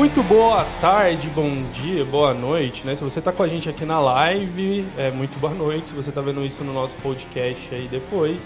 [0.00, 2.96] Muito boa tarde, bom dia, boa noite, né?
[2.96, 5.90] Se você tá com a gente aqui na live, é muito boa noite.
[5.90, 8.40] Se você tá vendo isso no nosso podcast aí depois,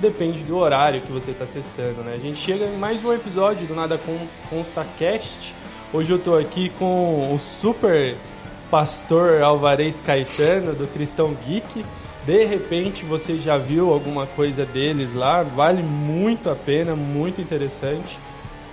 [0.00, 2.14] depende do horário que você tá acessando, né?
[2.16, 4.00] A gente chega em mais um episódio do Nada
[4.50, 5.54] ConstaCast.
[5.92, 8.16] Hoje eu tô aqui com o super
[8.68, 11.84] pastor Alvarez Caetano, do Cristão Geek.
[12.26, 18.18] De repente você já viu alguma coisa deles lá, vale muito a pena, muito interessante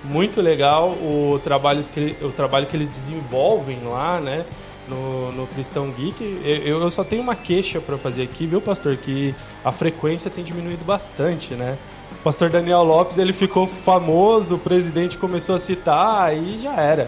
[0.04, 4.46] muito legal o trabalho que, o trabalho que eles desenvolvem lá, né?
[4.88, 6.42] No, no Cristão Geek.
[6.44, 8.98] Eu, eu só tenho uma queixa para fazer aqui, viu, pastor?
[8.98, 11.78] Que a frequência tem diminuído bastante, né?
[12.12, 17.04] O pastor Daniel Lopes ele ficou famoso, o presidente começou a citar e já era.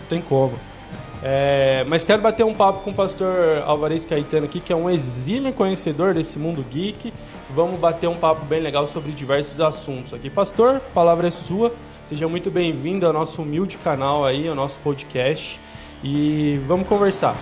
[0.00, 0.54] Não tem como.
[1.22, 4.88] É, mas quero bater um papo com o pastor Alvarez Caetano aqui, que é um
[4.88, 7.12] exímio conhecedor desse mundo geek.
[7.50, 10.30] Vamos bater um papo bem legal sobre diversos assuntos aqui.
[10.30, 11.72] Pastor, a palavra é sua.
[12.08, 15.58] Seja muito bem-vindo ao nosso humilde canal aí, ao nosso podcast.
[16.04, 17.34] E vamos conversar.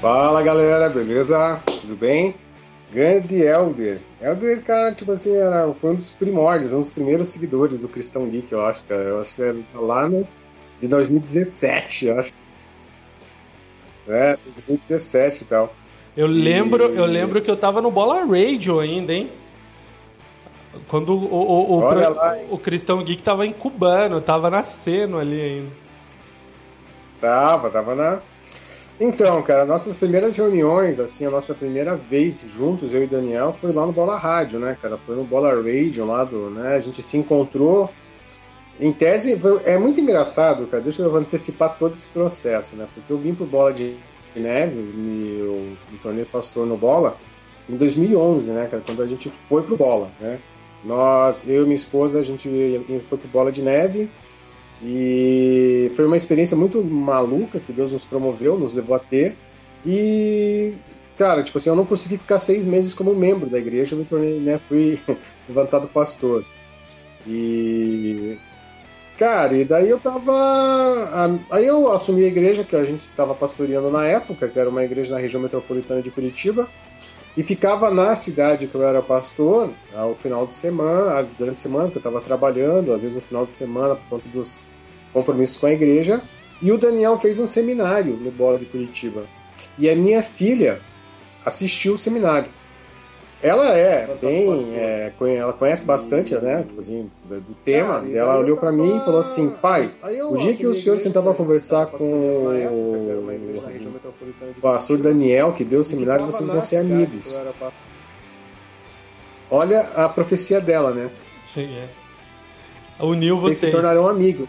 [0.00, 1.60] Fala galera, beleza?
[1.80, 2.36] Tudo bem?
[2.92, 4.00] Grande Elder.
[4.20, 8.28] Elder, cara, tipo assim, era, foi um dos primórdios, um dos primeiros seguidores do Cristão
[8.28, 9.02] Geek, eu acho, cara.
[9.02, 10.24] Eu acho que era lá no,
[10.78, 12.41] de 2017, eu acho.
[14.08, 15.74] É, 2017 e tal.
[16.16, 16.96] Eu lembro, e...
[16.96, 19.30] eu lembro que eu tava no Bola Radio ainda, hein?
[20.88, 25.70] Quando o, o, o, pro, o Cristão Geek tava incubando, tava nascendo ali ainda.
[27.20, 28.20] Tava, tava na.
[28.98, 33.72] Então, cara, nossas primeiras reuniões, assim, a nossa primeira vez juntos, eu e Daniel, foi
[33.72, 34.98] lá no Bola Rádio, né, cara?
[34.98, 36.74] Foi no Bola Radio lá do, né?
[36.74, 37.90] A gente se encontrou.
[38.80, 40.82] Em tese, é muito engraçado, cara.
[40.82, 42.88] Deixa eu antecipar todo esse processo, né?
[42.94, 43.96] Porque eu vim pro Bola de
[44.34, 47.16] Neve, me, eu me tornei pastor no Bola
[47.68, 48.82] em 2011, né, cara?
[48.84, 50.40] Quando a gente foi pro Bola, né?
[50.84, 52.48] Nós, eu e minha esposa, a gente
[53.04, 54.10] foi pro Bola de Neve
[54.82, 59.36] e foi uma experiência muito maluca que Deus nos promoveu, nos levou a ter.
[59.86, 60.74] E,
[61.16, 64.04] cara, tipo assim, eu não consegui ficar seis meses como membro da igreja, eu me
[64.04, 65.00] tornei, né, fui
[65.48, 66.44] levantado pastor.
[67.24, 68.36] E
[69.18, 70.32] Cara, e daí eu tava.
[71.50, 74.84] Aí eu assumi a igreja que a gente estava pastoreando na época, que era uma
[74.84, 76.68] igreja na região metropolitana de Curitiba,
[77.36, 81.90] e ficava na cidade que eu era pastor, ao final de semana, durante a semana,
[81.90, 84.60] que eu estava trabalhando, às vezes no final de semana, por conta dos
[85.12, 86.22] compromissos com a igreja.
[86.60, 89.24] E o Daniel fez um seminário no Bola de Curitiba.
[89.78, 90.80] E a minha filha
[91.44, 92.48] assistiu o seminário.
[93.42, 98.04] Ela é bem, é, ela conhece bastante, né, tipo assim, do, do tema.
[98.06, 99.92] e ela olhou para mim e falou assim, pai,
[100.30, 102.94] o dia que o senhor sentava a conversar com o,
[104.60, 107.36] pastor Daniel, que deu o seminário, vocês vão ser amigos.
[109.50, 111.10] Olha a profecia dela, né?
[111.44, 111.88] Sim, é.
[113.04, 113.58] Uniu vocês.
[113.58, 114.48] Vocês se tornarão amigos.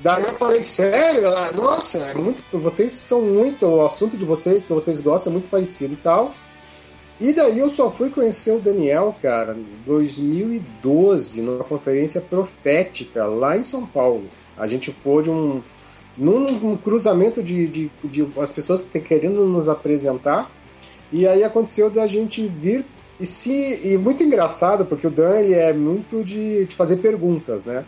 [0.00, 1.26] Daí eu falei, sério?
[1.26, 5.34] Ela, Nossa, é muito, vocês são muito, o assunto de vocês, que vocês gostam, é
[5.34, 6.34] muito parecido e tal.
[7.22, 13.56] E daí eu só fui conhecer o Daniel, cara, em 2012, numa conferência profética lá
[13.56, 14.24] em São Paulo.
[14.58, 15.62] A gente foi de um.
[16.18, 20.50] num cruzamento de, de, de as pessoas querendo nos apresentar.
[21.12, 22.84] E aí aconteceu da gente vir.
[23.20, 27.66] E, se, e muito engraçado, porque o Dan ele é muito de, de fazer perguntas,
[27.66, 27.84] né?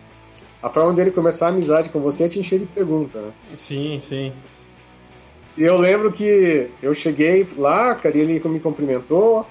[0.63, 3.33] A forma dele começar a amizade com você é te encher de perguntas, né?
[3.59, 4.33] Sim, sim.
[5.57, 9.47] E eu lembro que eu cheguei lá, cara, e ele me cumprimentou.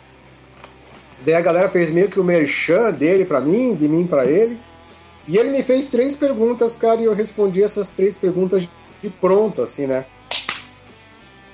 [1.26, 4.60] Daí a galera fez meio que o merchan dele para mim, de mim para ele.
[5.28, 8.68] E ele me fez três perguntas, cara, e eu respondi essas três perguntas
[9.02, 10.06] de pronto, assim, né?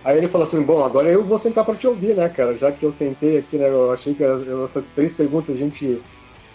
[0.04, 2.56] Aí ele falou assim: Bom, agora eu vou sentar para te ouvir, né, cara?
[2.56, 3.70] Já que eu sentei aqui, né?
[3.70, 6.02] Eu achei que essas três perguntas a gente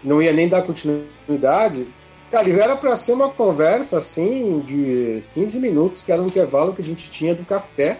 [0.03, 1.87] não ia nem dar continuidade.
[2.35, 6.83] Cara, era para ser uma conversa assim de 15 minutos, que era um intervalo que
[6.83, 7.97] a gente tinha do café,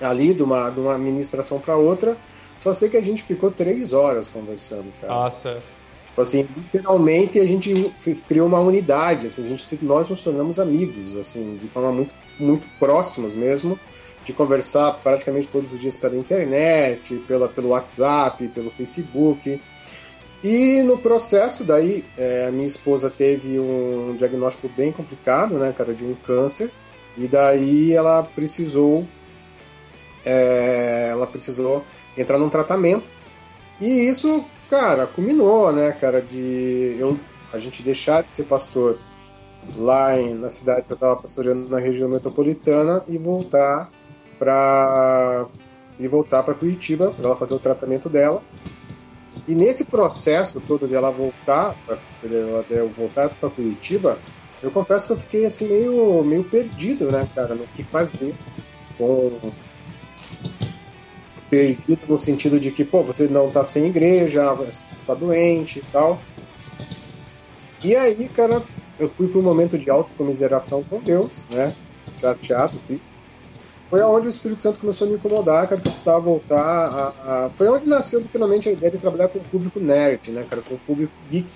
[0.00, 2.16] ali, de uma, de uma administração para outra.
[2.56, 5.12] Só sei que a gente ficou três horas conversando, cara.
[5.12, 5.60] Nossa.
[6.06, 7.92] Tipo assim, literalmente a gente
[8.28, 12.64] criou uma unidade, assim, a gente, nós nos tornamos amigos, assim, de forma muito, muito
[12.78, 13.76] próximos mesmo,
[14.24, 19.60] de conversar praticamente todos os dias pela internet, pela, pelo WhatsApp, pelo Facebook.
[20.42, 26.04] E no processo, daí, é, minha esposa teve um diagnóstico bem complicado, né, cara, de
[26.04, 26.70] um câncer.
[27.16, 29.06] E daí ela precisou,
[30.24, 31.84] é, ela precisou
[32.16, 33.04] entrar num tratamento.
[33.78, 37.18] E isso, cara, culminou, né, cara, de eu,
[37.52, 38.98] a gente deixar de ser pastor
[39.76, 43.90] lá em, na cidade que eu estava pastoreando na região metropolitana e voltar
[44.38, 45.46] para
[45.98, 48.42] ir voltar para Curitiba, para ela fazer o tratamento dela.
[49.50, 51.98] E nesse processo todo de ela voltar, para
[52.30, 52.64] ela
[52.96, 54.16] voltar para Curitiba,
[54.62, 58.32] eu confesso que eu fiquei assim meio, meio perdido, né, cara, no que fazer.
[58.96, 59.52] Com...
[61.50, 64.56] Perdido no sentido de que, pô, você não tá sem igreja,
[65.04, 66.22] tá doente e tal.
[67.82, 68.62] E aí, cara,
[69.00, 71.74] eu fui para um momento de autocomiseração com Deus, né?
[72.14, 73.20] Chateado, triste.
[73.90, 77.46] Foi aonde o Espírito Santo começou a me incomodar, cara, que eu precisava voltar a,
[77.46, 77.50] a...
[77.50, 80.74] Foi onde nasceu literalmente a ideia de trabalhar com o público nerd, né, cara, com
[80.74, 81.50] o público geek.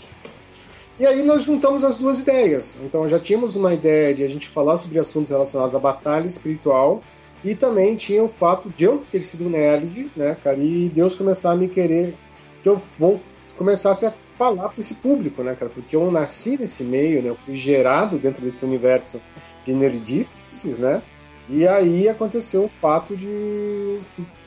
[0.98, 2.76] E aí nós juntamos as duas ideias.
[2.82, 7.02] Então já tínhamos uma ideia de a gente falar sobre assuntos relacionados à batalha espiritual
[7.44, 11.52] e também tinha o fato de eu ter sido nerd, né, cara, e Deus começar
[11.52, 12.16] a me querer
[12.62, 13.20] que eu vou
[13.56, 15.70] começasse a falar para esse público, né, cara?
[15.72, 17.31] Porque eu nasci nesse meio, né?
[17.31, 19.20] Eu fui gerado dentro desse universo
[19.64, 21.02] de nerdices, né?
[21.49, 24.00] E aí aconteceu o fato de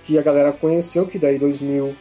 [0.04, 1.96] que a galera conheceu que daí 2000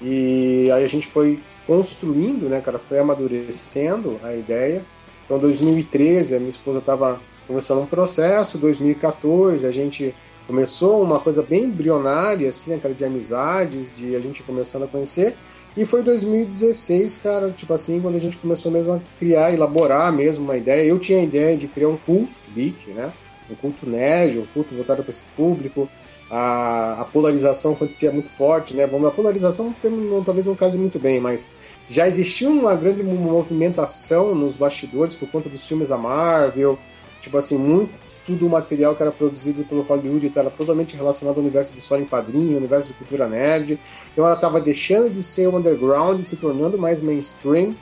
[0.00, 2.78] e aí a gente foi construindo, né, cara?
[2.78, 4.84] Foi amadurecendo a ideia.
[5.24, 10.14] Então 2013 a minha esposa estava começando um processo, 2014 a gente
[10.46, 14.88] começou uma coisa bem embrionária, assim, né, cara, de amizades, de a gente começando a
[14.88, 15.36] conhecer.
[15.76, 20.44] E foi 2016, cara, tipo assim, quando a gente começou mesmo a criar, elaborar mesmo
[20.44, 20.88] uma ideia.
[20.88, 23.12] Eu tinha a ideia de criar um culto geek, né?
[23.50, 25.88] Um culto nerd, um culto voltado para esse público.
[26.30, 28.86] A, a, polarização acontecia muito forte, né?
[28.86, 31.50] Bom, a polarização não, talvez não case muito bem, mas
[31.86, 36.78] já existia uma grande movimentação nos bastidores por conta dos filmes da Marvel,
[37.22, 41.38] tipo assim, muito tudo o material que era produzido pelo Hollywood então era totalmente relacionado
[41.38, 43.80] ao universo de história em quadrinho, universo de cultura nerd.
[44.12, 47.74] Então ela estava deixando de ser underground e se tornando mais mainstream.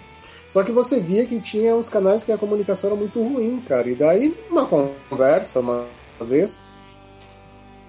[0.57, 3.91] Só que você via que tinha uns canais que a comunicação era muito ruim, cara.
[3.91, 5.85] E daí, uma conversa, uma
[6.19, 6.65] vez,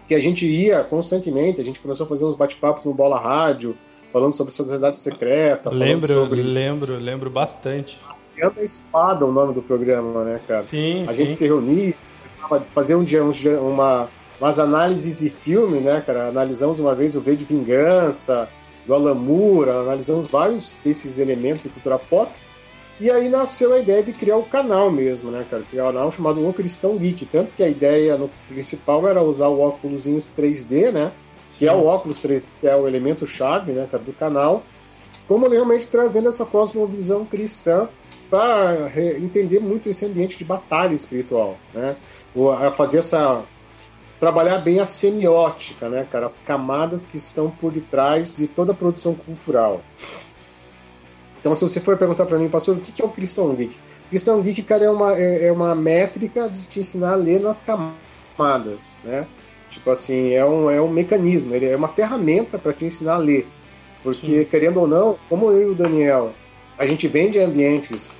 [0.05, 3.77] que a gente ia constantemente, a gente começou a fazer uns bate-papos no Bola Rádio,
[4.11, 5.69] falando sobre sociedade secreta.
[5.69, 6.43] Lembro, sobre...
[6.43, 8.01] lembro, lembro bastante.
[8.37, 10.61] a Espada o nome do programa, né, cara?
[10.61, 11.23] Sim, A sim.
[11.23, 11.95] gente se reunia,
[12.73, 13.31] fazer um dia, um,
[13.65, 14.09] uma,
[14.41, 16.27] umas análises de filme, né, cara?
[16.27, 18.49] Analisamos uma vez o V de Vingança,
[18.85, 22.29] do Alan Moore, analisamos vários desses elementos de cultura pop.
[22.99, 25.63] E aí nasceu a ideia de criar o canal mesmo, né, cara?
[25.69, 27.27] Criar um canal chamado O Cristão Geek.
[27.27, 31.11] Tanto que a ideia no principal era usar o óculos 3D, né?
[31.51, 31.67] Que Sim.
[31.67, 34.63] é o óculos 3D, que é o elemento chave, né, cara, do canal.
[35.27, 37.87] Como realmente trazendo essa cosmovisão cristã
[38.29, 41.95] para entender muito esse ambiente de batalha espiritual, né?
[42.59, 43.43] A fazer essa
[44.19, 48.75] trabalhar bem a semiótica, né, cara, as camadas que estão por detrás de toda a
[48.75, 49.81] produção cultural.
[51.39, 53.75] Então, se você for perguntar para mim, pastor, o que é o Cristão Geek?
[54.09, 57.61] Cristão Geek, cara, é uma, é, é uma métrica de te ensinar a ler nas
[57.61, 59.27] camadas, né?
[59.69, 63.19] Tipo assim, é um, é um mecanismo, ele é uma ferramenta para te ensinar a
[63.19, 63.47] ler.
[64.01, 64.45] Porque, Sim.
[64.45, 66.33] querendo ou não, como eu e o Daniel,
[66.77, 68.15] a gente vem de ambientes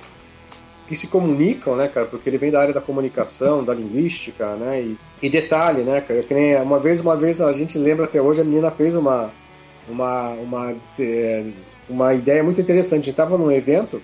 [0.86, 2.06] que se comunicam, né, cara?
[2.06, 4.82] Porque ele vem da área da comunicação, da linguística, né?
[4.82, 6.22] E, e detalhe, né, cara?
[6.22, 9.30] Que nem uma vez, uma vez a gente lembra até hoje a menina fez uma
[9.90, 10.76] uma uma
[11.88, 13.10] uma ideia muito interessante.
[13.10, 14.02] Estava num evento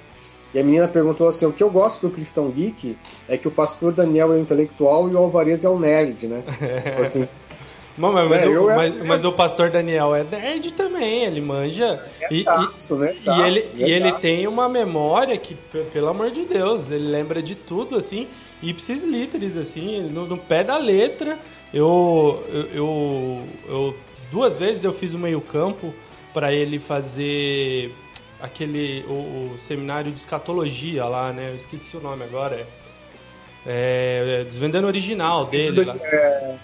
[0.54, 2.96] e a menina perguntou assim: o que eu gosto do Cristão Geek
[3.29, 6.44] é que o pastor Daniel é o intelectual e o Alvarez é o nerd, né?
[6.84, 7.29] Tipo assim,
[7.98, 12.00] mas, mas, é, o, mas, mas, o pastor Daniel é nerd também, ele manja.
[12.20, 13.17] É e, taço, né?
[13.24, 15.56] Taço, e, ele, e ele tem uma memória que,
[15.93, 18.29] pelo amor de Deus, ele lembra de tudo, assim,
[18.62, 21.36] ipsis literis, assim, no, no pé da letra.
[21.72, 23.94] Eu, eu, eu, eu,
[24.31, 25.94] Duas vezes eu fiz o meio-campo
[26.32, 27.94] para ele fazer
[28.40, 29.04] aquele.
[29.08, 31.50] O, o, seminário de escatologia lá, né?
[31.50, 32.66] Eu esqueci o nome agora.
[33.66, 35.96] É, é Desvendando o original dele lá.
[36.02, 36.56] É...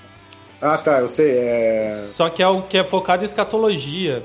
[0.60, 1.38] Ah, tá, eu sei.
[1.38, 1.90] É...
[1.90, 4.24] Só que é o que é focado em escatologia.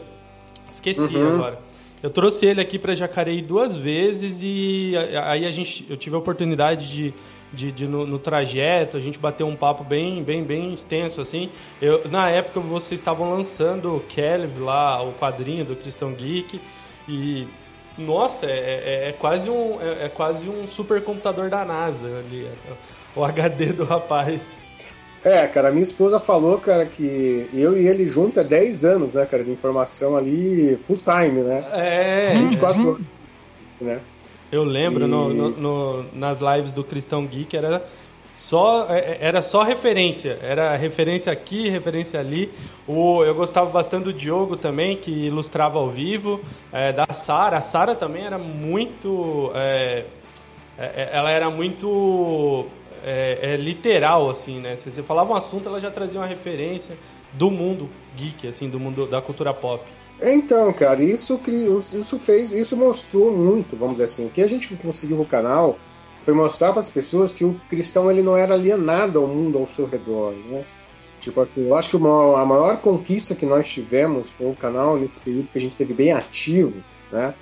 [0.72, 1.36] Esqueci uhum.
[1.36, 1.60] agora.
[2.04, 6.20] Eu trouxe ele aqui para Jacareí duas vezes e aí a gente, eu tive a
[6.20, 7.14] oportunidade de,
[7.54, 11.50] de, de no, no, trajeto, a gente bateu um papo bem, bem, bem extenso assim.
[11.82, 16.60] Eu, na época vocês estavam lançando o Kelv lá, o quadrinho do Cristão Geek
[17.08, 17.48] e
[17.98, 22.48] nossa, é, é, é quase um é, é, quase um supercomputador da NASA ali,
[23.16, 24.56] o HD do rapaz.
[25.24, 29.26] É, cara, minha esposa falou, cara, que eu e ele junto é 10 anos, né,
[29.26, 31.66] cara, de informação ali full time, né?
[31.74, 32.22] É.
[32.34, 33.02] 24 anos,
[33.82, 34.02] né?
[34.56, 35.08] Eu lembro e...
[35.08, 37.86] no, no, no, nas lives do Cristão Geek era
[38.34, 42.52] só é, é, era só referência, era referência aqui, referência ali.
[42.88, 47.58] O, eu gostava bastante do Diogo também, que ilustrava ao vivo, é, da Sara.
[47.58, 50.06] A Sara também era muito, é,
[50.78, 52.66] é ela era muito
[53.60, 54.76] literal, assim, né?
[54.78, 56.98] Se você falava um assunto, ela já trazia uma referência
[57.34, 59.84] do mundo geek, assim, do mundo da cultura pop.
[60.22, 61.40] Então, cara, isso,
[61.94, 65.78] isso fez, isso mostrou muito, vamos dizer assim, o que a gente conseguiu no canal
[66.24, 69.68] foi mostrar para as pessoas que o cristão ele não era alienado ao mundo ao
[69.68, 70.66] seu redor, né?
[71.20, 74.98] Tipo assim, eu acho que uma, a maior conquista que nós tivemos com o canal
[74.98, 76.74] nesse período que a gente teve bem ativo,
[77.12, 77.34] né?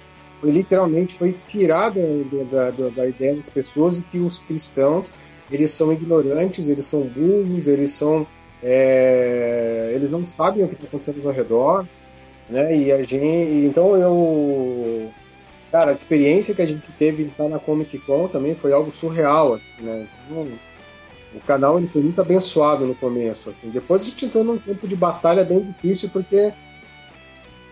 [0.42, 5.10] Foi literalmente foi tirar da, da, da ideia das pessoas de que os cristãos
[5.50, 8.28] eles são ignorantes, eles são burros, eles são
[8.62, 11.86] é, eles não sabem o que está acontecendo ao redor,
[12.50, 12.76] né?
[12.76, 15.12] E a gente, então eu,
[15.72, 19.56] cara, a experiência que a gente teve estar na Comic Con também foi algo surreal,
[19.56, 20.08] assim, né?
[20.30, 20.48] Então,
[21.36, 23.70] o canal ele foi muito abençoado no começo, assim.
[23.70, 26.54] Depois a gente entrou num campo de batalha bem difícil porque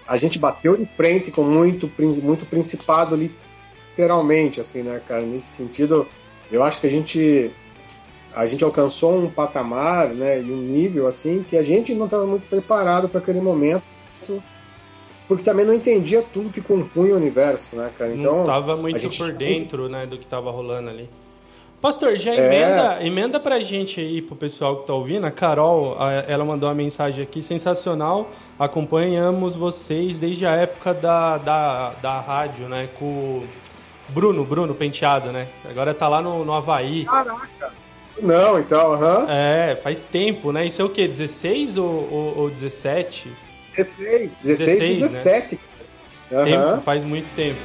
[0.07, 1.89] a gente bateu de frente com muito,
[2.23, 5.21] muito principado literalmente, assim, né, cara?
[5.21, 6.07] Nesse sentido,
[6.51, 7.51] eu acho que a gente
[8.33, 12.25] a gente alcançou um patamar, né, e um nível assim que a gente não estava
[12.25, 13.83] muito preparado para aquele momento,
[15.31, 18.13] porque também não entendia tudo que compunha o universo, né, cara?
[18.13, 19.17] Então, não estava muito gente...
[19.17, 21.09] por dentro, né, do que estava rolando ali.
[21.79, 23.07] Pastor, já emenda, é...
[23.07, 25.25] emenda pra gente aí, pro pessoal que tá ouvindo.
[25.25, 25.95] A Carol,
[26.27, 28.29] ela mandou uma mensagem aqui, sensacional.
[28.59, 32.89] Acompanhamos vocês desde a época da, da, da rádio, né?
[33.00, 33.43] Com
[34.09, 35.47] Bruno, Bruno Penteado, né?
[35.63, 37.05] Agora tá lá no, no Havaí.
[37.05, 37.71] Caraca!
[38.21, 39.27] Não, então, aham.
[39.29, 40.65] É, faz tempo, né?
[40.65, 41.07] Isso é o quê?
[41.07, 43.31] 16 ou, ou, ou 17?
[43.75, 45.55] 16, 16, 16 17.
[45.55, 46.37] Né?
[46.37, 46.45] Uhum.
[46.45, 47.59] Tempo, faz muito tempo.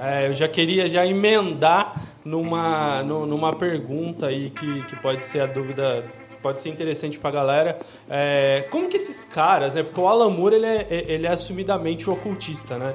[0.00, 5.46] É, eu já queria já emendar numa, numa pergunta aí que, que pode ser a
[5.46, 6.04] dúvida
[6.42, 7.78] pode ser interessante pra galera.
[8.08, 9.82] É, como que esses caras, né?
[9.82, 12.94] Porque o Alan Moore, ele é, ele é assumidamente ocultista, né?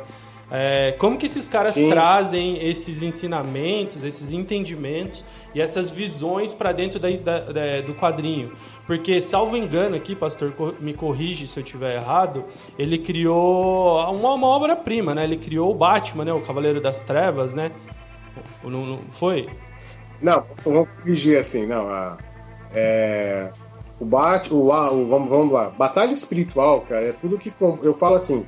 [0.51, 1.89] É, como que esses caras Sim.
[1.89, 8.51] trazem esses ensinamentos, esses entendimentos e essas visões para dentro da, da, da, do quadrinho?
[8.85, 12.45] Porque, salvo engano aqui, pastor, me corrige se eu estiver errado,
[12.77, 15.23] ele criou uma, uma obra-prima, né?
[15.23, 16.33] Ele criou o Batman, né?
[16.33, 17.71] O Cavaleiro das Trevas, né?
[18.63, 19.49] Não, não foi?
[20.21, 21.89] Não, vamos corrigir assim, não.
[21.89, 22.17] A,
[22.73, 23.51] é,
[23.99, 27.51] o Batman, o, o, vamos, vamos lá, batalha espiritual, cara, é tudo que.
[27.81, 28.45] Eu falo assim,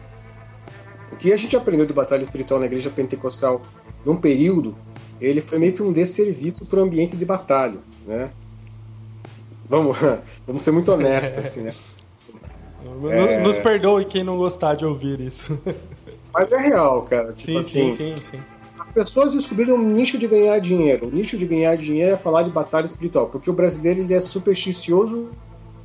[1.16, 3.62] o que a gente aprendeu de batalha espiritual na igreja pentecostal
[4.06, 4.76] num período,
[5.20, 8.32] ele foi meio que um desserviço para o ambiente de batalha, né?
[9.68, 9.98] Vamos,
[10.46, 11.74] vamos ser muito honestos, assim, né?
[13.10, 13.42] É...
[13.42, 15.60] Nos perdoe quem não gostar de ouvir isso.
[16.32, 17.34] Mas é real, cara.
[17.34, 18.40] Tipo sim, assim, sim, sim, sim.
[18.80, 21.08] As pessoas descobriram um nicho de ganhar dinheiro.
[21.08, 24.20] O nicho de ganhar dinheiro é falar de batalha espiritual, porque o brasileiro ele é
[24.20, 25.30] supersticioso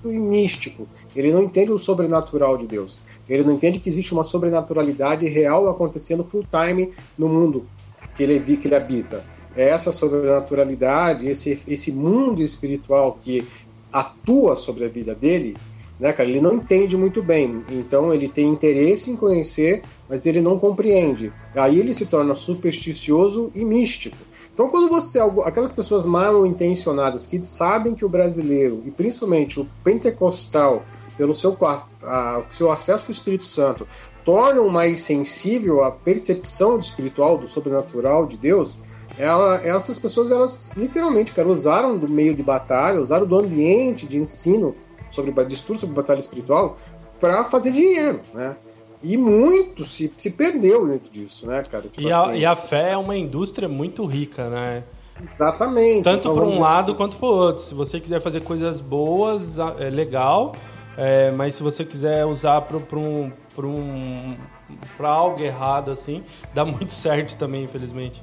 [0.05, 0.87] e místico.
[1.17, 2.99] Ele não entende o sobrenatural de Deus.
[3.29, 7.67] Ele não entende que existe uma sobrenaturalidade real acontecendo full time no mundo
[8.15, 9.25] que ele, que ele habita.
[9.57, 13.47] É essa sobrenaturalidade, esse, esse mundo espiritual que
[13.93, 15.57] atua sobre a vida dele,
[15.99, 17.63] né, cara, ele não entende muito bem.
[17.69, 21.33] Então ele tem interesse em conhecer, mas ele não compreende.
[21.55, 24.17] Aí ele se torna supersticioso e místico.
[24.53, 25.19] Então, quando você.
[25.45, 30.83] Aquelas pessoas mal intencionadas que sabem que o brasileiro, e principalmente o pentecostal,
[31.17, 31.57] pelo seu,
[32.03, 33.87] a, seu acesso ao Espírito Santo,
[34.25, 38.79] tornam mais sensível à percepção do espiritual, do sobrenatural de Deus,
[39.19, 44.19] ela, essas pessoas, elas literalmente, cara, usaram do meio de batalha, usaram do ambiente de
[44.19, 44.75] ensino
[45.11, 46.79] sobre de estudo sobre batalha espiritual
[47.21, 48.57] para fazer dinheiro, né?
[49.03, 51.85] E muito se, se perdeu dentro disso, né, cara?
[51.85, 54.85] Tipo e, assim, a, e a fé é uma indústria muito rica, né?
[55.33, 56.05] Exatamente.
[56.05, 57.63] Tanto então, para um lado quanto para o outro.
[57.63, 60.55] Se você quiser fazer coisas boas, é legal.
[60.97, 64.37] É, mas se você quiser usar para um, um,
[64.99, 68.23] algo errado, assim, dá muito certo também, infelizmente.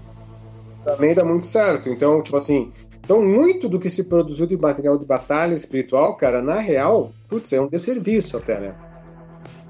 [0.83, 1.89] Também dá muito certo.
[1.89, 2.71] Então, tipo assim,
[3.03, 7.51] então muito do que se produziu de material de batalha espiritual, cara, na real, putz,
[7.51, 8.75] é um desserviço até, né?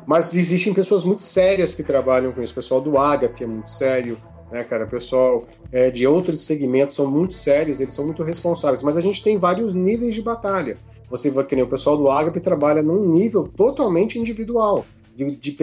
[0.08, 2.54] Mas existem pessoas muito sérias que trabalham com isso.
[2.54, 4.18] O pessoal do Agape é muito sério,
[4.50, 4.86] né, cara?
[4.86, 8.82] O pessoal é, de outros segmentos são muito sérios, eles são muito responsáveis.
[8.82, 10.78] Mas a gente tem vários níveis de batalha.
[11.10, 14.86] Você vai que nem o pessoal do Agape trabalha num nível totalmente individual.
[15.18, 15.58] De, de,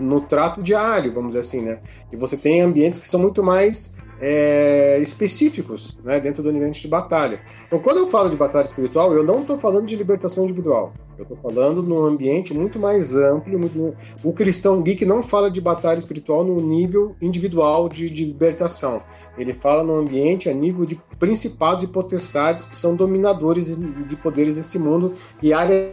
[0.00, 1.80] no trato diário, vamos dizer assim, né?
[2.10, 6.88] E você tem ambientes que são muito mais é, específicos né, dentro do ambiente de
[6.88, 7.40] batalha.
[7.66, 10.94] Então, quando eu falo de batalha espiritual, eu não estou falando de libertação individual.
[11.18, 13.58] Eu estou falando num ambiente muito mais amplo.
[13.58, 13.94] Muito...
[14.22, 19.02] O cristão geek não fala de batalha espiritual no nível individual de, de libertação.
[19.36, 24.56] Ele fala no ambiente a nível de principados e potestades que são dominadores de poderes
[24.56, 25.92] desse mundo e áreas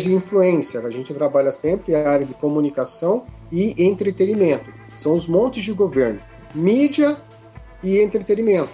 [0.00, 0.80] de influência.
[0.80, 4.72] A gente trabalha sempre a área de comunicação e entretenimento.
[4.96, 6.20] São os montes de governo.
[6.54, 7.16] Mídia
[7.82, 8.70] e entretenimento.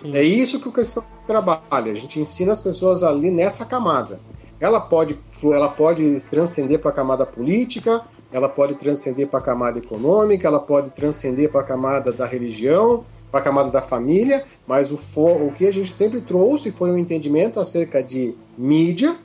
[0.00, 0.14] Sim.
[0.14, 1.92] É isso que o questão trabalha.
[1.92, 4.20] A gente ensina as pessoas ali nessa camada.
[4.58, 9.78] Ela pode, ela pode transcender para a camada política, ela pode transcender para a camada
[9.78, 14.90] econômica, ela pode transcender para a camada da religião, para a camada da família, mas
[14.90, 19.16] o, for, o que a gente sempre trouxe foi um entendimento acerca de mídia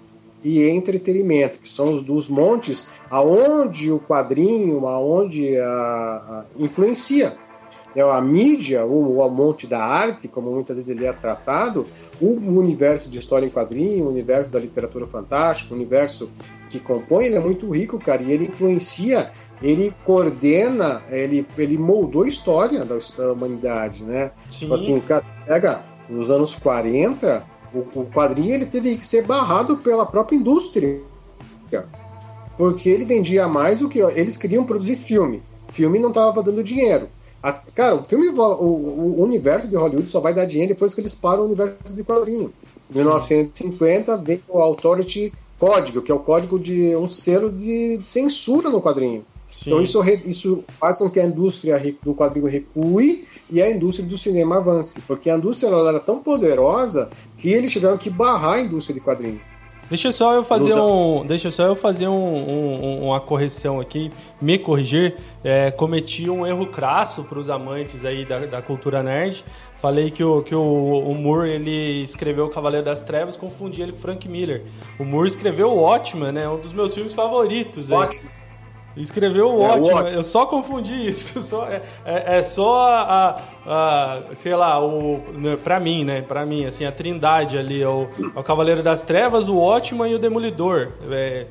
[0.46, 7.36] e entretenimento, que são os dos montes aonde o quadrinho, aonde a, a influencia.
[7.96, 11.88] É a mídia, o, o monte da arte, como muitas vezes ele é tratado,
[12.22, 16.30] o universo de história em quadrinho, o universo da literatura fantástica, o universo
[16.70, 22.24] que compõe, ele é muito rico, cara, e ele influencia ele coordena, ele, ele moldou
[22.24, 24.32] a história da, da humanidade, né?
[24.52, 24.60] Sim.
[24.60, 27.44] Tipo assim, cara, pega nos anos 40,
[27.76, 31.02] o, o quadrinho ele teve que ser barrado pela própria indústria.
[32.58, 34.00] Porque ele vendia mais do que.
[34.00, 35.44] Eles queriam produzir filme.
[35.70, 37.10] Filme não estava dando dinheiro.
[37.44, 41.02] A, cara, o filme, o, o, universo de Hollywood só vai dar dinheiro depois que
[41.02, 42.52] eles param o universo de quadrinho.
[42.90, 48.06] Em 1950 vem o Authority Código, que é o código de um selo de, de
[48.06, 49.26] censura no quadrinho.
[49.56, 49.70] Sim.
[49.70, 54.18] Então isso, isso faz com que a indústria do quadrinho recue e a indústria do
[54.18, 58.62] cinema avance, porque a indústria ela era tão poderosa que eles tiveram que barrar a
[58.62, 59.40] indústria de quadrinho.
[59.88, 64.58] Deixa só eu fazer um, deixa só eu fazer um, um, uma correção aqui, me
[64.58, 65.16] corrigir.
[65.44, 69.46] É, cometi um erro crasso para os amantes aí da, da, cultura nerd.
[69.80, 70.60] Falei que o, que o,
[71.08, 74.64] o Moore ele escreveu o Cavaleiro das Trevas, confundi ele com Frank Miller.
[75.00, 76.50] O Moore escreveu o Watchmen, né?
[76.50, 77.92] Um dos meus filmes favoritos.
[77.92, 78.45] Watchmen.
[78.98, 81.42] Escreveu é, ótimo, eu só confundi isso.
[81.44, 86.22] Só, é, é, é, só a, a, sei lá, o, né, pra mim, né?
[86.22, 90.20] Pra mim, assim, a trindade ali, o, o Cavaleiro das Trevas, o Ótimo e o
[90.20, 90.92] Demolidor.
[91.10, 91.46] É,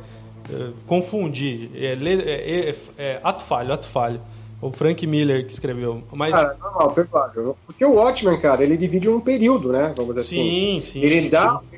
[0.50, 1.70] é, confundi.
[1.74, 4.20] É, é, ato falho, ato falho.
[4.60, 6.02] O Frank Miller que escreveu.
[6.12, 6.34] Mas...
[6.34, 7.56] Cara, normal, perfeito.
[7.66, 9.92] Porque o Watchmen, cara, ele divide um período, né?
[9.94, 10.80] Vamos dizer sim, assim.
[10.80, 11.00] Sim, sim.
[11.00, 11.73] Ele dá, sim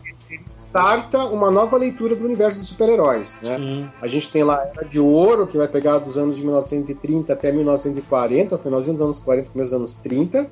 [0.47, 3.39] starta uma nova leitura do universo dos super-heróis.
[3.43, 3.91] Né?
[4.01, 7.33] A gente tem lá a Era de Ouro, que vai pegar dos anos de 1930
[7.33, 10.51] até 1940, finalzinho dos anos 40, começo dos anos 30.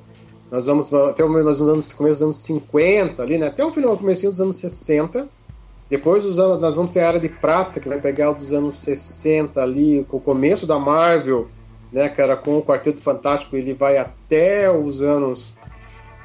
[0.51, 3.47] Nós vamos até o começo dos anos, começo dos anos 50, ali, né?
[3.47, 5.27] até o final, comecinho dos anos 60.
[5.89, 8.75] Depois os anos, nós vamos ter a Era de Prata, que vai pegar dos anos
[8.75, 11.47] 60 ali, com o começo da Marvel,
[11.91, 15.53] né, cara, com o Quarteto Fantástico, ele vai até os anos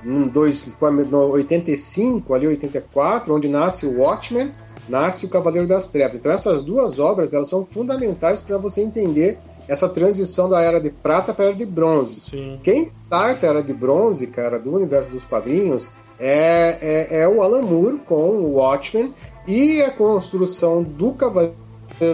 [0.05, 0.67] um, dois,
[1.11, 4.53] no 85, ali 84, onde nasce o Watchmen,
[4.89, 6.17] nasce o Cavaleiro das Trevas.
[6.17, 10.91] Então essas duas obras elas são fundamentais para você entender essa transição da era de
[10.91, 12.21] prata para a era de bronze.
[12.21, 12.61] Sim.
[12.63, 17.41] Quem starta a era de bronze, cara, do universo dos quadrinhos, é, é, é, o
[17.41, 19.15] Alan Moore com o Watchmen
[19.47, 21.55] e a construção do Cavaleiro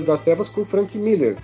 [0.04, 1.38] das Trevas com o Frank Miller.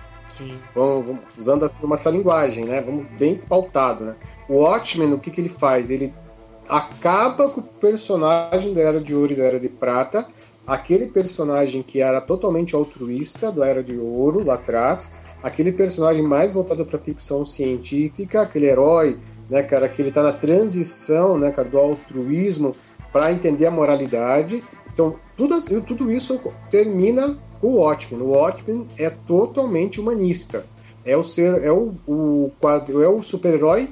[0.73, 2.81] Vamos, vamos, usando assim, uma essa linguagem, né?
[2.81, 4.15] Vamos bem pautado, né?
[4.49, 5.91] O Watchmen, o que, que ele faz?
[5.91, 6.13] Ele
[6.67, 10.27] acaba com o personagem da Era de Ouro e da Era de Prata,
[10.65, 16.53] aquele personagem que era totalmente altruísta da Era de Ouro lá atrás, aquele personagem mais
[16.53, 21.67] voltado para ficção científica, aquele herói, né, cara, que ele está na transição, né, cara,
[21.67, 22.75] do altruísmo
[23.11, 24.63] para entender a moralidade.
[24.91, 26.39] Então, tudo, tudo isso
[26.71, 28.21] termina com o Watchmen.
[28.21, 30.65] O Watchmen é totalmente humanista.
[31.05, 33.89] É o ser, é o, o quadro, é o super-herói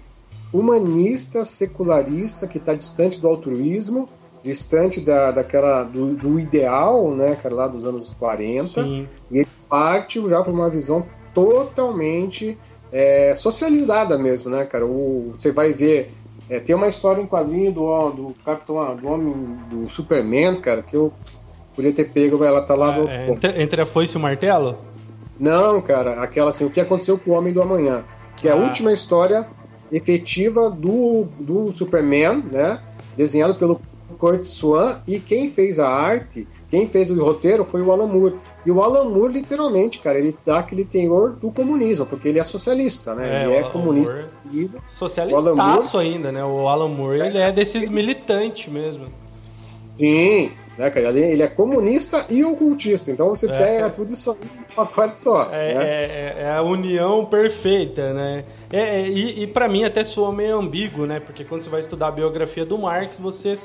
[0.54, 4.10] humanista, secularista, que está distante do altruísmo,
[4.44, 9.08] distante da, daquela, do, do, ideal, né, cara, lá dos anos 40, Sim.
[9.32, 12.58] e ele parte já para uma visão totalmente
[12.92, 14.86] é, socializada mesmo, né, cara?
[14.86, 16.12] O, você vai ver.
[16.50, 20.96] É, tem uma história em quadrinho do, do Capitão, do Homem, do Superman, cara, que
[20.96, 21.14] eu
[21.74, 23.08] podia ter pego, ela tá lá no.
[23.08, 24.78] É, entre, entre a foice e o martelo?
[25.40, 28.04] Não, cara, aquela assim, o que aconteceu com o Homem do Amanhã.
[28.36, 28.58] Que é a ah.
[28.58, 29.48] última história
[29.91, 32.80] efetiva do, do Superman, né?
[33.17, 33.82] Desenhado pelo
[34.17, 38.36] Kurt Swan e quem fez a arte, quem fez o roteiro foi o Alan Moore.
[38.63, 42.43] E o Alan Moore, literalmente, cara, ele dá aquele tenor do comunismo, porque ele é
[42.43, 43.41] socialista, né?
[43.41, 44.30] É, ele é comunista.
[44.88, 46.45] Socialistaço ainda, né?
[46.45, 49.08] O Alan Moore, ele é desses militantes mesmo.
[49.97, 51.10] Sim, né, cara?
[51.10, 53.58] Ele, é comunista e ocultista, então você é.
[53.58, 55.49] pega tudo isso em um pacote só.
[55.51, 55.84] É, né?
[55.84, 58.45] é, é, a união perfeita, né?
[58.71, 61.19] É, é e, e para mim até soa meio ambíguo, né?
[61.19, 63.55] Porque quando você vai estudar a biografia do Marx, você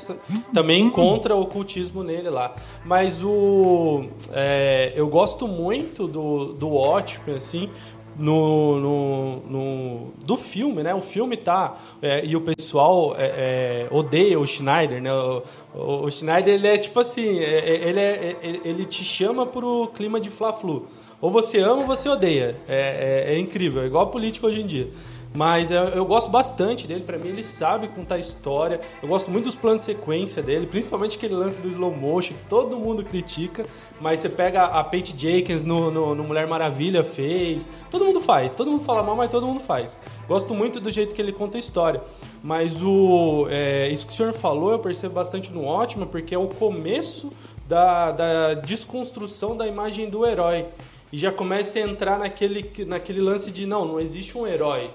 [0.53, 2.55] também encontra o ocultismo nele lá.
[2.85, 4.05] Mas o.
[4.31, 7.69] É, eu gosto muito do, do Watchmen, assim,
[8.17, 10.93] no, no, no, do filme, né?
[10.93, 15.13] O filme tá é, e o pessoal é, é, odeia o Schneider, né?
[15.13, 15.43] O,
[15.75, 20.19] o, o, Schneider ele é tipo assim, é, é, ele, ele te chama pro clima
[20.19, 20.87] de fla-flu.
[21.19, 22.55] Ou você ama ou você odeia.
[22.67, 24.91] É, incrível, é igual político hoje em dia.
[25.33, 28.79] Mas eu, eu gosto bastante dele, para mim ele sabe contar história.
[29.01, 32.45] Eu gosto muito dos planos de sequência dele, principalmente aquele lance do slow motion que
[32.49, 33.65] todo mundo critica.
[33.99, 37.67] Mas você pega a Pete Jenkins no, no, no, Mulher Maravilha, fez.
[37.91, 39.97] Todo mundo faz, todo mundo fala mal, mas todo mundo faz.
[40.27, 42.01] Gosto muito do jeito que ele conta a história.
[42.41, 46.39] Mas o é, isso que o senhor falou eu percebo bastante no ótimo, porque é
[46.39, 47.31] o começo
[47.67, 50.65] da, da desconstrução da imagem do herói
[51.11, 54.89] e já começa a entrar naquele, naquele lance de não, não existe um herói.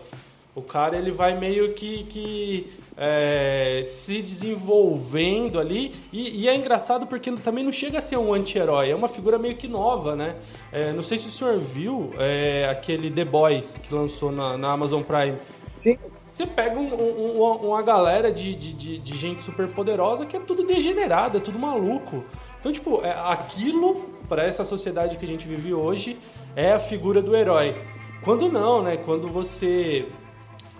[0.54, 7.06] O cara ele vai meio que, que é, se desenvolvendo ali e, e, é engraçado
[7.06, 10.36] porque também não chega a ser um anti-herói, é uma figura meio que nova, né?
[10.70, 14.72] É, não sei se o senhor viu é, aquele The Boys que lançou na, na
[14.72, 15.38] Amazon Prime.
[15.78, 15.98] Sim.
[16.28, 20.64] Você pega um, um, uma galera de, de, de, gente super poderosa que é tudo
[20.64, 22.24] degenerado, é tudo maluco.
[22.62, 23.96] Então, tipo, é, aquilo,
[24.28, 26.16] para essa sociedade que a gente vive hoje,
[26.54, 27.74] é a figura do herói.
[28.22, 28.96] Quando não, né?
[28.96, 30.06] Quando você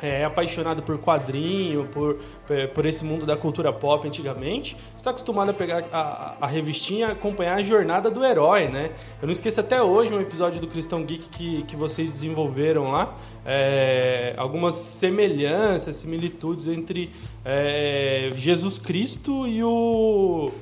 [0.00, 2.20] é apaixonado por quadrinho, por,
[2.72, 7.10] por esse mundo da cultura pop antigamente, está acostumado a pegar a, a revistinha e
[7.10, 8.92] acompanhar a jornada do herói, né?
[9.20, 13.16] Eu não esqueço até hoje um episódio do Cristão Geek que, que vocês desenvolveram lá,
[13.44, 17.10] é, algumas semelhanças, similitudes entre
[17.44, 20.52] é, Jesus Cristo e o,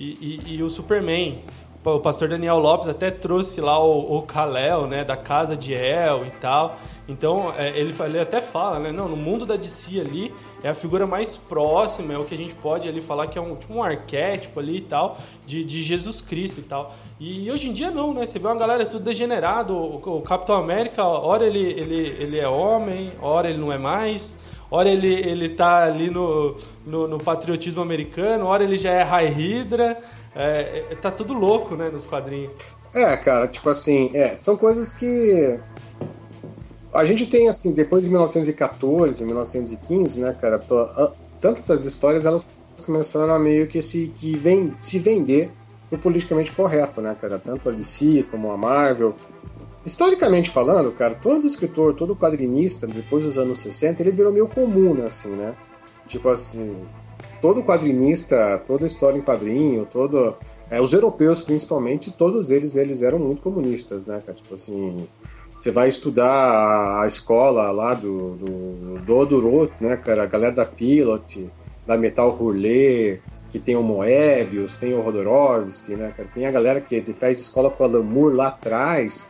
[0.00, 1.42] e, e, e o Superman
[1.82, 6.26] o pastor Daniel Lopes até trouxe lá o, o Kalel, né, da casa de El
[6.26, 6.78] e tal.
[7.08, 10.32] Então, é, ele, ele até fala, né, não, no mundo da DC ali,
[10.62, 13.40] é a figura mais próxima, é o que a gente pode ali falar que é
[13.40, 16.94] um, tipo um arquétipo ali e tal, de, de Jesus Cristo e tal.
[17.18, 20.56] E hoje em dia não, né, você vê uma galera tudo degenerado, o, o Capitão
[20.56, 24.38] América, ora ele, ele, ele é homem, ora ele não é mais,
[24.70, 26.56] ora ele, ele tá ali no,
[26.86, 29.98] no, no patriotismo americano, ora ele já é High Hydra,
[30.34, 32.52] é, é, tá tudo louco, né, nos quadrinhos.
[32.94, 35.58] É, cara, tipo assim, é, são coisas que
[36.92, 40.60] a gente tem assim, depois de 1914, 1915, né, cara,
[41.40, 42.48] tantas essas histórias elas
[42.84, 45.50] começaram a meio que se que vem, se vender
[45.90, 49.14] o politicamente correto, né, cara, tanto a DC como a Marvel.
[49.84, 54.94] Historicamente falando, cara, todo escritor, todo quadrinista, depois dos anos 60, ele virou meio comum,
[54.94, 55.54] né, assim, né?
[56.06, 56.76] Tipo assim,
[57.40, 60.36] todo quadrinista, toda história em quadrinho, todo
[60.70, 64.36] é, os europeus principalmente, todos eles eles eram muito comunistas, né, cara?
[64.36, 65.06] Tipo assim,
[65.56, 70.24] você vai estudar a escola lá do do, do né, cara?
[70.24, 71.50] A galera da Pilot,
[71.86, 76.28] da Metal Hurlé, que tem o Moebius, tem o Rodorovsky, né, cara?
[76.34, 79.28] Tem a galera que faz escola com a Lamour lá atrás.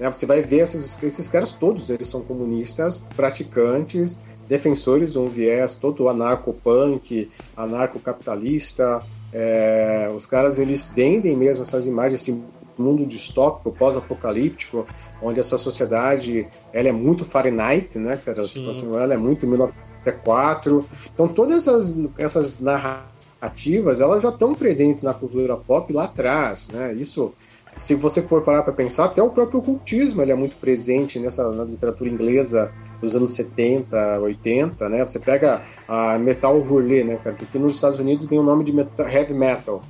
[0.00, 0.10] Né?
[0.10, 5.74] Você vai ver esses, esses caras todos, eles são comunistas, praticantes, defensores de um viés
[5.74, 9.02] todo anarco-punk, anarco-capitalista.
[9.32, 12.42] É, os caras eles vendem mesmo essas imagens, esse
[12.78, 14.86] mundo distópico, pós-apocalíptico,
[15.22, 18.42] onde essa sociedade ela é muito Fahrenheit, né, cara?
[18.44, 20.84] Tipo assim, ela é muito 1994.
[21.12, 26.94] Então todas essas, essas narrativas elas já estão presentes na cultura pop lá atrás, né?
[26.94, 27.34] Isso
[27.80, 31.50] se você for parar para pensar, até o próprio ocultismo ele é muito presente nessa
[31.50, 35.02] na literatura inglesa dos anos 70, 80, né?
[35.06, 38.64] Você pega a Metal Hurley, né, cara, que aqui nos Estados Unidos ganha o nome
[38.64, 39.82] de metal, heavy metal.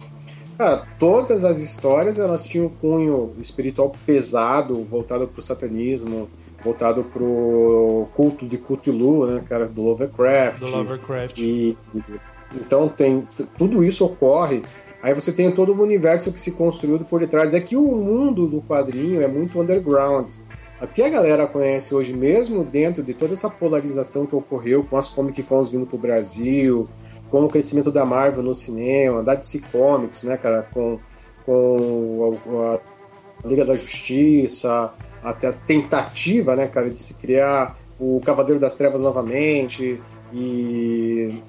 [0.56, 6.30] Cara, todas as histórias elas tinham um cunho espiritual pesado, voltado para o satanismo,
[6.62, 10.60] voltado para o culto de Cthulhu, né, cara, do Lovecraft.
[10.60, 11.38] Do Lovecraft.
[11.38, 11.76] E,
[12.54, 13.26] então tem
[13.58, 14.62] tudo isso ocorre
[15.02, 17.54] Aí você tem todo o universo que se construiu por detrás.
[17.54, 20.34] É que o mundo do quadrinho é muito underground.
[20.80, 24.96] O que a galera conhece hoje, mesmo dentro de toda essa polarização que ocorreu com
[24.96, 26.86] as Comic Cons vindo pro Brasil,
[27.30, 30.98] com o crescimento da Marvel no cinema, da DC Comics, né, cara, com,
[31.44, 38.20] com a, a Liga da Justiça, até a tentativa, né, cara, de se criar o
[38.24, 40.00] Cavaleiro das Trevas novamente,
[40.32, 41.42] e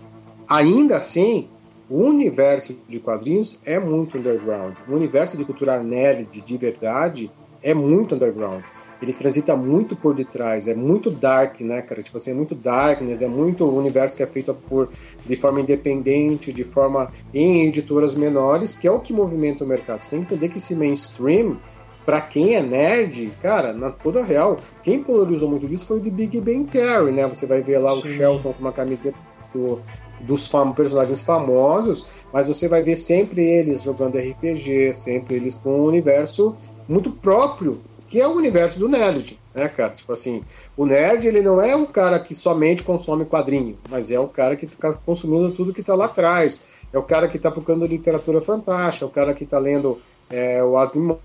[0.47, 1.49] ainda assim,
[1.91, 4.77] o universo de quadrinhos é muito underground.
[4.87, 7.29] O universo de cultura nerd de verdade
[7.61, 8.63] é muito underground.
[9.01, 12.01] Ele transita muito por detrás, é muito dark, né, cara?
[12.01, 14.87] Tipo assim, é muito darkness, é muito universo que é feito por
[15.25, 20.01] de forma independente, de forma em editoras menores, que é o que movimenta o mercado.
[20.01, 21.57] Você tem que entender que esse mainstream
[22.05, 26.09] para quem é nerd, cara, na toda real, quem polarizou muito disso foi o de
[26.09, 27.27] Big Bang Theory, né?
[27.27, 27.99] Você vai ver lá Sim.
[27.99, 29.17] o Sheldon com uma camiseta
[29.53, 29.79] do,
[30.21, 35.81] dos fam personagens famosos, mas você vai ver sempre eles jogando RPG, sempre eles com
[35.81, 36.55] um universo
[36.87, 39.39] muito próprio, que é o universo do nerd.
[39.53, 39.91] né, cara?
[39.91, 40.43] Tipo assim,
[40.75, 44.55] o nerd, ele não é um cara que somente consome quadrinho, mas é o cara
[44.55, 46.67] que tá consumindo tudo que tá lá atrás.
[46.93, 50.61] É o cara que tá procurando literatura fantástica, é o cara que tá lendo é,
[50.61, 51.19] o Asimov,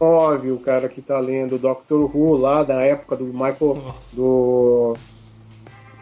[0.00, 4.96] o cara que tá lendo Doctor Who lá da época do Michael, do,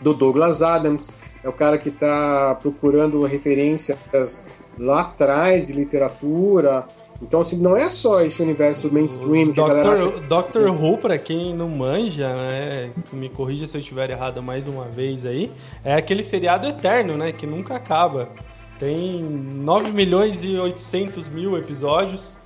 [0.00, 4.46] do Douglas Adams, é o cara que tá procurando referências
[4.78, 6.86] lá atrás de literatura,
[7.22, 10.20] então, assim, não é só esse universo mainstream que Doctor, a galera acha...
[10.22, 14.86] Doctor Who, pra quem não manja, né, me corrija se eu estiver errado mais uma
[14.86, 15.48] vez aí,
[15.84, 18.28] é aquele seriado eterno, né, que nunca acaba.
[18.76, 22.36] Tem 9 milhões e 800 mil episódios.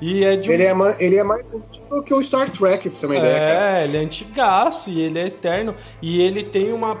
[0.00, 0.52] E é de um...
[0.52, 3.18] ele, é, ele é mais antigo que o Star Trek, pra você ter uma é,
[3.18, 3.80] ideia.
[3.80, 5.74] É, ele é antigaço e ele é eterno.
[6.00, 6.96] E ele tem uma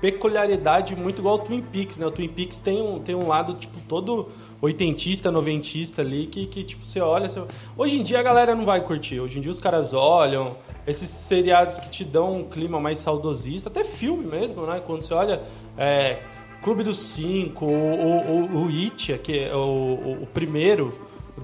[0.00, 2.06] peculiaridade muito igual ao Twin Peaks, né?
[2.06, 4.28] O Twin Peaks tem um, tem um lado, tipo, todo
[4.62, 7.28] oitentista, noventista ali, que, que tipo, você olha.
[7.28, 7.42] Você...
[7.76, 9.18] Hoje em dia a galera não vai curtir.
[9.18, 10.56] Hoje em dia os caras olham.
[10.86, 14.80] Esses seriados que te dão um clima mais saudosista, até filme mesmo, né?
[14.86, 15.40] Quando você olha.
[15.76, 16.18] É,
[16.62, 20.92] Clube dos Cinco, o, o, o It, que é o, o, o primeiro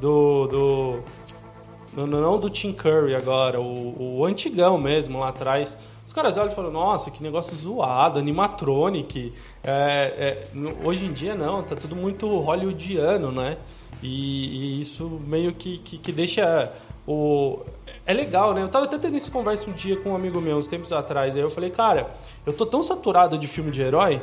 [0.00, 0.98] do, do.
[1.96, 5.76] Não, não do Tim Curry agora, o, o antigão mesmo lá atrás.
[6.06, 9.32] Os caras olham e falam, nossa, que negócio zoado, animatronic.
[9.64, 10.46] É, é,
[10.84, 13.56] hoje em dia não, tá tudo muito hollywoodiano, né?
[14.00, 16.72] E, e isso meio que, que, que, deixa
[17.08, 17.60] o...
[18.04, 18.62] É legal, né?
[18.62, 21.34] Eu tava até tendo essa conversa um dia com um amigo meu, uns tempos atrás.
[21.34, 24.22] Aí eu falei, cara, eu tô tão saturado de filme de herói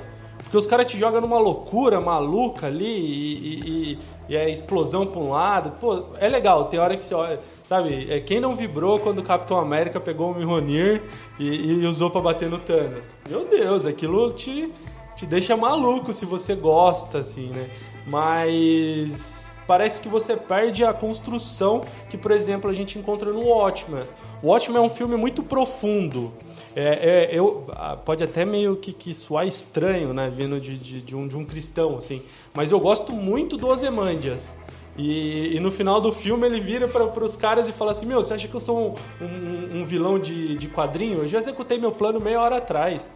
[0.53, 5.19] porque os caras te jogam numa loucura maluca ali e, e, e, é explosão pra
[5.19, 5.71] um lado.
[5.79, 7.39] Pô, é legal, tem hora que você olha.
[7.65, 11.01] Sabe, é, quem não vibrou quando o Capitão América pegou o Mjolnir
[11.39, 13.15] e, e usou para bater no Thanos?
[13.27, 14.71] Meu Deus, aquilo te,
[15.15, 17.67] te deixa maluco se você gosta, assim, né?
[18.05, 24.03] Mas parece que você perde a construção que, por exemplo, a gente encontra no Watchmen.
[24.43, 26.31] O Watchmen é um filme muito profundo.
[26.75, 30.31] É, é, eu, ah, pode até meio que, que soar estranho, né?
[30.35, 32.21] Vindo de, de, de, um, de um cristão, assim.
[32.53, 34.55] Mas eu gosto muito do Ozymandias.
[34.97, 38.23] E, e, no final do filme ele vira para os caras e fala assim: Meu,
[38.23, 41.19] você acha que eu sou um, um, um, vilão de, de quadrinho?
[41.19, 43.13] Eu já executei meu plano meia hora atrás.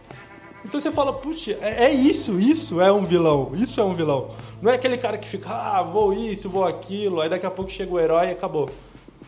[0.64, 4.30] Então você fala: Putz, é, é, isso, isso é um vilão, isso é um vilão.
[4.60, 7.70] Não é aquele cara que fica, ah, vou isso, vou aquilo, aí daqui a pouco
[7.70, 8.68] chega o herói e acabou.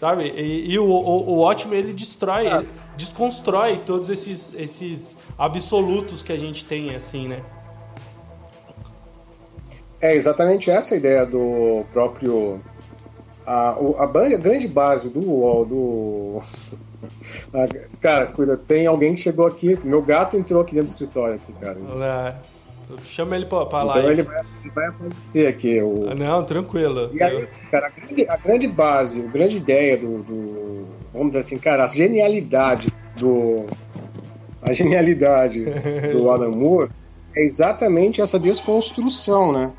[0.00, 0.32] Sabe?
[0.34, 2.60] E, e o, o, o Watchmen ele destrói, ah.
[2.60, 7.42] ele desconstrói todos esses, esses absolutos que a gente tem, assim, né?
[10.00, 12.62] É exatamente essa a ideia do próprio.
[13.46, 16.42] A, a, a grande base do UOL, do.
[17.52, 17.68] A,
[18.00, 19.78] cara, cuida, tem alguém que chegou aqui.
[19.84, 21.76] Meu gato entrou aqui dentro do escritório, aqui, cara.
[21.78, 22.34] É,
[23.04, 23.98] chama ele pra, pra lá.
[23.98, 25.80] Então ele vai, ele vai aparecer aqui.
[25.80, 26.08] O...
[26.10, 27.10] Ah, não, tranquilo.
[27.12, 30.86] E aí, assim, cara, a grande, a grande base, a grande ideia do, do.
[31.12, 33.66] Vamos dizer assim, cara, a genialidade do.
[34.62, 35.64] A genialidade
[36.12, 36.90] do Alan Moore
[37.34, 39.72] é exatamente essa desconstrução, né?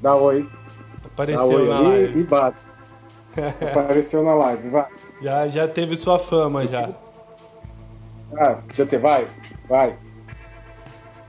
[0.00, 0.48] Dá oi.
[1.04, 2.20] Apareceu Dá oi na ali live.
[2.20, 2.58] e bate.
[3.70, 4.86] Apareceu na live, vai.
[5.20, 6.90] Já, já teve sua fama, já.
[8.36, 9.26] Ah, já te vai?
[9.68, 9.98] Vai.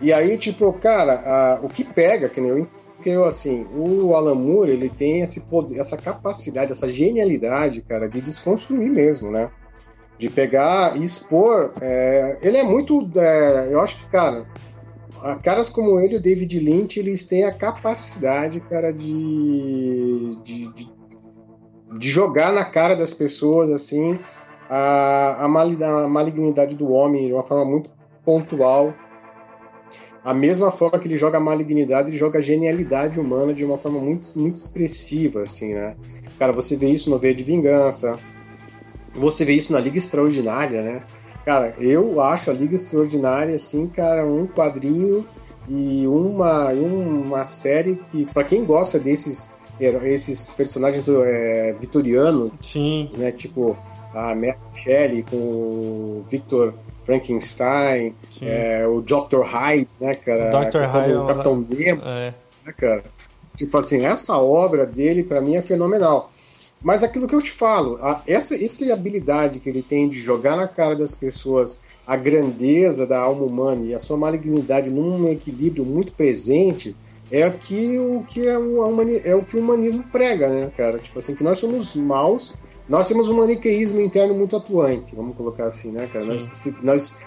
[0.02, 2.68] E aí, tipo, cara, o que pega, que nem eu
[3.06, 8.20] eu assim, o Alan Moore, ele tem esse poder, essa capacidade, essa genialidade, cara, de
[8.20, 9.50] desconstruir mesmo, né?
[10.18, 11.74] De pegar e expor.
[11.82, 13.10] É, ele é muito.
[13.16, 14.46] É, eu acho que, cara,
[15.42, 20.92] caras como ele e o David Lynch, eles têm a capacidade, cara, de, de, de,
[21.98, 24.20] de jogar na cara das pessoas, assim,
[24.70, 25.48] a, a,
[26.08, 27.90] malignidade do homem de uma forma muito
[28.26, 28.94] pontual.
[30.30, 33.80] A mesma forma que ele joga a malignidade, ele joga a genialidade humana de uma
[33.80, 35.96] forma muito, muito expressiva, assim, né?
[36.38, 38.16] Cara, você vê isso no V de Vingança,
[39.12, 41.02] você vê isso na Liga Extraordinária, né?
[41.44, 45.26] Cara, eu acho a Liga Extraordinária, assim, cara, um quadrinho
[45.68, 49.58] e uma, uma série que, para quem gosta desses
[50.04, 53.10] esses personagens é, vitorianos, Sim.
[53.18, 53.32] né?
[53.32, 53.76] Tipo
[54.14, 56.76] a Mary Shelley com o Victor
[57.10, 59.42] Frankenstein, é, o Dr.
[59.44, 60.70] Hyde, né, cara?
[60.70, 60.84] Dr.
[60.86, 62.36] Hyde, o Capitão Nemo, é.
[62.64, 63.04] né, cara?
[63.56, 66.32] Tipo assim, essa obra dele, para mim, é fenomenal.
[66.80, 70.56] Mas aquilo que eu te falo, a, essa, essa habilidade que ele tem de jogar
[70.56, 75.84] na cara das pessoas a grandeza da alma humana e a sua malignidade num equilíbrio
[75.84, 76.96] muito presente
[77.32, 81.00] é o que o que é o, é o que o humanismo prega, né, cara?
[81.00, 82.54] Tipo assim, que nós somos maus,
[82.90, 86.26] nós temos um maniqueísmo interno muito atuante, vamos colocar assim, né, cara?
[86.26, 86.50] Nós,
[86.82, 87.18] nós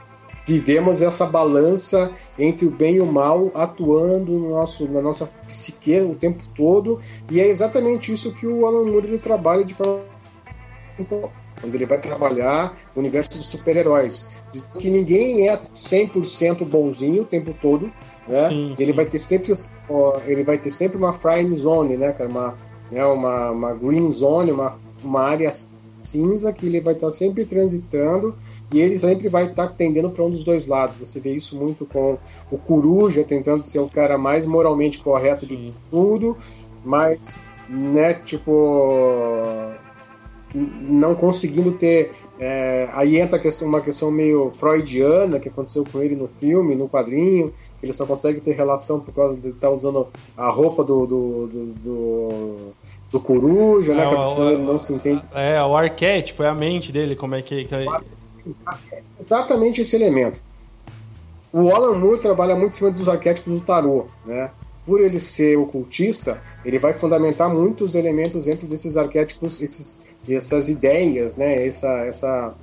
[0.45, 6.01] vivemos essa balança entre o bem e o mal atuando no nosso, na nossa psique
[6.01, 6.99] o tempo todo,
[7.31, 10.03] e é exatamente isso que o Alan Moore ele trabalha de forma
[11.65, 14.31] onde ele vai trabalhar o universo dos super-heróis.
[14.79, 17.91] Que ninguém é 100% bonzinho o tempo todo,
[18.27, 18.49] né?
[18.49, 18.97] Sim, ele sim.
[18.97, 19.55] vai ter sempre
[20.27, 22.59] ele vai ter sempre uma frame zone, né, cara, uma,
[22.91, 25.51] né, uma, uma green zone, uma, uma área
[26.01, 28.35] cinza que ele vai estar sempre transitando
[28.73, 30.99] e ele sempre vai estar tendendo para um dos dois lados.
[30.99, 32.19] Você vê isso muito com
[32.51, 35.57] o Coruja tentando ser o cara mais moralmente correto sim.
[35.57, 36.37] de tudo,
[36.85, 39.73] mas né, tipo
[40.55, 42.13] não conseguindo ter.
[42.39, 46.89] É, aí entra questão, uma questão meio freudiana que aconteceu com ele no filme, no
[46.89, 47.53] quadrinho.
[47.83, 51.47] Ele só consegue ter relação por causa de estar tá usando a roupa do, do,
[51.47, 52.57] do, do,
[53.13, 54.11] do coruja, né, é, né?
[54.11, 55.23] Que a não se entende.
[55.35, 57.69] É, o arquétipo, é a mente dele, como é que.
[59.21, 60.41] Exatamente esse elemento.
[61.53, 64.51] O Alan Moore trabalha muito em cima dos arquétipos do tarô, né?
[64.85, 71.37] por ele ser ocultista, ele vai fundamentar muitos elementos dentro desses arquétipos, esses, essas ideias,
[71.37, 71.67] né?
[71.67, 72.55] Essa, essa,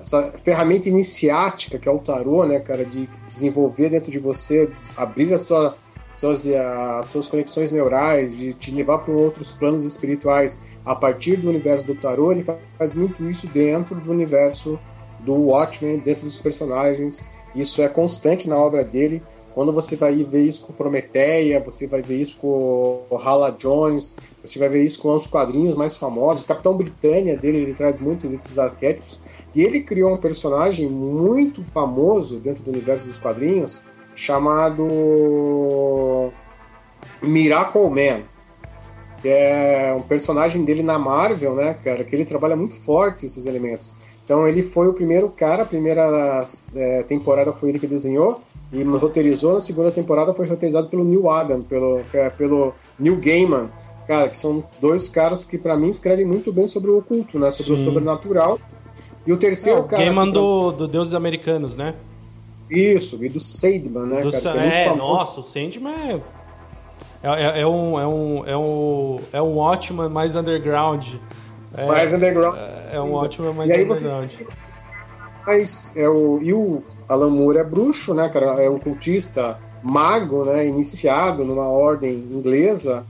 [0.00, 5.32] essa ferramenta iniciática que é o tarô, né, cara, de desenvolver dentro de você, abrir
[5.32, 5.76] a sua,
[6.10, 11.48] suas, as suas conexões neurais, de te levar para outros planos espirituais a partir do
[11.48, 12.44] universo do tarô, ele
[12.78, 14.78] faz muito isso dentro do universo
[15.20, 17.28] do Watchmen, dentro dos personagens.
[17.54, 19.22] Isso é constante na obra dele.
[19.54, 24.58] Quando você vai ver isso com Prometeia, você vai ver isso com Hala Jones, você
[24.58, 26.44] vai ver isso com os quadrinhos mais famosos.
[26.44, 29.20] O Capitão Britânia dele, ele traz muito desses arquétipos.
[29.54, 33.82] E ele criou um personagem muito famoso dentro do universo dos quadrinhos,
[34.14, 34.86] chamado
[37.22, 38.22] Miracle Man.
[39.20, 43.44] Que é um personagem dele na Marvel, né, cara, que ele trabalha muito forte esses
[43.44, 43.92] elementos.
[44.24, 46.44] Então ele foi o primeiro cara, a primeira
[46.76, 48.40] é, temporada foi ele que desenhou
[48.72, 53.68] e roteirizou, na segunda temporada foi roteirizado pelo Neil Adam, pelo, é, pelo Neil Gaiman,
[54.06, 57.50] cara, que são dois caras que para mim escrevem muito bem sobre o oculto, né,
[57.50, 57.82] sobre Sim.
[57.82, 58.60] o sobrenatural.
[59.26, 60.04] E o terceiro é, cara...
[60.04, 61.96] Gaiman do, do Deuses Americanos, né?
[62.70, 64.64] Isso, e do Sandman, né, do cara?
[64.64, 66.20] É, é nossa, o Sandman é...
[67.22, 71.06] É, é, é, um, é, um, é, um, é um Watchman mais underground.
[71.74, 72.56] É, mais underground.
[72.56, 74.30] É, é um ótimo mais e aí underground.
[74.30, 74.46] Você...
[75.46, 78.62] Mas é o, e o Alan Moore é bruxo, né, cara?
[78.62, 80.66] É um cultista mago, né?
[80.66, 83.06] Iniciado numa ordem inglesa.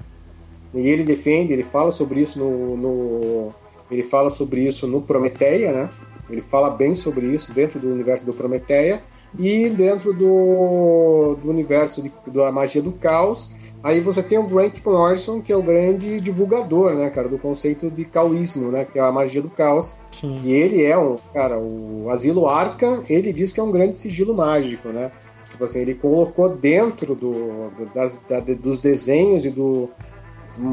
[0.75, 3.55] E ele defende, ele fala sobre isso no, no
[3.91, 5.91] ele fala sobre isso no Prometeia, né?
[6.29, 9.03] Ele fala bem sobre isso dentro do universo do Prometeia
[9.39, 14.79] e dentro do, do universo de, da magia do caos Aí você tem o Grant
[14.85, 19.03] Morrison, que é o grande divulgador, né, cara, do conceito de caoísmo, né, que é
[19.03, 19.97] a magia do caos.
[20.13, 20.39] Sim.
[20.45, 24.35] E ele é um, cara, o Asilo Arca, ele diz que é um grande sigilo
[24.35, 25.11] mágico, né?
[25.49, 29.89] Tipo assim, ele colocou dentro do, das, da, dos desenhos e do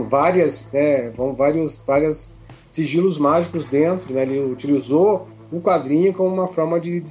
[0.10, 2.38] várias, né, vão vários, várias
[2.70, 4.24] sigilos mágicos dentro, né?
[4.24, 7.02] Ele utilizou o quadrinho como uma forma de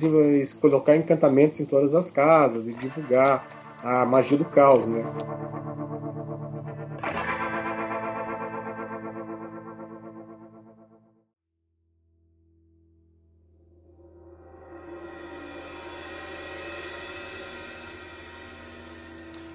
[0.61, 3.49] colocar encantamentos em todas as casas e divulgar
[3.83, 5.05] a magia do caos, né?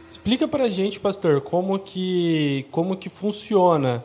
[0.10, 4.04] Explica pra gente, pastor, como que, como que funciona.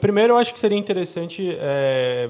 [0.00, 2.28] Primeiro, eu acho que seria interessante é,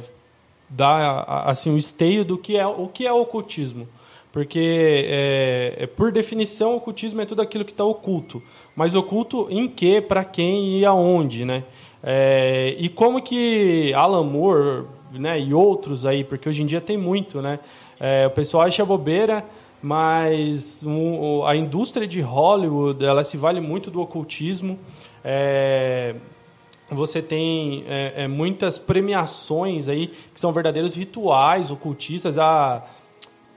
[0.75, 3.89] dar assim, um esteio do que é o que é o ocultismo.
[4.33, 4.59] Porque,
[5.07, 8.43] é, é, por definição, o ocultismo é tudo aquilo que está oculto.
[8.75, 11.63] Mas oculto em que, para quem e aonde, né?
[12.03, 16.99] É, e como que Alan Moore né, e outros aí, porque hoje em dia tem
[16.99, 17.61] muito, né?
[18.01, 19.45] É, o pessoal acha bobeira
[19.85, 24.79] mas um, a indústria de Hollywood ela se vale muito do ocultismo.
[25.23, 26.15] É,
[26.91, 32.39] você tem é, é, muitas premiações aí que são verdadeiros rituais ocultistas.
[32.39, 32.83] A,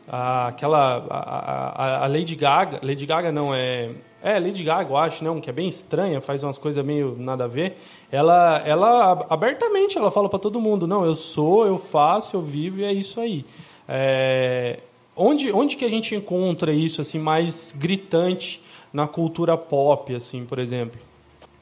[0.07, 3.91] a aquela a, a, Lady Gaga, Lady Gaga não é
[4.23, 7.43] é Lady Gaga, eu acho, não, que é bem estranha, faz umas coisas meio nada
[7.43, 7.77] a ver.
[8.11, 12.79] Ela, ela abertamente ela fala para todo mundo, não, eu sou, eu faço, eu vivo
[12.79, 13.45] e é isso aí.
[13.87, 14.79] É,
[15.17, 18.61] Onde, onde que a gente encontra isso assim mais gritante
[18.93, 21.02] na cultura pop, assim, por exemplo?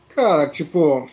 [0.09, 1.09] Cara, tipo,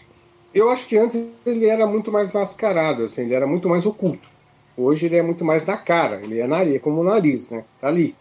[0.55, 4.29] eu acho que antes ele era muito mais mascarado, assim, ele era muito mais oculto.
[4.77, 7.65] Hoje ele é muito mais na cara, ele é nariz, é como o nariz, né?
[7.81, 8.17] Tá ali.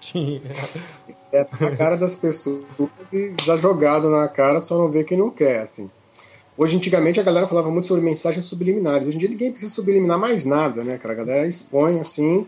[0.00, 0.40] Sim.
[1.32, 2.64] É na cara das pessoas
[3.12, 5.90] e já jogado na cara, só não vê quem não quer, assim.
[6.56, 9.06] Hoje, antigamente, a galera falava muito sobre mensagens subliminares.
[9.06, 11.14] Hoje em dia, ninguém precisa subliminar mais nada, né, cara?
[11.14, 12.44] A galera expõe, assim,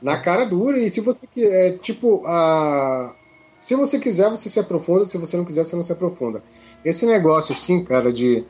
[0.00, 0.78] na cara dura.
[0.78, 3.12] E se você é, tipo, a...
[3.58, 5.04] se você quiser, você se aprofunda.
[5.06, 6.40] Se você não quiser, você não se aprofunda.
[6.84, 8.44] Esse negócio, assim, cara, de.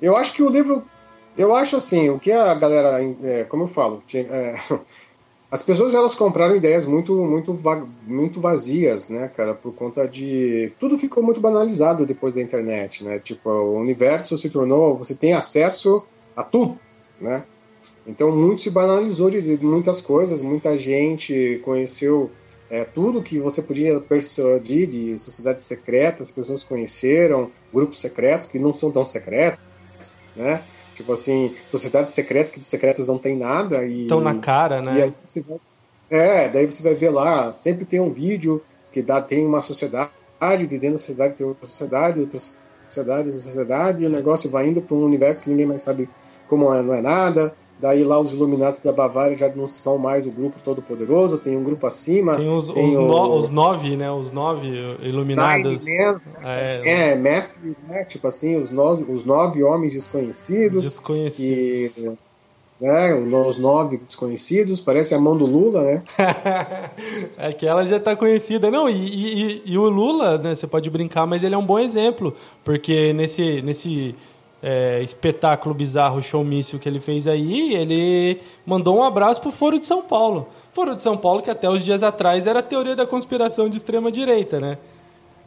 [0.00, 0.84] Eu acho que o livro.
[1.36, 4.56] Eu acho assim, o que a galera, é, como eu falo, é,
[5.50, 7.56] as pessoas elas compraram ideias muito, muito,
[8.04, 13.20] muito vazias, né, cara, por conta de tudo ficou muito banalizado depois da internet, né?
[13.20, 16.02] Tipo, o universo se tornou, você tem acesso
[16.34, 16.78] a tudo,
[17.20, 17.44] né?
[18.04, 22.32] Então muito se banalizou de, de muitas coisas, muita gente conheceu
[22.70, 28.74] é, tudo que você podia persuadir de sociedades secretas, pessoas conheceram, grupos secretos que não
[28.74, 29.60] são tão secretos,
[30.38, 30.62] né?
[30.94, 33.84] Tipo assim, sociedades secretas que de secretas não tem nada.
[33.84, 34.92] e Estão na cara, né?
[35.00, 35.14] Vai,
[36.10, 40.10] é, daí você vai ver lá, sempre tem um vídeo que dá, tem uma sociedade,
[40.40, 42.40] de dentro da sociedade tem outra sociedade, outra
[42.88, 46.08] sociedade, outra sociedade, e o negócio vai indo para um universo que ninguém mais sabe
[46.48, 47.54] como é, não é nada.
[47.80, 51.56] Daí lá os Illuminati da Bavária já não são mais o grupo todo poderoso, tem
[51.56, 52.36] um grupo acima.
[52.36, 53.00] Tem os, tem os, o...
[53.00, 54.10] no, os nove, né?
[54.10, 54.68] Os nove
[55.00, 55.86] iluminados.
[55.86, 58.04] É, é, mestre, né?
[58.04, 60.84] Tipo assim, os nove, os nove homens desconhecidos.
[60.84, 61.96] Desconhecidos.
[61.96, 62.18] E,
[62.80, 66.02] né, os nove desconhecidos, parece a mão do Lula, né?
[67.36, 68.70] é que ela já tá conhecida.
[68.70, 71.78] Não, e, e, e, o Lula, né, você pode brincar, mas ele é um bom
[71.78, 74.14] exemplo, porque nesse, nesse
[74.62, 79.86] é, espetáculo bizarro, showmício que ele fez aí, ele mandou um abraço pro Foro de
[79.86, 80.48] São Paulo.
[80.72, 83.76] Foro de São Paulo que até os dias atrás era a teoria da conspiração de
[83.76, 84.78] extrema direita, né?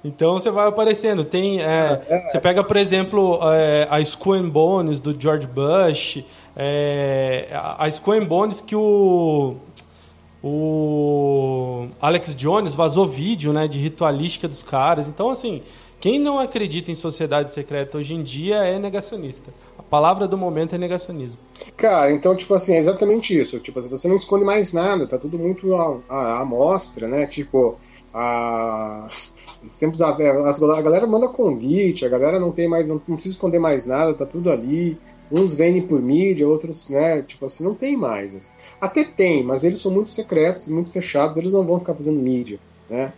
[0.03, 1.24] Então você vai aparecendo.
[1.24, 6.24] Tem, é, é, você pega, por exemplo, é, a and Bones do George Bush,
[6.55, 9.57] é, a and Bones que o
[10.43, 15.07] o Alex Jones vazou vídeo, né, de ritualística dos caras.
[15.07, 15.62] Então assim,
[16.02, 19.54] quem não acredita em sociedade secreta hoje em dia é negacionista.
[19.78, 21.39] A palavra do momento é negacionismo.
[21.78, 23.60] Cara, então, tipo assim, é exatamente isso.
[23.60, 25.76] Tipo, você não esconde mais nada, tá tudo muito
[26.10, 27.28] à, mostra, né?
[27.28, 27.78] Tipo,
[28.12, 29.08] a.
[29.64, 33.60] Sempre a, a galera manda convite, a galera não tem mais, não, não precisa esconder
[33.60, 34.97] mais nada, tá tudo ali.
[35.32, 37.22] Uns vendem por mídia, outros, né?
[37.22, 38.36] Tipo assim, não tem mais.
[38.36, 38.49] Assim.
[38.82, 42.60] Até tem, mas eles são muito secretos, muito fechados, eles não vão ficar fazendo mídia,
[42.89, 43.14] né?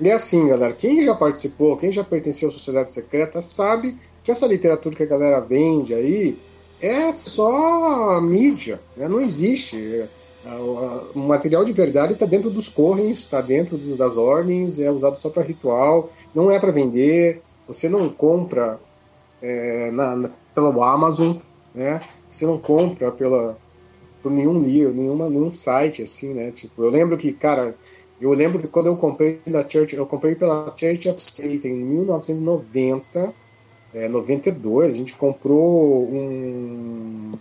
[0.00, 4.30] E é assim, galera, quem já participou, quem já pertenceu à sociedade secreta, sabe que
[4.30, 6.38] essa literatura que a galera vende aí
[6.80, 9.06] é só mídia, né?
[9.08, 9.76] não existe.
[9.76, 10.08] É,
[11.14, 15.30] o material de verdade está dentro dos correns, está dentro das ordens, é usado só
[15.30, 17.40] para ritual, não é para vender.
[17.66, 18.78] Você não compra
[19.40, 21.36] é, na, na, pelo Amazon,
[21.74, 22.00] né?
[22.28, 23.56] Você não compra pela,
[24.22, 26.50] por nenhum livro, nenhuma, nenhum site assim, né?
[26.50, 27.74] Tipo, eu lembro que, cara,
[28.30, 31.84] eu lembro que quando eu comprei da Church, eu comprei pela Church of Satan em
[31.84, 33.34] 1990,
[33.92, 37.32] é, 92, a gente comprou um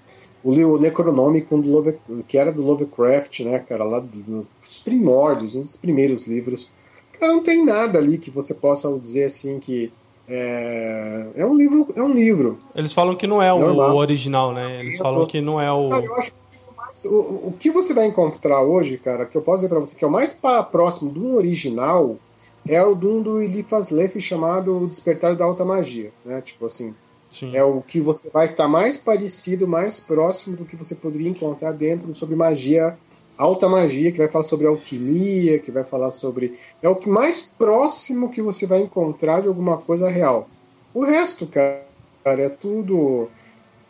[0.44, 5.78] o Necronômico do Love, que era do Lovecraft, né, cara, lá dos primórdios, um dos
[5.78, 6.70] primeiros livros.
[7.18, 9.90] Cara, não tem nada ali que você possa dizer assim que
[10.28, 12.60] é, é um livro, é um livro.
[12.76, 13.96] Eles falam que não é Normal.
[13.96, 14.82] o original, né?
[14.82, 15.90] Eles falam que não é o.
[15.90, 16.34] Cara, eu acho
[17.06, 20.04] o, o que você vai encontrar hoje, cara, que eu posso dizer para você que
[20.04, 20.40] é o mais
[20.72, 22.18] próximo do original
[22.68, 26.42] é o de um do Eliphas Leff chamado Despertar da Alta Magia, né?
[26.42, 26.96] Tipo assim,
[27.30, 27.56] Sim.
[27.56, 31.30] é o que você vai estar tá mais parecido, mais próximo do que você poderia
[31.30, 32.98] encontrar dentro sobre magia,
[33.38, 37.42] alta magia, que vai falar sobre alquimia, que vai falar sobre é o que mais
[37.42, 40.48] próximo que você vai encontrar de alguma coisa real.
[40.94, 41.84] O resto, cara,
[42.26, 43.30] é tudo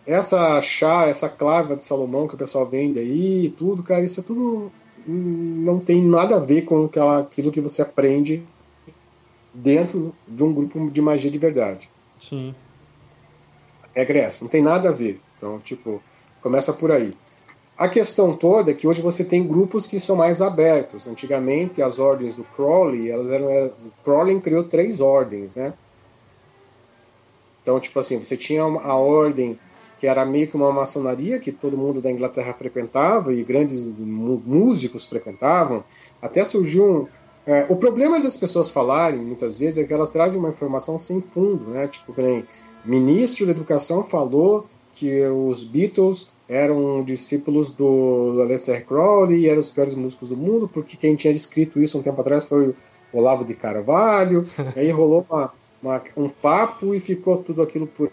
[0.06, 4.24] essa chá, essa clava de Salomão que o pessoal vende aí, tudo, cara, isso é
[4.24, 4.72] tudo
[5.06, 6.90] não tem nada a ver com
[7.20, 8.44] aquilo que você aprende
[9.54, 11.90] dentro de um grupo de magia de verdade.
[12.20, 12.56] Sim.
[13.94, 15.22] É essa, não tem nada a ver.
[15.38, 16.02] Então, tipo,
[16.42, 17.14] começa por aí.
[17.78, 21.08] A questão toda é que hoje você tem grupos que são mais abertos.
[21.08, 25.74] Antigamente, as ordens do Crowley, elas eram, o Crowley criou três ordens, né?
[27.62, 29.60] Então, tipo assim, você tinha a ordem
[30.04, 35.06] que era meio que uma maçonaria que todo mundo da Inglaterra frequentava e grandes músicos
[35.06, 35.82] frequentavam.
[36.22, 37.08] Até surgiu um.
[37.50, 41.22] É, o problema das pessoas falarem, muitas vezes, é que elas trazem uma informação sem
[41.22, 41.88] fundo, né?
[41.88, 42.44] Tipo, nem
[42.84, 49.70] ministro da Educação falou que os Beatles eram discípulos do Aleister Crowley e eram os
[49.70, 52.76] piores músicos do mundo, porque quem tinha escrito isso um tempo atrás foi o
[53.14, 54.46] Olavo de Carvalho.
[54.76, 58.12] aí rolou uma, uma, um papo e ficou tudo aquilo por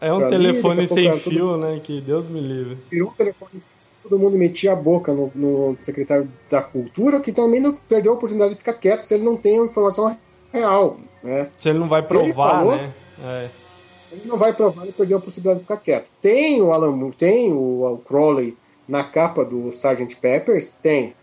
[0.00, 1.80] é um telefone sem fio, né?
[1.82, 2.78] Que Deus me livre.
[2.90, 3.60] Virou um telefone
[4.08, 8.14] todo mundo metia a boca no, no, secretário da Cultura, que também não perdeu a
[8.14, 10.16] oportunidade de ficar quieto se ele não tem a informação
[10.52, 10.98] real.
[11.22, 11.50] Né?
[11.58, 12.94] Se ele não vai provar, falou, né?
[13.22, 13.50] É.
[14.10, 16.06] Ele não vai provar, ele perdeu a possibilidade de ficar quieto.
[16.22, 18.56] Tem o Alan tem o, o Crowley
[18.88, 20.16] na capa do Sgt.
[20.16, 20.70] Peppers?
[20.70, 21.14] Tem.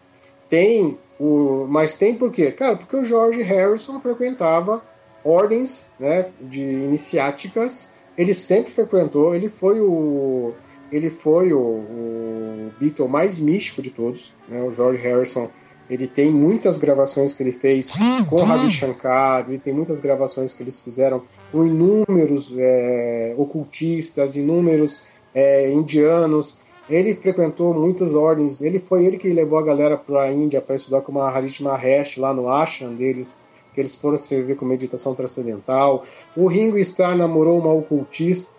[0.48, 1.66] Tem o.
[1.68, 2.52] Mas tem por quê?
[2.52, 4.84] Cara, porque o George Harrison frequentava
[5.24, 10.54] ordens né, de iniciáticas ele sempre frequentou, ele foi o.
[10.92, 14.34] ele foi o, o Beatle mais místico de todos.
[14.48, 14.62] Né?
[14.62, 15.50] O George Harrison
[15.90, 17.94] ele tem muitas gravações que ele fez
[18.28, 25.04] com Ravi Shankar, ele tem muitas gravações que eles fizeram com inúmeros é, ocultistas, inúmeros
[25.34, 26.58] é, indianos.
[26.90, 28.62] Ele frequentou muitas ordens.
[28.62, 31.60] Ele foi ele que levou a galera para a Índia para estudar com uma Harish
[31.60, 33.40] Mahesh lá no ashram deles,
[33.76, 36.04] que eles foram servir com meditação transcendental.
[36.36, 38.50] O Ringo Starr namorou uma ocultista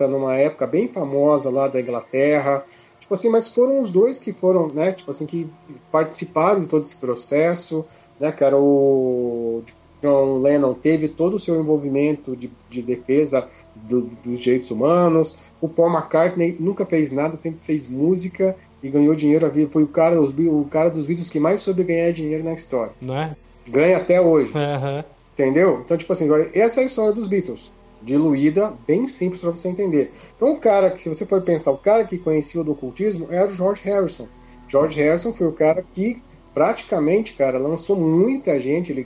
[0.00, 2.64] numa época bem famosa lá da Inglaterra.
[3.00, 5.50] Tipo assim, mas foram os dois que foram, né, tipo assim, que
[5.90, 7.84] participaram de todo esse processo,
[8.20, 9.62] né, cara, o
[10.02, 15.68] John Lennon teve todo o seu envolvimento de, de defesa do, dos direitos humanos, o
[15.68, 19.88] Paul McCartney nunca fez nada, sempre fez música e ganhou dinheiro a vida, foi o
[19.88, 22.92] cara, os, o cara dos vídeos que mais soube ganhar dinheiro na história.
[23.00, 23.36] Não é?
[23.68, 24.52] Ganha até hoje.
[24.54, 25.04] Uhum.
[25.32, 25.80] Entendeu?
[25.84, 30.12] Então, tipo assim, essa é a história dos Beatles diluída, bem simples para você entender.
[30.36, 33.46] Então, o cara que, se você for pensar, o cara que conhecia o ocultismo era
[33.46, 34.26] o George Harrison.
[34.68, 39.04] George Harrison foi o cara que praticamente, cara, lançou muita gente, ele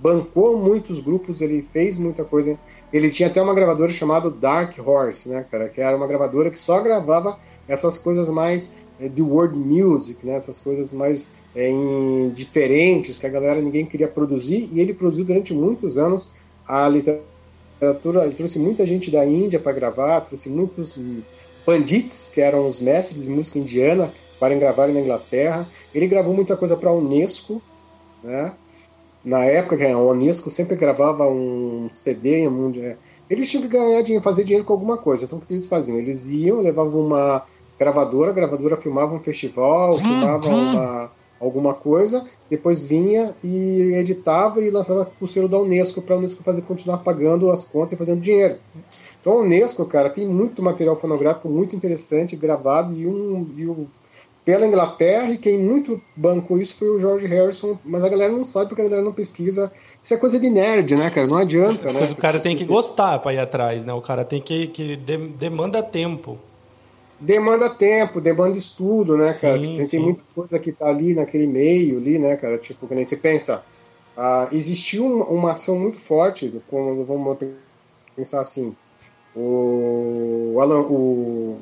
[0.00, 2.58] bancou muitos grupos, ele fez muita coisa.
[2.92, 6.58] Ele tinha até uma gravadora chamada Dark Horse, né, cara, que era uma gravadora que
[6.58, 7.38] só gravava
[7.68, 13.26] essas coisas mais é, de world music, né, essas coisas mais é, em, diferentes que
[13.26, 16.32] a galera ninguém queria produzir e ele produziu durante muitos anos
[16.66, 20.98] a literatura ele trouxe muita gente da Índia para gravar, trouxe muitos
[21.64, 25.68] pandits, que eram os mestres de música indiana, para gravar na Inglaterra.
[25.94, 27.60] Ele gravou muita coisa para a Unesco,
[28.22, 28.54] né?
[29.24, 32.72] Na época, a Unesco sempre gravava um CD, um,
[33.28, 35.24] eles tinham que ganhar dinheiro, fazer dinheiro com alguma coisa.
[35.24, 35.98] Então, o que eles faziam?
[35.98, 37.42] Eles iam, levavam uma
[37.78, 41.10] gravadora, a gravadora filmava um festival, filmava uma,
[41.40, 46.42] alguma coisa, depois vinha e editava e lançava o selo da Unesco para a Unesco
[46.42, 48.56] fazer continuar pagando as contas e fazendo dinheiro.
[49.20, 53.86] Então a Unesco, cara, tem muito material fonográfico muito interessante gravado e um, e um
[54.44, 58.44] pela Inglaterra e quem muito bancou isso foi o George Harrison, mas a galera não
[58.44, 59.72] sabe porque a galera não pesquisa.
[60.00, 61.26] Isso é coisa de nerd, né, cara?
[61.26, 61.98] Não adianta, né?
[61.98, 63.92] Mas o cara tem que gostar para ir atrás, né?
[63.92, 64.94] O cara tem que que
[65.36, 66.38] demanda tempo
[67.20, 69.62] demanda tempo, demanda estudo, né, cara?
[69.62, 72.58] Sim, tipo, tem, muita coisa que tá ali naquele meio ali, né, cara?
[72.58, 73.64] Tipo, quando você pensa,
[74.16, 77.38] ah, existiu uma, uma, ação muito forte, como vamos
[78.14, 78.74] pensar assim,
[79.34, 81.58] o, Alan, o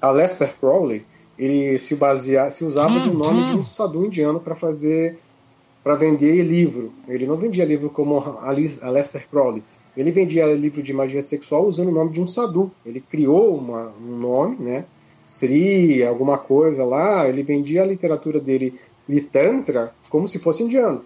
[0.00, 1.04] Aleister Crowley,
[1.38, 5.18] ele se baseava, se usava do nome de um sadhu indiano para fazer,
[5.84, 6.92] para vender livro.
[7.06, 9.62] Ele não vendia livro como Aleister Crowley,
[9.96, 12.70] ele vendia livro de magia sexual usando o nome de um sadhu.
[12.84, 14.84] Ele criou uma, um nome, né?
[15.24, 17.26] Sri, alguma coisa lá.
[17.28, 18.74] Ele vendia a literatura dele,
[19.08, 21.04] Litantra, como se fosse indiano.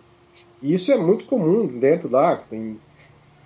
[0.60, 2.36] E isso é muito comum dentro lá.
[2.36, 2.78] Tem,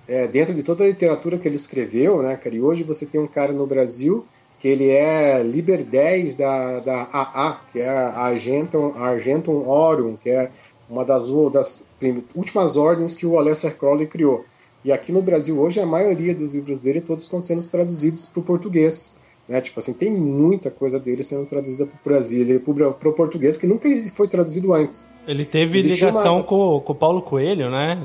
[0.08, 2.54] é, dentro de toda a literatura que ele escreveu, né, cara?
[2.54, 4.24] E hoje você tem um cara no Brasil
[4.58, 10.30] que ele é Liber 10 da, da AA, que é a Argentum, Argentum Orium, que
[10.30, 10.50] é
[10.88, 11.86] uma das, das
[12.34, 14.44] últimas ordens que o Aleister Crowley criou.
[14.84, 18.40] E aqui no Brasil hoje a maioria dos livros dele todos estão sendo traduzidos para
[18.40, 19.18] o português.
[19.48, 19.60] Né?
[19.60, 22.60] Tipo assim, tem muita coisa dele sendo traduzida para o Brasil,
[22.98, 25.12] para o português, que nunca foi traduzido antes.
[25.26, 26.44] Ele teve Existiu ligação uma...
[26.44, 28.00] com, com o Paulo Coelho, né?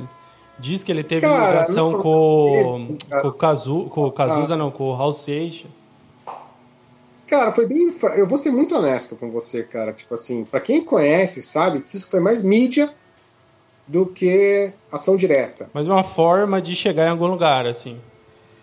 [0.58, 4.58] Diz que ele teve cara, ligação com, com o Cazu, com o Cazuza, ah.
[4.58, 5.72] não, com o Raul Seixas.
[7.28, 7.94] Cara, foi bem.
[8.18, 9.94] Eu vou ser muito honesto com você, cara.
[9.94, 12.92] Tipo assim, para quem conhece, sabe que isso foi mais mídia
[13.90, 15.68] do que ação direta.
[15.74, 17.98] Mas uma forma de chegar em algum lugar, assim.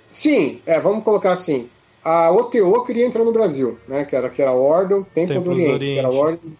[0.08, 1.68] Sim, é, vamos colocar assim.
[2.04, 4.04] A OTO queria entrar no Brasil, né?
[4.04, 5.94] Que era, que era a Ordem Templo, Templo do, Oriente, do Oriente.
[5.94, 6.58] Que era a Ordem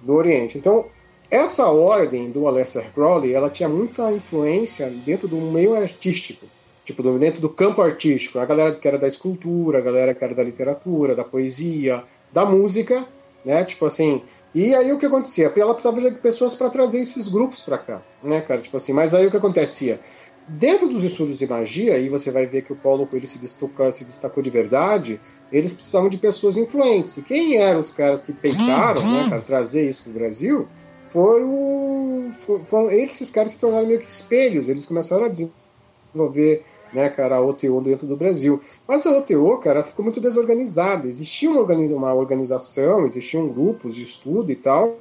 [0.00, 0.58] do Oriente.
[0.58, 0.86] Então,
[1.28, 6.46] essa ordem do Aleister Crowley, ela tinha muita influência dentro do meio artístico.
[6.84, 8.38] Tipo, dentro do campo artístico.
[8.38, 12.46] A galera que era da escultura, a galera que era da literatura, da poesia, da
[12.46, 13.04] música,
[13.44, 13.64] né?
[13.64, 14.22] Tipo assim,
[14.66, 15.52] e aí o que acontecia?
[15.56, 18.60] Ela precisava de pessoas para trazer esses grupos para cá, né, cara?
[18.60, 20.00] Tipo assim, mas aí o que acontecia?
[20.48, 23.92] Dentro dos estudos de magia, aí você vai ver que o Paulo Coelho se destacou,
[23.92, 25.20] se destacou de verdade,
[25.52, 27.18] eles precisavam de pessoas influentes.
[27.18, 30.66] E quem eram os caras que peitaram, né, cara, trazer isso para o Brasil?
[31.10, 32.30] Foram,
[32.66, 34.68] foram esses caras se tornaram meio que espelhos.
[34.68, 38.60] Eles começaram a desenvolver né, cara, a OTO dentro do Brasil.
[38.86, 41.08] Mas a OTO, cara, ficou muito desorganizada.
[41.08, 44.96] Existia uma, organiza uma organização, existiam grupos de estudo e tal.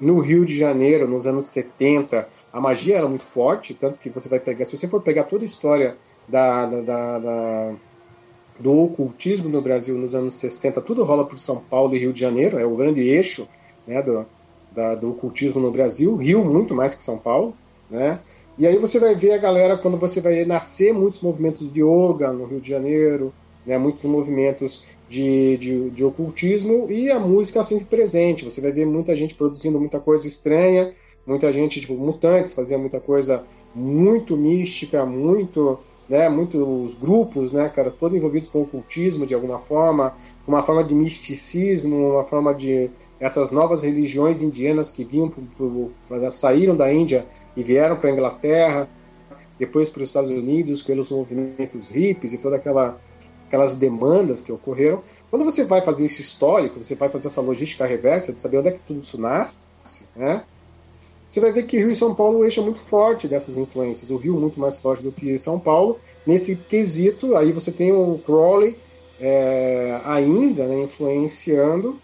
[0.00, 4.28] No Rio de Janeiro, nos anos 70, a magia era muito forte, tanto que você
[4.28, 5.96] vai pegar, se você for pegar toda a história
[6.28, 7.74] da, da, da, da
[8.60, 12.20] do ocultismo no Brasil nos anos 60, tudo rola por São Paulo e Rio de
[12.20, 13.48] Janeiro, é o grande eixo
[13.86, 14.26] né, do,
[14.72, 17.56] da, do ocultismo no Brasil, Rio muito mais que São Paulo,
[17.90, 18.20] né?
[18.58, 22.32] E aí você vai ver a galera, quando você vai nascer muitos movimentos de yoga
[22.32, 23.32] no Rio de Janeiro,
[23.64, 28.44] né, muitos movimentos de, de, de, ocultismo e a música sempre presente.
[28.44, 30.92] Você vai ver muita gente produzindo muita coisa estranha,
[31.24, 33.44] muita gente, tipo, mutantes, fazia muita coisa
[33.74, 35.78] muito mística, muito,
[36.08, 40.14] né, muitos grupos, né, caras, todos envolvidos com ocultismo de alguma forma,
[40.46, 42.90] uma forma de misticismo, uma forma de
[43.20, 45.42] essas novas religiões indianas que vinham pro,
[46.06, 48.88] pro, saíram da Índia e vieram para a Inglaterra,
[49.58, 52.98] depois para os Estados Unidos, pelos movimentos hippies e toda aquela
[53.48, 55.02] aquelas demandas que ocorreram.
[55.30, 58.68] Quando você vai fazer esse histórico, você vai fazer essa logística reversa de saber onde
[58.68, 59.56] é que tudo isso nasce,
[60.14, 60.44] né?
[61.30, 64.10] Você vai ver que Rio e São Paulo é muito forte dessas influências.
[64.10, 65.98] O Rio muito mais forte do que São Paulo.
[66.26, 68.76] Nesse quesito, aí você tem o Crowley
[69.20, 71.98] é, ainda né, influenciando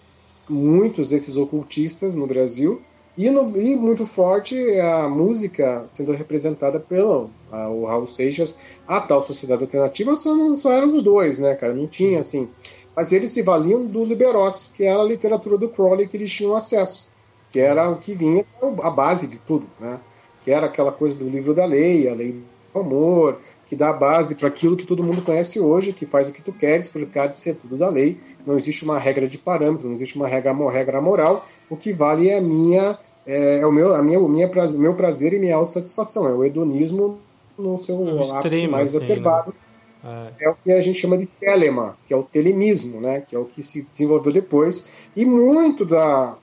[0.48, 2.82] muitos desses ocultistas no Brasil.
[3.16, 9.00] E, no, e, muito forte a música sendo representada pelo a, o Raul Seixas, a
[9.00, 11.72] tal Sociedade Alternativa, só, só eram os dois, né, cara?
[11.72, 12.48] Não tinha assim.
[12.94, 16.56] Mas eles se valiam do Liberós, que era a literatura do Crowley que eles tinham
[16.56, 17.08] acesso,
[17.54, 18.44] que era o que vinha
[18.82, 20.00] a base de tudo, né?
[20.42, 23.92] Que era aquela coisa do livro da lei, a lei do amor, que dá a
[23.92, 27.06] base para aquilo que todo mundo conhece hoje, que faz o que tu queres, por
[27.06, 28.18] causa de ser tudo da lei.
[28.44, 31.46] Não existe uma regra de parâmetro, não existe uma regra, uma regra moral.
[31.70, 34.80] O que vale é a minha, é, é o meu, a minha, o minha prazer,
[34.80, 36.26] meu prazer e minha autossatisfação.
[36.26, 37.20] É o hedonismo
[37.56, 39.54] no seu no ápice extremo, mais assim, exacerbado.
[40.02, 40.32] Né?
[40.40, 40.46] É.
[40.46, 40.50] é.
[40.50, 43.20] o que a gente chama de telema, que é o telemismo, né?
[43.20, 44.88] Que é o que se desenvolveu depois.
[45.14, 46.36] E muito da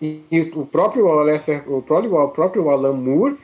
[0.00, 3.36] e, e o próprio Alessia, o próprio, o próprio Alan Moore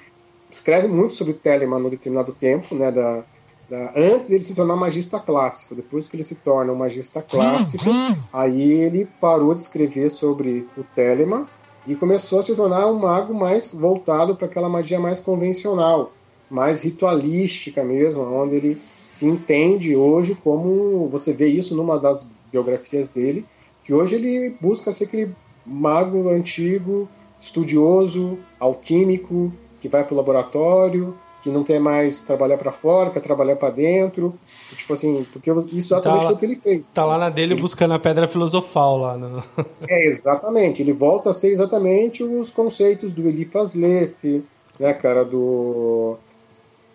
[0.49, 3.25] escreve muito sobre Telemann no determinado tempo, né, da,
[3.69, 5.75] da, antes ele se tornar magista clássico.
[5.75, 7.85] Depois que ele se torna um magista clássico,
[8.33, 11.47] aí ele parou de escrever sobre o Telemann
[11.87, 16.13] e começou a se tornar um mago mais voltado para aquela magia mais convencional,
[16.49, 23.09] mais ritualística mesmo, onde ele se entende hoje como você vê isso numa das biografias
[23.09, 23.45] dele,
[23.83, 25.35] que hoje ele busca ser aquele
[25.65, 27.09] mago antigo,
[27.41, 33.21] estudioso, alquímico, que vai para o laboratório, que não quer mais trabalhar para fora, quer
[33.21, 34.35] trabalhar para dentro.
[34.71, 36.83] Tipo assim, porque isso exatamente tá lá, o que ele fez.
[36.95, 37.61] Tá lá na dele ele...
[37.61, 39.17] buscando a pedra filosofal lá.
[39.17, 39.45] No...
[39.87, 40.81] É, exatamente.
[40.81, 44.43] Ele volta a ser exatamente os conceitos do Eliphas Leff,
[44.81, 46.17] né, cara, do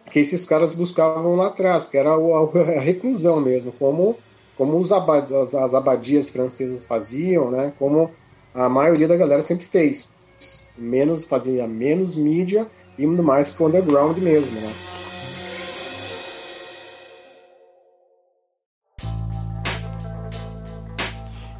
[0.09, 4.17] que esses caras buscavam lá atrás, que era a, reclusão mesmo, como
[4.57, 8.11] como os abad as, as abadias francesas faziam, né, como
[8.59, 10.11] a maioria da galera sempre fez
[10.77, 14.73] menos fazia menos mídia indo mais pro underground mesmo, né?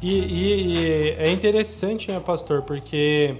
[0.02, 3.36] E, e, e, é interessante, né, pastor, porque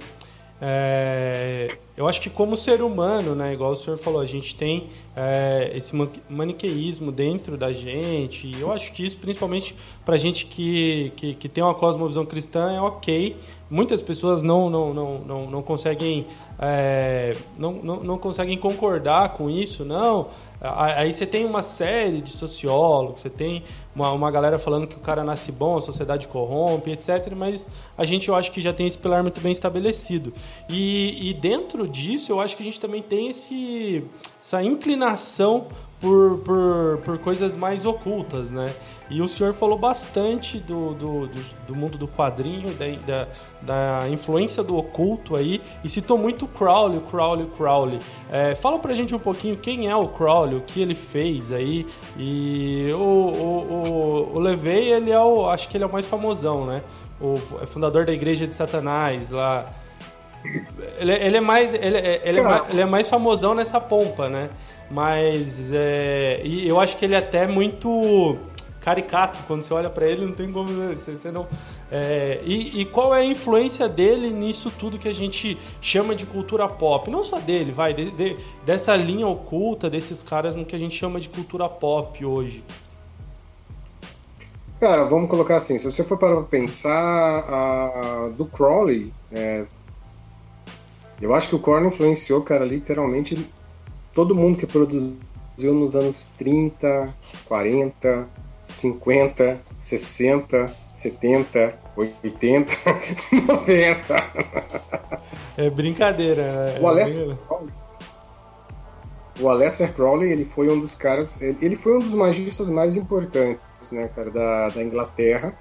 [0.59, 4.89] é, eu acho que como ser humano, né, igual o senhor falou, a gente tem
[5.15, 5.91] é, esse
[6.29, 9.75] maniqueísmo dentro da gente, e eu acho que isso, principalmente
[10.11, 13.37] para gente que, que, que, tem uma cosmovisão cristã, é ok.
[13.69, 16.27] Muitas pessoas não, não, não, não, não conseguem
[16.59, 20.27] é, não, não, não conseguem concordar com isso, não.
[20.59, 23.63] Aí você tem uma série de sociólogos, você tem
[23.95, 27.33] uma, uma galera falando que o cara nasce bom, a sociedade corrompe, etc.
[27.33, 30.33] Mas a gente, eu acho que já tem esse pilar muito bem estabelecido.
[30.67, 34.03] E, e dentro disso, eu acho que a gente também tem esse,
[34.43, 35.67] essa inclinação
[36.01, 38.73] por, por, por coisas mais ocultas, né?
[39.11, 43.27] E o senhor falou bastante do, do, do, do mundo do quadrinho, da, da,
[43.61, 47.99] da, influência do oculto aí, e citou muito o Crowley, o Crowley, Crowley.
[48.31, 51.85] É, fala pra gente um pouquinho quem é o Crowley, o que ele fez aí,
[52.17, 56.07] e o, o, o, o Levey, ele é o, acho que ele é o mais
[56.07, 56.81] famosão, né?
[57.19, 59.65] O é fundador da Igreja de Satanás lá.
[60.97, 64.29] Ele, ele é mais ele, é, ele, é mais, ele é mais famosão nessa pompa,
[64.29, 64.49] né?
[64.89, 68.37] Mas é, e eu acho que ele é até muito
[68.81, 71.47] caricato quando você olha para ele, não tem como você, você não.
[71.91, 76.25] É, e, e, qual é a influência dele nisso tudo que a gente chama de
[76.25, 77.09] cultura pop?
[77.09, 80.97] Não só dele, vai de, de, dessa linha oculta desses caras no que a gente
[80.97, 82.63] chama de cultura pop hoje.
[84.79, 89.67] Cara, vamos colocar assim, se você for para pensar a, do Crowley, é,
[91.21, 93.47] eu acho que o Crowley influenciou, cara, literalmente
[94.11, 95.19] todo mundo que produziu
[95.59, 97.15] nos anos 30,
[97.45, 98.27] 40,
[98.63, 102.75] 50, 60, 70, 80,
[103.47, 104.15] 90.
[105.57, 106.43] É brincadeira.
[106.43, 106.79] Né?
[106.81, 107.71] O Alessia Crowley,
[109.41, 113.91] o Aleister Crowley, ele foi um dos caras, ele foi um dos magistas mais importantes,
[113.91, 115.53] né, cara, da, da Inglaterra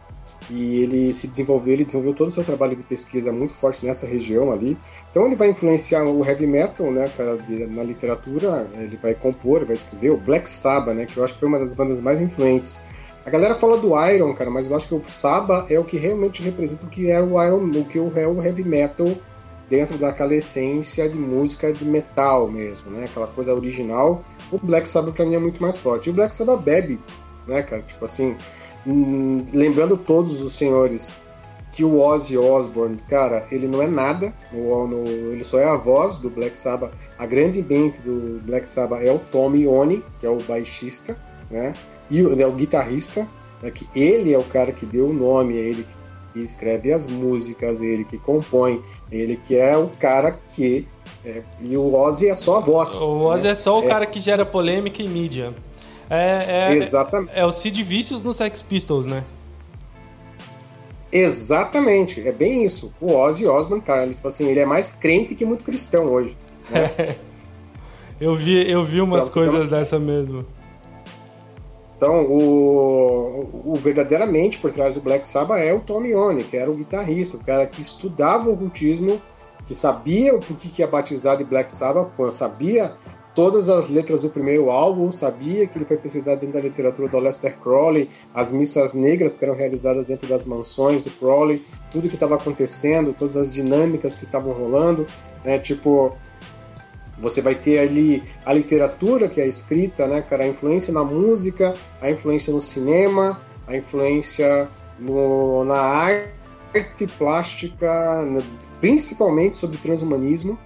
[0.49, 4.07] e ele se desenvolveu, ele desenvolveu todo o seu trabalho de pesquisa muito forte nessa
[4.07, 4.77] região ali.
[5.11, 7.39] Então ele vai influenciar o heavy metal, né, cara,
[7.69, 11.41] na literatura, ele vai compor, vai escrever o Black Sabbath, né, que eu acho que
[11.41, 12.81] foi uma das bandas mais influentes
[13.25, 15.99] A galera fala do Iron, cara, mas eu acho que o Saba é o que
[15.99, 19.15] realmente representa o que é o Iron, o que é o heavy metal
[19.69, 23.05] dentro daquela essência de música de metal mesmo, né?
[23.05, 24.25] Aquela coisa original.
[24.51, 26.09] O Black Sabbath pra mim é muito mais forte.
[26.09, 26.99] E o Black Sabbath bebe,
[27.47, 27.83] né, cara?
[27.83, 28.37] Tipo assim,
[28.87, 31.23] hum, lembrando todos os senhores
[31.73, 35.77] que o Ozzy Osbourne, cara, ele não é nada, no, no, ele só é a
[35.77, 36.93] voz do Black Sabbath.
[37.17, 41.17] A grande mente do Black Sabbath é o Tommy Iommi, que é o baixista,
[41.49, 41.75] né?
[42.11, 43.29] E o, é o guitarrista,
[43.63, 43.71] né?
[43.71, 45.87] que ele é o cara que deu o nome, é ele
[46.33, 50.87] que escreve as músicas, ele que compõe, ele que é o cara que
[51.25, 53.01] é, e o Ozzy é só a voz.
[53.01, 53.51] O Ozzy né?
[53.51, 53.89] é só o é.
[53.89, 55.55] cara que gera polêmica e mídia.
[56.09, 57.33] É, é, Exatamente.
[57.35, 59.23] É, é o Sid Vicious no Sex Pistols, né?
[61.13, 62.93] Exatamente, é bem isso.
[63.01, 66.37] O Ozzy Osbourne, cara, ele, tipo assim, ele é mais crente que muito cristão hoje.
[66.71, 67.17] Né?
[68.21, 70.47] eu, vi, eu vi umas então, coisas então, dessa mesmo.
[72.01, 76.71] Então, o, o, verdadeiramente por trás do Black Sabbath é o Tommy Iommi, que era
[76.71, 79.21] o guitarrista, o cara que estudava o ocultismo,
[79.67, 82.95] que sabia o que, que ia batizar de Black Sabbath, sabia
[83.35, 87.19] todas as letras do primeiro álbum, sabia que ele foi pesquisado dentro da literatura do
[87.19, 92.15] Lester Crowley, as missas negras que eram realizadas dentro das mansões do Crowley, tudo que
[92.15, 95.07] estava acontecendo, todas as dinâmicas que estavam rolando,
[95.45, 95.59] né?
[95.59, 96.17] Tipo,
[97.21, 101.75] você vai ter ali a literatura que é escrita, né, cara, a influência na música,
[102.01, 104.69] a influência no cinema, a influência
[104.99, 108.25] no, na arte plástica,
[108.81, 110.59] principalmente sobre transhumanismo,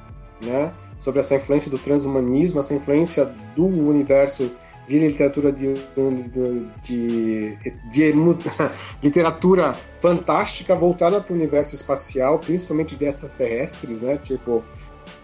[0.43, 0.73] né?
[0.99, 4.51] sobre essa influência do transhumanismo, essa influência do universo
[4.87, 7.59] de literatura de, de, de,
[7.91, 8.13] de
[9.03, 14.19] literatura fantástica voltada para o universo espacial, principalmente dessas terrestres, né?
[14.19, 14.63] Tipo,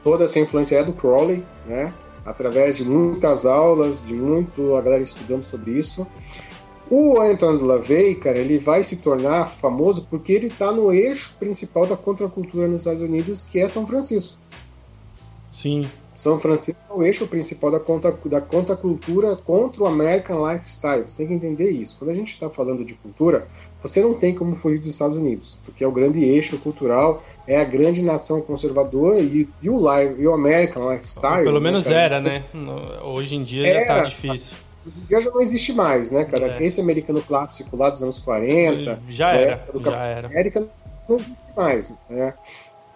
[0.03, 1.93] toda essa influência é do Crowley, né?
[2.25, 6.07] Através de muitas aulas, de muito a galera estudando sobre isso.
[6.91, 11.87] O Anton LaVey, cara, ele vai se tornar famoso porque ele está no eixo principal
[11.87, 14.37] da contracultura nos Estados Unidos, que é São Francisco.
[15.53, 15.89] Sim.
[16.13, 21.05] São Francisco é o eixo principal da, conta, da contracultura contra o American Lifestyle.
[21.09, 21.97] Você tem que entender isso.
[21.99, 23.47] Quando a gente está falando de cultura,
[23.81, 27.61] você não tem como fugir dos Estados Unidos, porque é o grande eixo cultural, é
[27.61, 31.43] a grande nação conservadora e, e o, live, e o American Lifestyle.
[31.43, 32.45] Pelo né, menos cara, era, né?
[33.03, 34.57] Hoje em dia era, já tá difícil.
[35.11, 36.59] Já, já não existe mais, né, cara?
[36.61, 36.63] É.
[36.63, 39.01] Esse americano clássico lá dos anos 40.
[39.09, 39.65] Já era.
[39.83, 40.29] Já era.
[40.29, 40.65] América
[41.09, 42.35] não existe mais, né?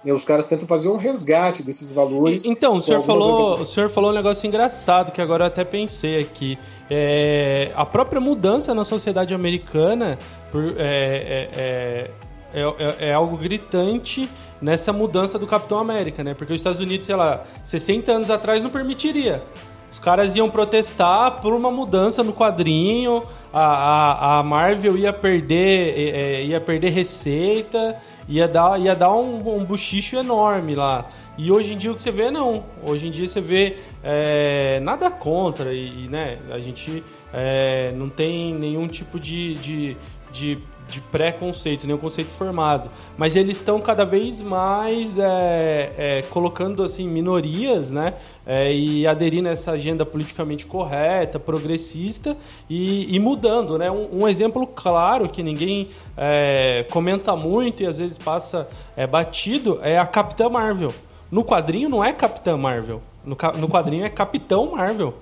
[0.05, 2.45] E os caras tentam fazer um resgate desses valores.
[2.45, 6.21] Então, o senhor falou, o senhor falou um negócio engraçado que agora eu até pensei
[6.21, 6.57] aqui.
[6.89, 10.17] É, a própria mudança na sociedade americana
[10.53, 12.11] por, é, é,
[12.55, 14.29] é, é, algo gritante
[14.61, 16.35] nessa mudança do Capitão América, né?
[16.35, 19.43] Porque os Estados Unidos, sei lá, 60 anos atrás não permitiria.
[19.91, 26.47] Os caras iam protestar por uma mudança no quadrinho, a, a, a Marvel ia perder,
[26.47, 27.97] ia perder receita
[28.29, 31.09] ia dar, ia dar um, um buchicho enorme lá.
[31.37, 32.65] E hoje em dia o que você vê, não.
[32.83, 37.03] Hoje em dia você vê é, nada contra e, né, a gente
[37.33, 39.97] é, não tem nenhum tipo de, de,
[40.33, 40.59] de
[40.89, 42.91] de pré-conceito, nenhum conceito formado.
[43.17, 48.15] Mas eles estão cada vez mais é, é, colocando assim minorias, né?
[48.47, 52.37] É, e aderindo a essa agenda politicamente correta, progressista
[52.69, 53.91] e, e mudando, né?
[53.91, 59.81] Um, um, exemplo claro que ninguém é, comenta muito e às vezes passa é, batido
[59.83, 60.93] é a Capitã Marvel.
[61.31, 63.01] No quadrinho não é Capitã Marvel.
[63.25, 65.15] No, no quadrinho é Capitão Marvel.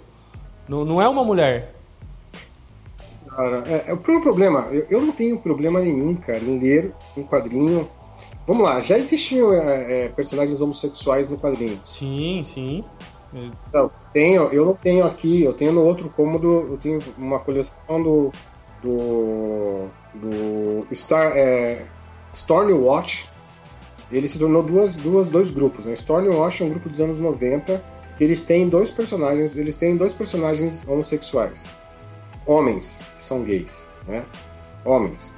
[0.69, 1.75] Não, não é uma mulher
[3.37, 3.65] cara.
[3.67, 7.89] É, é, o problema, eu, eu, não tenho problema nenhum, cara, em ler um quadrinho.
[8.47, 11.81] Vamos lá, já existiam é, é, personagens homossexuais no quadrinho.
[11.85, 12.85] Sim, sim.
[13.73, 18.03] Não, tenho, eu não tenho aqui, eu tenho no outro cômodo, eu tenho uma coleção
[18.03, 18.31] do.
[18.83, 19.89] do.
[20.15, 21.87] do Star, é,
[22.35, 23.31] Stormwatch.
[24.11, 25.87] Ele se tornou duas, duas, dois grupos.
[25.87, 25.95] Né?
[25.95, 27.83] Stormwatch é um grupo dos anos 90
[28.19, 31.67] que eles têm dois personagens, eles têm dois personagens homossexuais
[32.47, 34.25] homens que são gays, né?
[34.85, 35.33] Homens.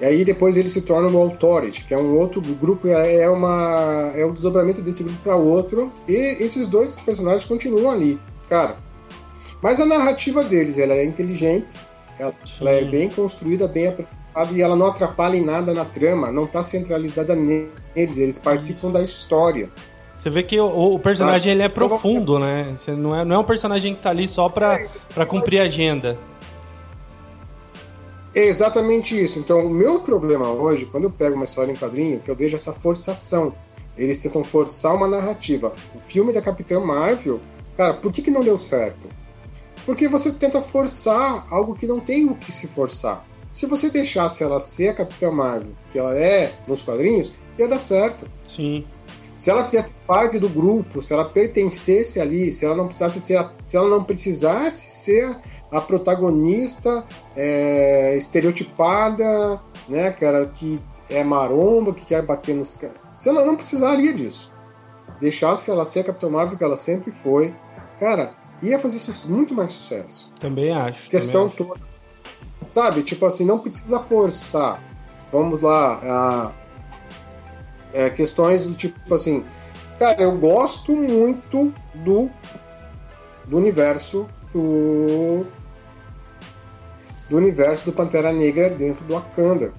[0.00, 3.30] E aí depois eles se tornam no Authority, que é um outro grupo, é, é
[3.30, 8.76] uma é o desdobramento desse grupo para outro, e esses dois personagens continuam ali, cara.
[9.62, 11.74] Mas a narrativa deles, ela é inteligente,
[12.18, 14.22] ela, ela é bem construída, bem apresentada
[14.52, 19.02] e ela não atrapalha em nada na trama, não está centralizada neles, eles participam da
[19.02, 19.70] história.
[20.16, 22.72] Você vê que o, o personagem ele é profundo, né?
[22.74, 26.18] Você não é, não é um personagem que está ali só para cumprir a agenda.
[28.34, 29.38] É exatamente isso.
[29.38, 32.56] Então, o meu problema hoje, quando eu pego uma história em quadrinho, que eu vejo
[32.56, 33.54] essa forçação.
[33.96, 35.74] Eles tentam forçar uma narrativa.
[35.94, 37.40] O filme da Capitã Marvel,
[37.76, 39.06] cara, por que, que não deu certo?
[39.84, 43.26] Porque você tenta forçar algo que não tem o que se forçar.
[43.50, 47.78] Se você deixasse ela ser a Capitã Marvel, que ela é nos quadrinhos, ia dar
[47.78, 48.26] certo.
[48.48, 48.86] Sim.
[49.36, 53.46] Se ela fizesse parte do grupo, se ela pertencesse ali, se ela não precisasse ser,
[53.66, 55.36] se ela não precisasse ser
[55.72, 57.04] a protagonista
[57.34, 62.96] é, estereotipada, né, cara, que é maromba, que quer bater nos caras.
[63.10, 64.52] Se ela não precisaria disso.
[65.20, 67.54] Deixasse ela ser a Capitã Marvel que ela sempre foi,
[67.98, 68.98] cara, ia fazer
[69.28, 70.30] muito mais sucesso.
[70.38, 71.08] Também acho.
[71.08, 71.80] Questão também toda.
[72.68, 74.80] Sabe, tipo assim, não precisa forçar.
[75.32, 76.52] Vamos lá, a,
[77.92, 79.44] é, questões do tipo assim,
[79.98, 82.30] cara, eu gosto muito do,
[83.46, 85.46] do universo do,
[87.32, 89.72] do universo do Pantera Negra dentro do Wakanda.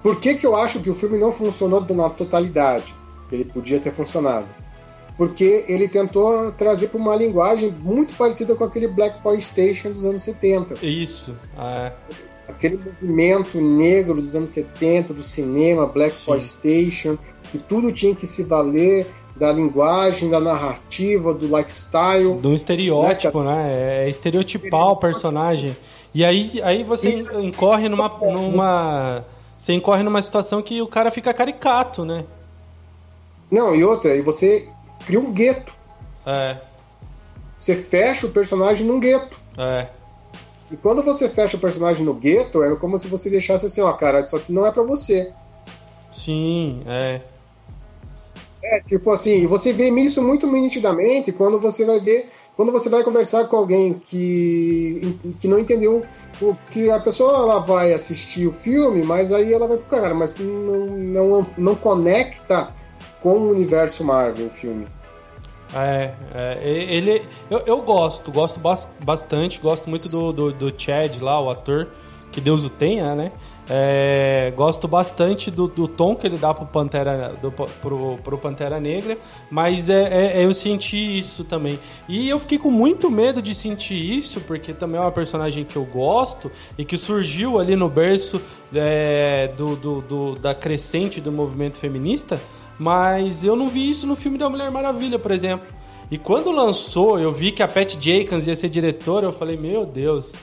[0.00, 2.94] Por que, que eu acho que o filme não funcionou na totalidade?
[3.32, 4.46] Ele podia ter funcionado.
[5.18, 10.04] Porque ele tentou trazer para uma linguagem muito parecida com aquele Black Boy Station dos
[10.04, 10.86] anos 70.
[10.86, 11.34] Isso.
[11.58, 11.92] É
[12.48, 17.18] aquele movimento negro dos anos 70 do cinema, Black Station,
[17.50, 22.34] que tudo tinha que se valer da linguagem, da narrativa, do lifestyle.
[22.34, 23.58] Do estereótipo, né?
[23.58, 24.04] né?
[24.04, 25.76] É estereotipar o personagem.
[26.14, 27.46] E aí, aí você e...
[27.46, 29.24] incorre numa, numa.
[29.58, 32.24] Você incorre numa situação que o cara fica caricato, né?
[33.50, 34.68] Não, e outra, e você
[35.06, 35.72] cria um gueto.
[36.24, 36.56] É.
[37.56, 39.38] Você fecha o personagem num gueto.
[39.56, 39.86] É.
[40.70, 43.92] E quando você fecha o personagem no gueto, é como se você deixasse assim, ó,
[43.92, 45.32] cara, isso aqui não é para você.
[46.10, 47.20] Sim, é.
[48.68, 53.04] É, tipo assim, você vê isso muito nitidamente quando você vai ver, quando você vai
[53.04, 56.04] conversar com alguém que, que não entendeu
[56.42, 60.34] o que a pessoa ela vai assistir o filme, mas aí ela vai cara, mas
[60.36, 62.74] não, não, não conecta
[63.22, 64.86] com o universo Marvel o filme.
[65.74, 67.22] É, é, ele.
[67.50, 68.60] Eu, eu gosto, gosto
[69.04, 71.88] bastante, gosto muito do, do, do, Chad lá, o ator,
[72.32, 73.32] que Deus o tenha, né?
[73.68, 78.78] É, gosto bastante do, do, tom que ele dá pro Pantera, do, pro, pro Pantera
[78.78, 79.18] Negra,
[79.50, 81.78] mas é, é, é, eu senti isso também.
[82.08, 85.74] E eu fiquei com muito medo de sentir isso, porque também é uma personagem que
[85.74, 88.40] eu gosto e que surgiu ali no berço
[88.72, 92.40] é, do, do, do, da crescente do movimento feminista.
[92.78, 95.66] Mas eu não vi isso no filme da Mulher Maravilha, por exemplo.
[96.08, 99.84] E quando lançou, eu vi que a Pat Jenkins ia ser diretora, eu falei, meu
[99.84, 100.34] Deus,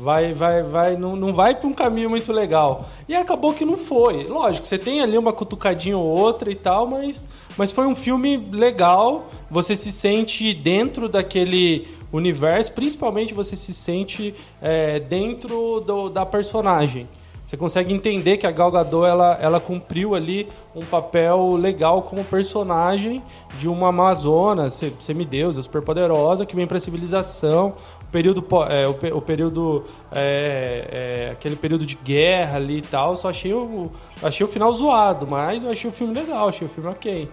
[0.00, 2.86] vai, vai, vai, não, não vai para um caminho muito legal.
[3.06, 4.24] E acabou que não foi.
[4.24, 8.38] Lógico, você tem ali uma cutucadinha ou outra e tal, mas, mas foi um filme
[8.50, 9.26] legal.
[9.50, 17.06] Você se sente dentro daquele universo, principalmente você se sente é, dentro do, da personagem.
[17.50, 22.22] Você consegue entender que a Gal Gadot ela, ela cumpriu ali um papel legal como
[22.22, 23.20] personagem
[23.58, 27.74] de uma Amazona, semideusa, superpoderosa, que vem para a civilização,
[28.10, 33.16] período, é, o, o, período é, é, aquele período de guerra ali e tal.
[33.16, 33.90] Só achei o,
[34.22, 37.30] achei o final zoado, mas eu achei o filme legal, achei o filme ok.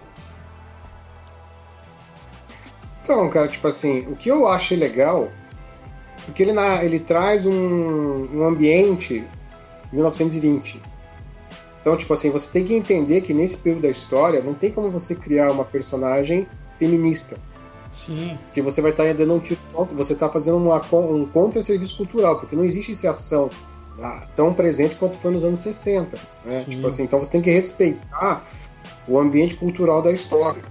[3.02, 5.28] Então, cara, tipo assim, o que eu achei legal,
[6.26, 9.24] porque ele, na, ele traz um, um ambiente
[9.92, 10.80] 1920.
[11.80, 14.90] Então, tipo assim, você tem que entender que nesse período da história não tem como
[14.90, 16.46] você criar uma personagem
[16.78, 17.38] feminista.
[17.92, 18.38] Sim.
[18.52, 19.58] Que você vai estar dando um tiro
[19.92, 23.50] você está fazendo uma, um contra-serviço cultural, porque não existe essa ação
[24.00, 26.18] ah, tão presente quanto foi nos anos 60.
[26.44, 26.64] Né?
[26.68, 28.44] Tipo assim, então você tem que respeitar
[29.06, 30.62] o ambiente cultural da história.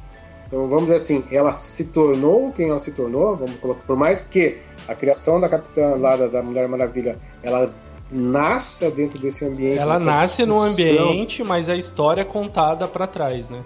[0.48, 4.24] Então vamos dizer assim, ela se tornou quem ela se tornou, vamos colocar, por mais
[4.24, 4.58] que
[4.88, 7.74] a criação da Capitã lá da, da Mulher Maravilha, ela
[8.10, 9.80] nasça dentro desse ambiente.
[9.80, 13.62] Ela nasce no ambiente, mas a história é contada para trás, né?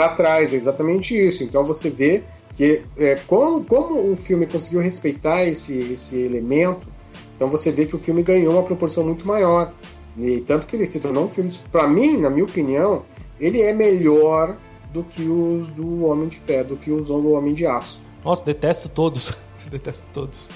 [0.00, 1.44] Para trás, é exatamente isso.
[1.44, 2.22] Então você vê
[2.54, 6.88] que é, como, como o filme conseguiu respeitar esse, esse elemento,
[7.36, 9.74] então você vê que o filme ganhou uma proporção muito maior.
[10.16, 13.02] E tanto que ele se tornou um filme, para mim, na minha opinião,
[13.38, 14.56] ele é melhor
[14.90, 18.02] do que os do Homem de Pé, do que os do Homem de Aço.
[18.24, 19.36] Nossa, detesto todos.
[19.70, 20.48] detesto todos.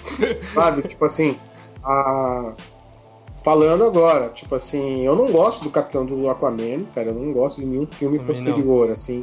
[0.55, 1.37] Sabe, tipo assim,
[1.85, 2.55] a...
[3.45, 7.61] Falando agora, tipo assim, eu não gosto do Capitão do Aquaman, cara, eu não gosto
[7.61, 8.93] de nenhum filme Também posterior, não.
[8.95, 9.23] assim,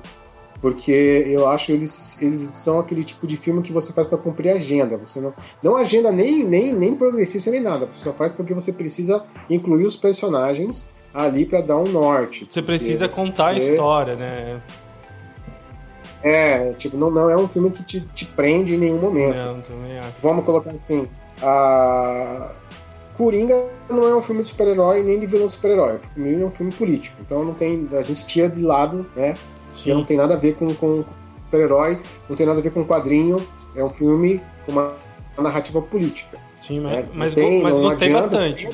[0.61, 4.51] porque eu acho eles eles são aquele tipo de filme que você faz para cumprir
[4.51, 8.31] a agenda, você não não agenda nem nem nem progressista nem nada, você só faz
[8.31, 12.47] porque você precisa incluir os personagens ali para dar um norte.
[12.47, 14.61] Você precisa contar a história, né?
[16.21, 19.35] É, tipo, não, não é um filme que te, te prende em nenhum momento.
[19.35, 19.59] Não.
[20.21, 21.07] Vamos colocar assim,
[21.41, 22.51] a
[23.21, 25.99] Coringa não é um filme de super-herói nem de vilão super-herói.
[26.15, 27.17] Coringa é um filme político.
[27.21, 29.37] Então não tem, a gente tira de lado, né?
[29.71, 29.83] Sim.
[29.83, 31.05] Que não tem nada a ver com, com
[31.43, 33.45] super-herói, não tem nada a ver com quadrinho.
[33.75, 34.95] é um filme com uma
[35.37, 36.35] narrativa política.
[36.59, 37.07] Sim, mas, né?
[37.13, 38.69] mas, tem, mas gostei adianta, bastante.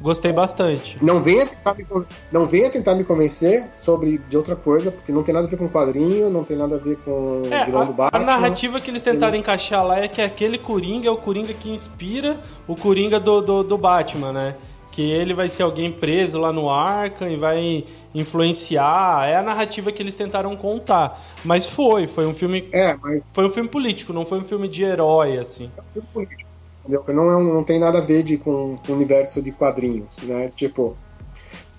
[0.00, 0.98] Gostei bastante.
[1.02, 1.86] Não venha, tentar me,
[2.30, 5.56] não venha tentar me convencer sobre de outra coisa, porque não tem nada a ver
[5.56, 8.22] com quadrinho, não tem nada a ver com é, o vilão a, do Batman.
[8.22, 9.40] A narrativa que eles tentaram tem...
[9.40, 13.62] encaixar lá é que aquele Coringa é o Coringa que inspira o Coringa do, do,
[13.62, 14.54] do Batman, né?
[14.96, 17.84] que ele vai ser alguém preso lá no Arkham e vai
[18.14, 19.28] influenciar.
[19.28, 21.20] É a narrativa que eles tentaram contar.
[21.44, 22.66] Mas foi, foi um filme.
[22.72, 23.28] É, mas.
[23.30, 25.70] Foi um filme político, não foi um filme de herói, assim.
[25.76, 26.45] É um filme político
[26.88, 27.04] entendeu?
[27.08, 30.50] Não, é, não tem nada a ver de, com, com o universo de quadrinhos, né?
[30.54, 30.96] Tipo,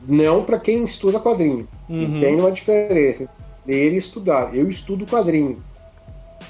[0.08, 1.68] não para quem estuda quadrinho.
[1.90, 2.02] Uhum.
[2.02, 3.28] E tem uma diferença
[3.66, 4.56] ler e estudar.
[4.56, 5.62] Eu estudo quadrinho.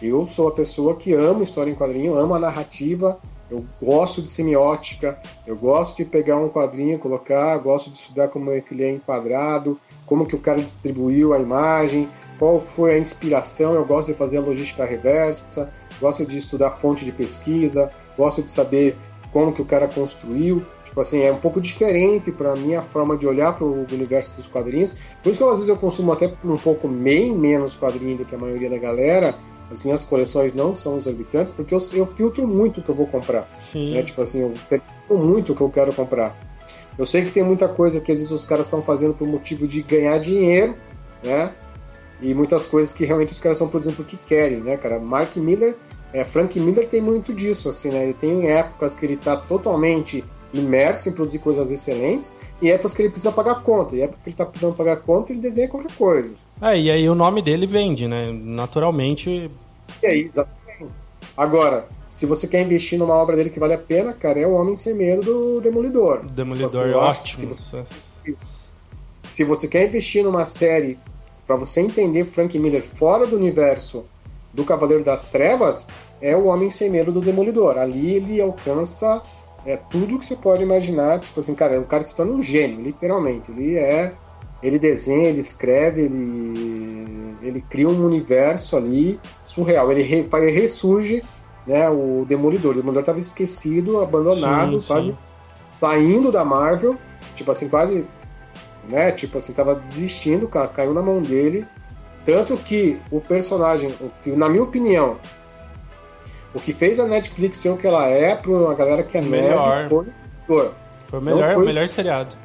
[0.02, 4.30] Eu sou a pessoa que ama história em quadrinho, ama a narrativa, eu gosto de
[4.30, 8.84] semiótica, eu gosto de pegar um quadrinho, colocar, gosto de estudar como é que ele
[8.84, 14.10] é enquadrado, como que o cara distribuiu a imagem, qual foi a inspiração, eu gosto
[14.10, 18.98] de fazer a logística reversa, gosto de estudar fonte de pesquisa, gosto de saber
[19.32, 20.64] como que o cara construiu.
[20.84, 24.48] Tipo assim, é um pouco diferente para minha forma de olhar para o universo dos
[24.48, 24.96] quadrinhos.
[25.22, 28.34] Por isso que às vezes eu consumo até um pouco bem menos quadrinho do que
[28.34, 29.36] a maioria da galera.
[29.70, 33.06] As minhas coleções não são exorbitantes, porque eu, eu filtro muito o que eu vou
[33.06, 33.48] comprar.
[33.70, 33.94] Sim.
[33.94, 34.02] Né?
[34.02, 36.36] Tipo assim, eu filtro muito o que eu quero comprar.
[36.98, 39.68] Eu sei que tem muita coisa que às vezes os caras estão fazendo por motivo
[39.68, 40.76] de ganhar dinheiro,
[41.24, 41.54] né?
[42.20, 45.00] E muitas coisas que realmente os caras estão produzindo porque querem, né, cara?
[45.00, 45.76] Mark Miller
[46.14, 48.04] é, Frank Miller tem muito disso, assim, né?
[48.04, 53.02] Ele tem épocas que ele está totalmente imerso em produzir coisas excelentes e épocas que
[53.02, 53.96] ele precisa pagar conta.
[53.96, 56.36] E época que ele está precisando pagar conta, ele desenha qualquer coisa.
[56.62, 58.32] É, e aí o nome dele vende, né?
[58.32, 59.52] Naturalmente.
[60.02, 60.58] E aí, exatamente.
[61.36, 64.54] Agora, se você quer investir numa obra dele que vale a pena, cara, é o
[64.54, 66.26] Homem Sem Medo do Demolidor.
[66.26, 67.54] Demolidor tipo assim, é ótimo.
[67.54, 67.84] Se você,
[69.28, 70.98] se você quer investir numa série
[71.46, 74.06] para você entender Frank Miller fora do universo
[74.58, 75.88] do Cavaleiro das Trevas
[76.20, 77.78] é o Homem Sem Medo do Demolidor.
[77.78, 79.22] Ali ele alcança
[79.64, 81.20] é, tudo que você pode imaginar.
[81.20, 83.52] Tipo assim, cara, o cara se torna um gênio, literalmente.
[83.52, 84.16] Ele é.
[84.64, 89.92] Ele desenha, ele escreve, ele, ele cria um universo ali surreal.
[89.92, 91.24] Ele, re, ressurge
[91.68, 92.72] né, o Demolidor.
[92.72, 95.18] O Demolidor estava esquecido, abandonado, sim, quase sim.
[95.78, 96.98] saindo da Marvel.
[97.36, 98.08] Tipo assim, quase.
[98.90, 101.68] Né, tipo assim, tava desistindo, caiu na mão dele
[102.28, 105.18] tanto que o personagem, na minha opinião,
[106.54, 109.22] o que fez a Netflix ser o que ela é para uma galera que é
[109.22, 109.90] melhor.
[109.90, 110.12] nerd
[110.46, 110.72] foi
[111.06, 111.88] Foi o melhor, foi melhor o...
[111.88, 112.36] seriado.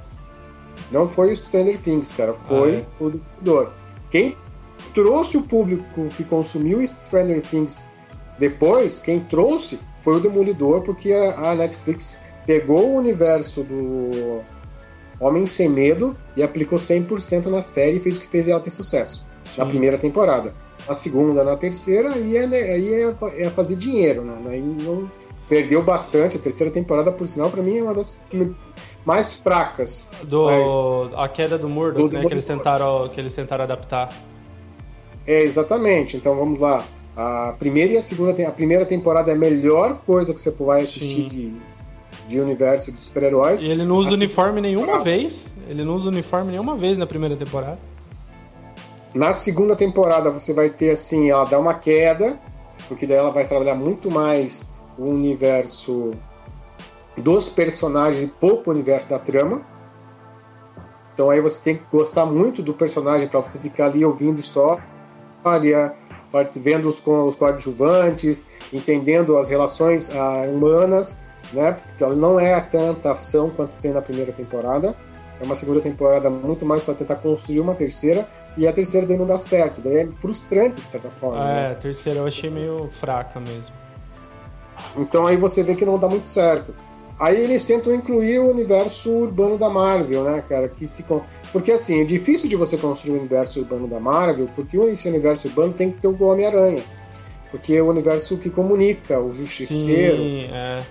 [0.92, 2.32] Não foi o Stranger Things, cara.
[2.32, 2.84] Foi ah, é.
[3.00, 3.72] o Demolidor.
[4.08, 4.36] Quem
[4.94, 7.90] trouxe o público que consumiu Stranger Things
[8.38, 14.42] depois, quem trouxe foi o Demolidor, porque a Netflix pegou o universo do
[15.18, 18.70] Homem Sem Medo e aplicou 100% na série e fez o que fez ela ter
[18.70, 19.31] sucesso.
[19.44, 19.60] Sim.
[19.60, 20.54] na primeira temporada.
[20.86, 23.14] Na segunda, na terceira, aí é, aí é,
[23.44, 24.36] é fazer dinheiro, né?
[24.46, 25.08] Aí não
[25.48, 26.36] perdeu bastante.
[26.36, 28.20] A terceira temporada, por sinal, para mim é uma das
[29.04, 30.08] mais fracas.
[30.24, 30.70] Do mas...
[31.16, 32.22] a queda do Murdoch, do, né?
[32.22, 34.12] Do que eles tentaram que eles tentaram adaptar.
[35.26, 36.16] É exatamente.
[36.16, 36.84] Então vamos lá.
[37.16, 40.82] A primeira e a segunda a primeira temporada é a melhor coisa que você vai
[40.82, 41.52] assistir de,
[42.26, 43.62] de universo de super-heróis.
[43.62, 45.54] E ele não usa a uniforme nenhuma vez.
[45.68, 47.78] Ele não usa uniforme nenhuma vez na primeira temporada.
[49.14, 52.38] Na segunda temporada você vai ter assim, ela dá uma queda,
[52.88, 56.12] porque daí ela vai trabalhar muito mais o universo
[57.16, 59.62] dos personagens e pouco o universo da trama.
[61.12, 64.82] Então aí você tem que gostar muito do personagem para você ficar ali ouvindo história,
[66.62, 71.20] vendo os, os coadjuvantes, entendendo as relações ah, humanas,
[71.52, 71.72] né?
[71.72, 74.96] Porque ela não é tanta ação quanto tem na primeira temporada.
[75.38, 78.26] É uma segunda temporada muito mais para tentar construir uma terceira,
[78.56, 79.80] e a terceira daí não dá certo.
[79.80, 81.40] Daí é frustrante, de certa forma.
[81.42, 81.72] É, né?
[81.72, 83.74] a terceira eu achei meio fraca mesmo.
[84.96, 86.74] Então aí você vê que não dá muito certo.
[87.18, 90.68] Aí eles tentam incluir o universo urbano da Marvel, né, cara?
[90.68, 91.04] Que se...
[91.52, 95.46] Porque assim, é difícil de você construir o universo urbano da Marvel, porque esse universo
[95.46, 96.82] urbano tem que ter o Homem-Aranha.
[97.50, 100.16] Porque é o universo que comunica, o Justiceiro.
[100.16, 100.82] Sim, é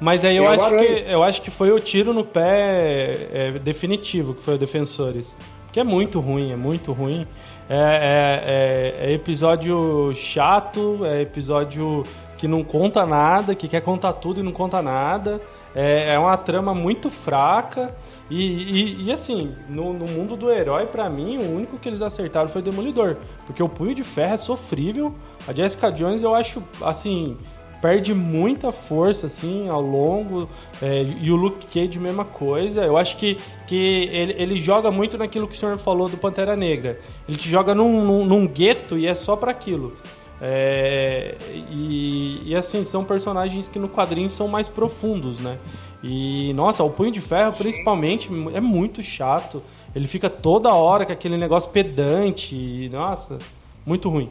[0.00, 3.52] mas aí eu, é acho que, eu acho que foi o tiro no pé é,
[3.58, 5.36] definitivo, que foi o Defensores.
[5.76, 7.26] Que é muito ruim, é muito ruim.
[7.68, 12.02] É, é, é, é, episódio chato, é episódio
[12.38, 15.38] que não conta nada, que quer contar tudo e não conta nada.
[15.74, 17.94] É, é uma trama muito fraca.
[18.30, 22.00] E, e, e assim, no, no, mundo do herói, para mim, o único que eles
[22.00, 23.18] acertaram foi o Demolidor.
[23.46, 25.14] Porque o Punho de Ferro é sofrível.
[25.46, 27.36] A Jessica Jones eu acho, assim,
[27.80, 30.48] perde muita força assim ao longo
[30.82, 35.16] é, e o Luke Cage mesma coisa eu acho que, que ele, ele joga muito
[35.16, 38.98] naquilo que o senhor falou do Pantera Negra ele te joga num, num, num gueto
[38.98, 39.96] e é só para aquilo
[40.40, 41.34] É,
[41.70, 45.58] e, e, assim, são personagens que no quadrinho são mais profundos, né?
[46.02, 47.62] E, nossa, o Punho de Ferro, Sim.
[47.62, 49.62] principalmente, é muito chato.
[49.94, 52.54] Ele fica toda hora com aquele negócio pedante.
[52.54, 53.38] E, nossa,
[53.84, 54.28] muito ruim.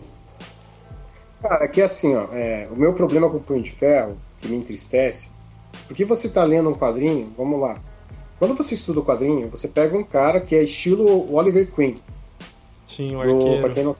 [1.47, 4.57] Cara, aqui assim, ó, é, o meu problema com o Punho de Ferro, que me
[4.57, 5.29] entristece,
[5.87, 7.77] porque você tá lendo um quadrinho, vamos lá.
[8.39, 12.01] Quando você estuda o quadrinho, você pega um cara que é estilo Oliver Queen.
[12.87, 13.55] Sim, o arqueiro.
[13.57, 13.95] Do, pra quem não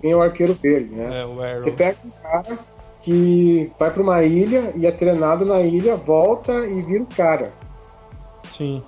[0.00, 1.20] tem o arqueiro verde, né?
[1.20, 2.58] É, o Você pega um cara
[3.00, 7.52] que vai para uma ilha e é treinado na ilha, volta e vira o cara.
[8.48, 8.82] Sim.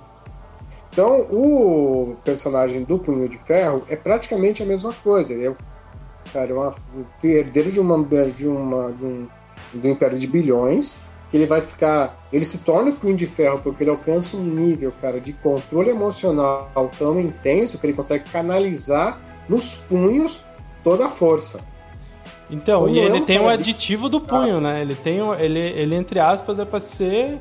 [0.91, 5.33] Então, o personagem do Punho de Ferro é praticamente a mesma coisa.
[5.33, 5.55] Ele é
[6.31, 6.75] cara, é uma,
[7.23, 9.27] herdeiro de, uma, de, uma, de um,
[9.73, 10.97] do Império de Bilhões,
[11.29, 12.27] que ele vai ficar.
[12.31, 15.89] Ele se torna o Punho de Ferro porque ele alcança um nível, cara, de controle
[15.89, 20.43] emocional tão intenso que ele consegue canalizar nos punhos
[20.83, 21.59] toda a força.
[22.49, 24.81] Então, Como e ele tem o aditivo do punho, né?
[24.81, 27.39] Ele tem, ele, ele entre aspas, é para ser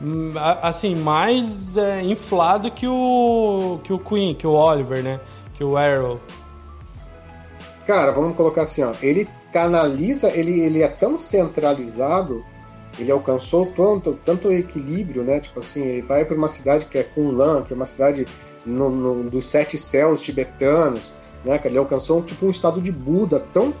[0.00, 5.20] hum, assim mais é, inflado que o que o Queen, que o Oliver, né?
[5.54, 6.18] Que o Arrow.
[7.88, 8.92] Cara, vamos colocar assim, ó.
[9.00, 12.44] Ele canaliza, ele, ele é tão centralizado,
[12.98, 15.40] ele alcançou tanto, tanto equilíbrio, né?
[15.40, 18.26] Tipo assim, ele vai para uma cidade que é Kunlan, que é uma cidade
[18.66, 23.72] no, no, dos sete céus tibetanos né, Ele alcançou tipo um estado de Buda tão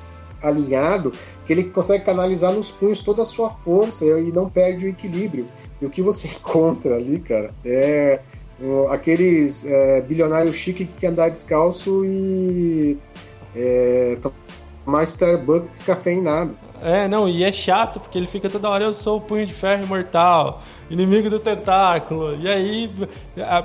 [0.42, 1.12] alinhado
[1.44, 5.46] que ele consegue canalizar nos punhos toda a sua força e não perde o equilíbrio.
[5.82, 8.20] E o que você encontra ali, cara, é
[8.90, 12.96] aqueles é, bilionários chique que quer andar descalço e
[13.54, 14.18] é,
[14.84, 16.56] tomar Starbucks descafeinado.
[16.80, 19.52] É, não, e é chato porque ele fica toda hora, eu sou o punho de
[19.52, 22.36] ferro imortal, inimigo do tentáculo.
[22.36, 22.90] E aí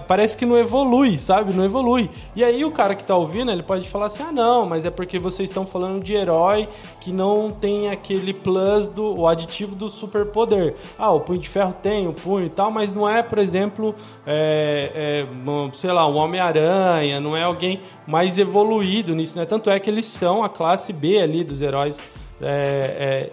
[0.08, 1.54] parece que não evolui, sabe?
[1.54, 2.10] Não evolui.
[2.36, 4.90] E aí o cara que tá ouvindo, ele pode falar assim: "Ah, não, mas é
[4.90, 6.68] porque vocês estão falando de herói
[7.00, 10.76] que não tem aquele plus do o aditivo do superpoder.
[10.98, 13.96] Ah, o punho de ferro tem o punho e tal, mas não é, por exemplo,
[14.26, 19.46] é, é, sei lá, um Homem-Aranha, não é alguém mais evoluído nisso, né?
[19.46, 22.00] Tanto é que eles são a classe B ali dos heróis
[22.42, 23.30] é, é,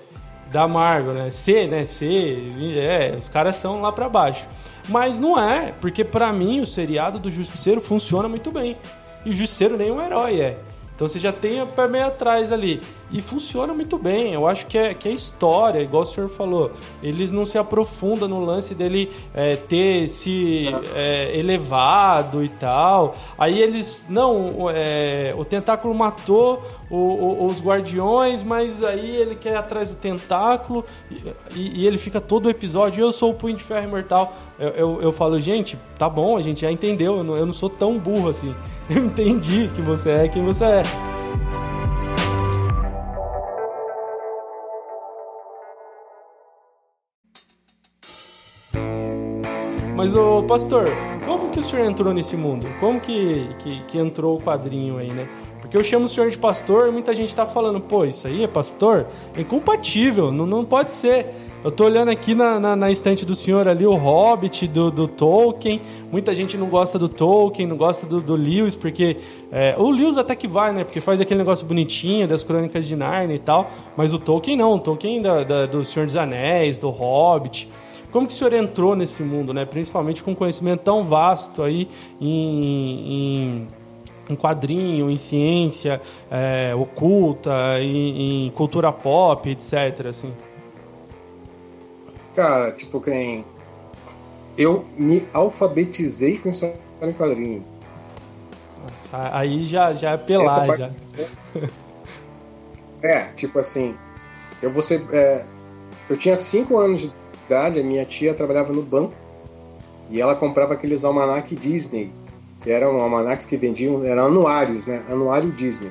[0.50, 1.30] da Marvel, né?
[1.30, 1.84] C, né?
[1.84, 4.46] C, é, os caras são lá para baixo.
[4.88, 8.76] Mas não é, porque para mim o seriado do Justiceiro funciona muito bem.
[9.24, 10.58] E o Justiceiro nem um herói é.
[10.94, 12.80] Então você já tem o pé meio atrás ali.
[13.12, 14.32] E funciona muito bem.
[14.34, 16.70] Eu acho que é, que é história, igual o senhor falou.
[17.02, 23.16] Eles não se aprofundam no lance dele é, ter se é, elevado e tal.
[23.36, 24.06] Aí eles.
[24.08, 29.88] Não, é, o tentáculo matou o, o, os guardiões, mas aí ele quer ir atrás
[29.88, 30.84] do tentáculo
[31.54, 33.02] e, e, ele fica todo o episódio.
[33.02, 34.36] Eu sou o punho de ferro imortal.
[34.58, 37.18] Eu, eu, eu falo, gente, tá bom, a gente já entendeu.
[37.18, 38.54] Eu não, eu não sou tão burro assim.
[38.90, 40.82] Eu entendi que você é quem você é.
[50.12, 50.88] Mas, pastor,
[51.24, 52.66] como que o senhor entrou nesse mundo?
[52.80, 55.28] Como que, que, que entrou o quadrinho aí, né?
[55.60, 58.42] Porque eu chamo o senhor de pastor e muita gente tá falando, pô, isso aí
[58.42, 59.06] é pastor?
[59.36, 61.26] É incompatível, não, não pode ser.
[61.62, 65.06] Eu tô olhando aqui na, na, na, estante do senhor ali o Hobbit do, do
[65.06, 65.80] Tolkien.
[66.10, 69.18] Muita gente não gosta do Tolkien, não gosta do, do Lewis, porque.
[69.52, 70.82] É, o Lewis até que vai, né?
[70.82, 73.70] Porque faz aquele negócio bonitinho das crônicas de Narnia e tal.
[73.96, 77.68] Mas o Tolkien não, o Tolkien da, da, do Senhor dos Anéis, do Hobbit.
[78.10, 79.64] Como que o senhor entrou nesse mundo, né?
[79.64, 81.88] Principalmente com conhecimento tão vasto aí
[82.20, 83.68] em, em
[84.30, 86.00] em quadrinho, em ciência
[86.30, 90.06] é, oculta, em, em, cultura pop, etc.
[90.08, 90.32] Assim.
[92.34, 93.44] Cara, tipo, quem.
[94.56, 97.64] Eu me alfabetizei com história em quadrinho.
[99.12, 100.80] Aí já, já é pelar, parte...
[100.80, 100.90] já.
[103.02, 103.96] É, tipo assim,
[104.60, 105.42] eu vou ser, é,
[106.06, 107.14] eu tinha 5 anos
[107.50, 109.12] de idade, a minha tia trabalhava no banco
[110.08, 112.12] e ela comprava aqueles almanac Disney,
[112.62, 115.04] que eram almanacs que vendiam, eram anuários, né?
[115.08, 115.90] Anuário Disney.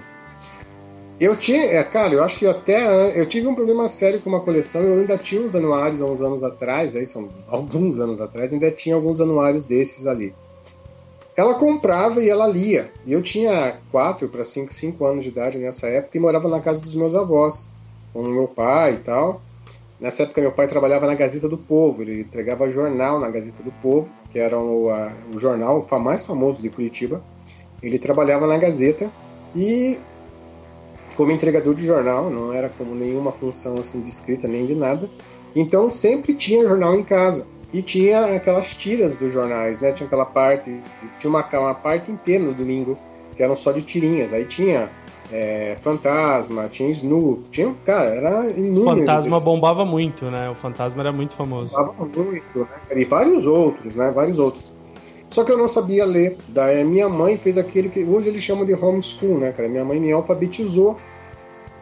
[1.19, 4.39] Eu tinha, é, cara, eu acho que até eu tive um problema sério com uma
[4.39, 4.81] coleção.
[4.81, 8.71] Eu ainda tinha uns anuários há uns anos atrás, aí são alguns anos atrás, ainda
[8.71, 10.33] tinha alguns anuários desses ali.
[11.35, 12.89] Ela comprava e ela lia.
[13.05, 16.61] E eu tinha 4 para 5, 5 anos de idade nessa época e morava na
[16.61, 17.73] casa dos meus avós,
[18.13, 19.41] com meu pai e tal.
[19.99, 23.71] Nessa época, meu pai trabalhava na Gazeta do Povo, ele entregava jornal na Gazeta do
[23.81, 27.21] Povo, que era o, a, o jornal mais famoso de Curitiba.
[27.83, 29.11] Ele trabalhava na Gazeta
[29.53, 29.99] e
[31.17, 35.09] como entregador de jornal, não era como nenhuma função assim de escrita nem de nada.
[35.53, 39.91] Então sempre tinha jornal em casa e tinha aquelas tiras dos jornais, né?
[39.91, 40.81] Tinha aquela parte,
[41.19, 42.97] tinha uma, uma parte inteira no domingo
[43.35, 44.31] que eram só de tirinhas.
[44.31, 44.89] Aí tinha
[45.31, 48.99] é, Fantasma, tinha Snoop, tinha, cara, era inúmero.
[48.99, 49.45] Fantasma desses...
[49.45, 50.49] bombava muito, né?
[50.49, 51.71] O Fantasma era muito famoso.
[51.71, 52.67] Bombava muito, né?
[52.95, 54.11] E vários outros, né?
[54.11, 54.73] Vários outros.
[55.29, 56.35] Só que eu não sabia ler.
[56.47, 59.69] Daí minha mãe fez aquele que hoje eles chamam de homeschool, né, cara?
[59.69, 60.97] Minha mãe me alfabetizou.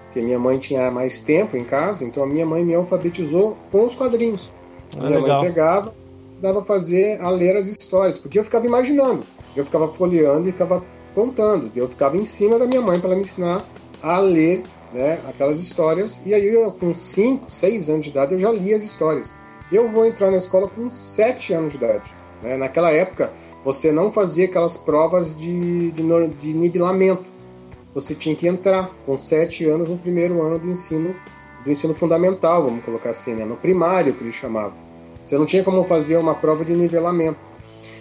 [0.05, 3.85] Porque minha mãe tinha mais tempo em casa, então a minha mãe me alfabetizou com
[3.85, 4.51] os quadrinhos.
[4.97, 5.41] Ah, minha legal.
[5.41, 5.93] mãe pegava,
[6.41, 9.23] dava fazer a ler as histórias, porque eu ficava imaginando.
[9.55, 10.83] Eu ficava folheando e ficava
[11.17, 11.71] contando.
[11.75, 13.65] Eu ficava em cima da minha mãe para me ensinar
[14.03, 14.61] a ler
[14.93, 16.21] né, aquelas histórias.
[16.23, 19.35] E aí, eu, com 5, 6 anos de idade, eu já li as histórias.
[19.71, 22.13] Eu vou entrar na escola com 7 anos de idade.
[22.43, 22.55] Né?
[22.55, 23.33] Naquela época,
[23.65, 27.25] você não fazia aquelas provas de, de, de nivelamento.
[27.95, 31.15] Você tinha que entrar com 7 anos no primeiro ano do ensino
[31.65, 33.43] do ensino fundamental, vamos colocar assim, né?
[33.43, 34.77] no primário que eles chamavam.
[35.25, 37.39] Você não tinha como fazer uma prova de nivelamento.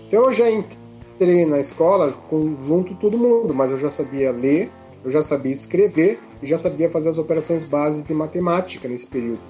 [0.07, 0.86] Então eu já entrei
[1.17, 4.71] entrei na escola com, junto todo mundo, mas eu já sabia ler,
[5.03, 9.41] eu já sabia escrever e já sabia fazer as operações básicas de matemática nesse período.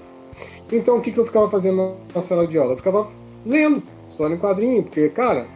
[0.71, 2.73] Então, o que, que eu ficava fazendo na sala de aula?
[2.73, 3.09] Eu ficava
[3.45, 5.47] lendo história em quadrinho, porque, cara,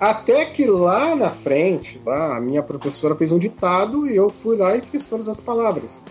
[0.00, 4.56] até que lá na frente, lá, a minha professora fez um ditado e eu fui
[4.56, 6.04] lá e fiz todas as palavras.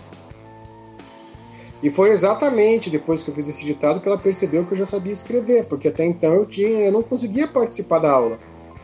[1.82, 4.86] E foi exatamente depois que eu fiz esse ditado que ela percebeu que eu já
[4.86, 8.40] sabia escrever, porque até então eu tinha, eu não conseguia participar da aula.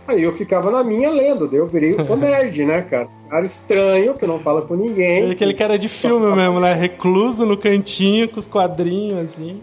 [0.07, 3.07] Aí eu ficava na minha lendo, daí eu virei o nerd, né, cara?
[3.29, 5.31] Cara estranho, que não fala com ninguém.
[5.31, 6.73] Aquele cara de filme mesmo, né?
[6.73, 9.61] Recluso no cantinho, com os quadrinhos, assim.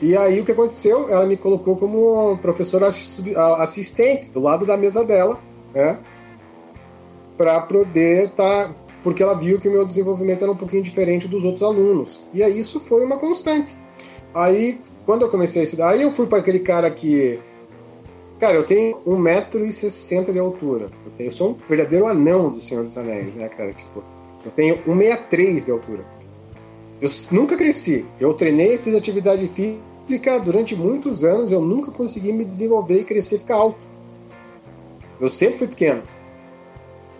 [0.00, 1.08] E aí o que aconteceu?
[1.08, 2.88] Ela me colocou como professora
[3.58, 5.38] assistente do lado da mesa dela,
[5.72, 5.98] né?
[7.36, 8.68] Pra poder estar.
[8.68, 8.74] Tá...
[9.04, 12.24] Porque ela viu que o meu desenvolvimento era um pouquinho diferente dos outros alunos.
[12.32, 13.76] E aí isso foi uma constante.
[14.32, 17.40] Aí, quando eu comecei a estudar, aí eu fui para aquele cara que
[18.42, 20.90] Cara, eu tenho 1,60m de altura.
[21.04, 23.72] Eu, tenho, eu sou um verdadeiro anão do Senhor dos Anéis, né, cara?
[23.72, 24.02] Tipo,
[24.44, 26.04] eu tenho 1,63 de altura.
[27.00, 28.04] Eu nunca cresci.
[28.18, 31.52] Eu treinei fiz atividade física durante muitos anos.
[31.52, 33.78] Eu nunca consegui me desenvolver e crescer e ficar alto.
[35.20, 36.02] Eu sempre fui pequeno.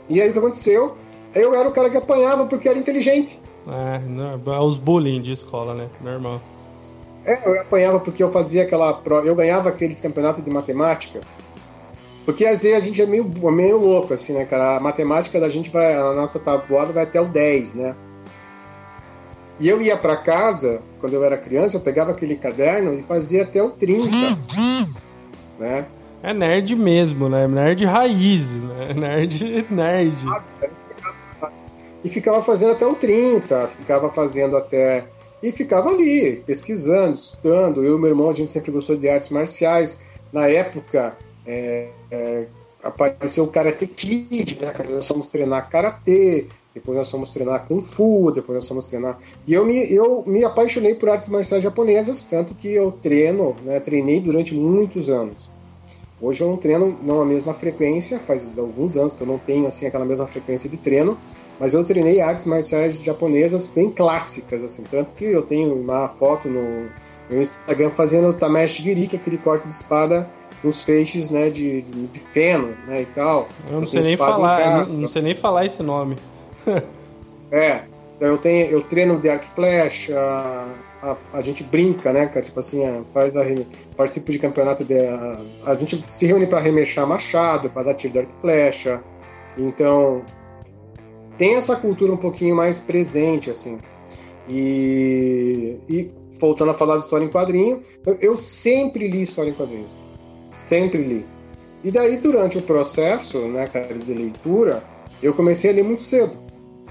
[0.08, 0.96] E aí o que aconteceu?
[1.36, 3.40] Eu era o cara que apanhava porque era inteligente.
[3.68, 5.88] É, os bullying de escola, né?
[6.00, 6.40] Normal.
[7.24, 11.20] É, eu apanhava porque eu fazia aquela prova, eu ganhava aqueles campeonatos de matemática.
[12.24, 14.76] Porque às vezes a gente é meio, meio louco, assim, né, cara?
[14.76, 17.96] A matemática da gente vai, a nossa tabuada vai até o 10, né?
[19.58, 23.42] E eu ia para casa, quando eu era criança, eu pegava aquele caderno e fazia
[23.42, 24.04] até o 30,
[25.58, 25.86] né?
[26.22, 27.46] É nerd mesmo, né?
[27.48, 28.94] Nerd raiz, né?
[28.94, 30.16] Nerd, nerd.
[32.04, 35.04] E ficava fazendo até o 30, ficava fazendo até
[35.42, 37.82] e ficava ali, pesquisando, estudando.
[37.82, 40.00] Eu e meu irmão, a gente sempre gostou de artes marciais.
[40.32, 41.16] Na época,
[41.46, 42.46] é, é,
[42.82, 44.72] apareceu o Karate Kid, né?
[44.88, 49.18] Nós fomos treinar Karatê, depois nós fomos treinar Kung Fu, depois nós fomos treinar...
[49.46, 53.80] E eu me, eu me apaixonei por artes marciais japonesas, tanto que eu treino, né,
[53.80, 55.50] treinei durante muitos anos.
[56.20, 59.66] Hoje eu não treino não a mesma frequência, faz alguns anos que eu não tenho
[59.66, 61.18] assim aquela mesma frequência de treino,
[61.58, 66.48] mas eu treinei artes marciais japonesas bem clássicas, assim, tanto que eu tenho uma foto
[66.48, 66.88] no
[67.30, 70.28] meu Instagram fazendo o Tameshi Giri, que é aquele corte de espada
[70.62, 73.48] nos feixes, né, de, de, de feno, né, e tal.
[73.68, 76.16] Eu não sei nem falar, não, não, sei nem falar esse nome.
[77.50, 77.82] é,
[78.16, 80.66] então eu tenho, eu treino de arco flash, a,
[81.02, 83.42] a, a, gente brinca, né, cara, tipo assim, é, faz a,
[83.96, 88.12] participa de campeonato de, a, a gente se reúne para remexar machado, para dar tiro
[88.12, 89.02] de arco flecha,
[89.58, 90.22] então
[91.38, 93.78] tem essa cultura um pouquinho mais presente, assim.
[94.48, 99.54] E, e voltando a falar de história em quadrinho, eu, eu sempre li história em
[99.54, 99.86] quadrinho.
[100.56, 101.24] Sempre li.
[101.84, 104.82] E daí, durante o processo, né, cara, de leitura,
[105.22, 106.41] eu comecei a ler muito cedo.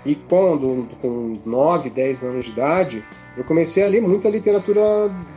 [0.05, 3.03] E quando, com 9, 10 anos de idade,
[3.37, 4.81] eu comecei a ler muita literatura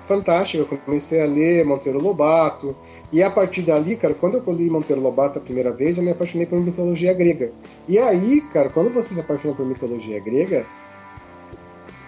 [0.06, 0.62] fantástica.
[0.62, 2.74] Eu comecei a ler Monteiro Lobato.
[3.12, 6.10] E a partir dali, cara, quando eu li Monteiro Lobato a primeira vez, eu me
[6.10, 7.52] apaixonei por mitologia grega.
[7.86, 10.66] E aí, cara, quando você se apaixona por mitologia grega,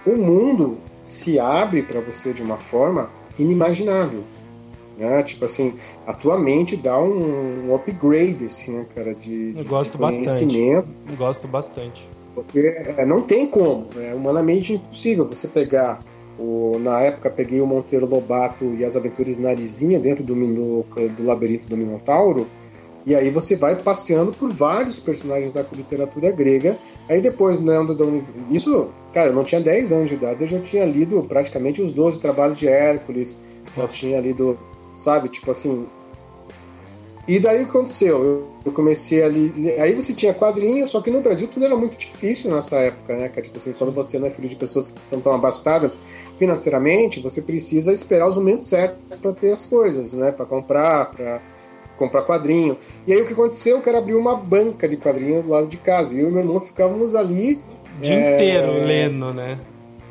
[0.07, 4.25] o mundo se abre para você de uma forma inimaginável.
[4.97, 5.23] Né?
[5.23, 5.75] Tipo assim,
[6.07, 10.87] a tua mente dá um, um upgrade, assim, né, cara, de, eu gosto de conhecimento.
[10.87, 11.11] Bastante.
[11.11, 12.16] Eu gosto bastante.
[12.37, 12.69] Você
[12.99, 16.05] é, não tem como, é humanamente impossível você pegar.
[16.39, 21.67] O, na época peguei o Monteiro Lobato e as Aventuras Narizinha dentro do, do, labirinto
[21.67, 22.47] do Minotauro.
[23.07, 26.77] E aí você vai passeando por vários personagens da literatura grega.
[27.09, 27.75] Aí depois, né,
[28.51, 31.93] isso, cara, eu não tinha 10 anos de idade, eu já tinha lido praticamente os
[31.93, 33.41] 12 trabalhos de Hércules,
[33.75, 34.59] já tinha lido,
[34.93, 35.87] sabe, tipo assim,
[37.29, 38.47] E daí o que aconteceu?
[38.65, 39.53] Eu comecei ali.
[39.81, 43.29] Aí você tinha quadrinhos, só que no Brasil tudo era muito difícil nessa época, né?
[43.29, 46.05] Tipo assim, quando você não é filho de pessoas que são tão abastadas
[46.39, 50.31] financeiramente, você precisa esperar os momentos certos para ter as coisas, né?
[50.31, 51.41] Para comprar, para
[51.99, 52.79] comprar quadrinho.
[53.07, 53.79] E aí o que aconteceu?
[53.79, 56.15] O cara abriu uma banca de quadrinhos do lado de casa.
[56.15, 57.61] E eu e meu irmão ficávamos ali.
[57.99, 58.35] O dia é...
[58.35, 59.59] inteiro lendo, né?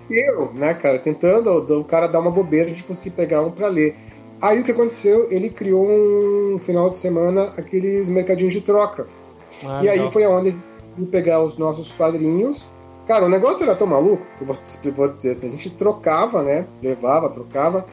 [0.10, 1.00] Eu, né, cara?
[1.00, 3.96] Tentando o cara dar uma bobeira de conseguir pegar um para ler.
[4.42, 5.32] Aí o que aconteceu?
[5.32, 9.08] Ele criou um final de semana aqueles mercadinhos de troca.
[9.64, 10.56] Ah, e aí foi aonde
[10.98, 12.70] ele pegar os nossos quadrinhos.
[13.08, 14.58] Cara, o negócio era tão maluco, que eu vou,
[14.96, 16.66] vou dizer assim, a gente trocava, né?
[16.82, 17.86] Levava, trocava.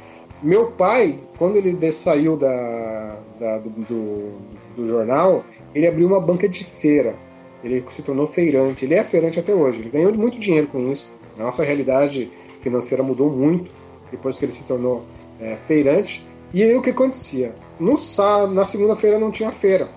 [0.42, 4.32] Meu pai, quando ele saiu da, da do, do,
[4.76, 5.44] do, jornal,
[5.74, 7.14] ele abriu uma banca de feira.
[7.62, 8.84] Ele se tornou feirante.
[8.84, 9.80] Ele é feirante até hoje.
[9.80, 11.12] Ele ganhou muito dinheiro com isso.
[11.38, 13.70] A nossa realidade financeira mudou muito
[14.10, 15.04] depois que ele se tornou
[15.40, 16.26] é, feirante.
[16.54, 17.54] E aí o que acontecia?
[17.80, 19.88] No sábado, na segunda-feira não tinha feira.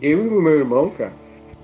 [0.00, 1.12] Eu e o meu irmão, cara,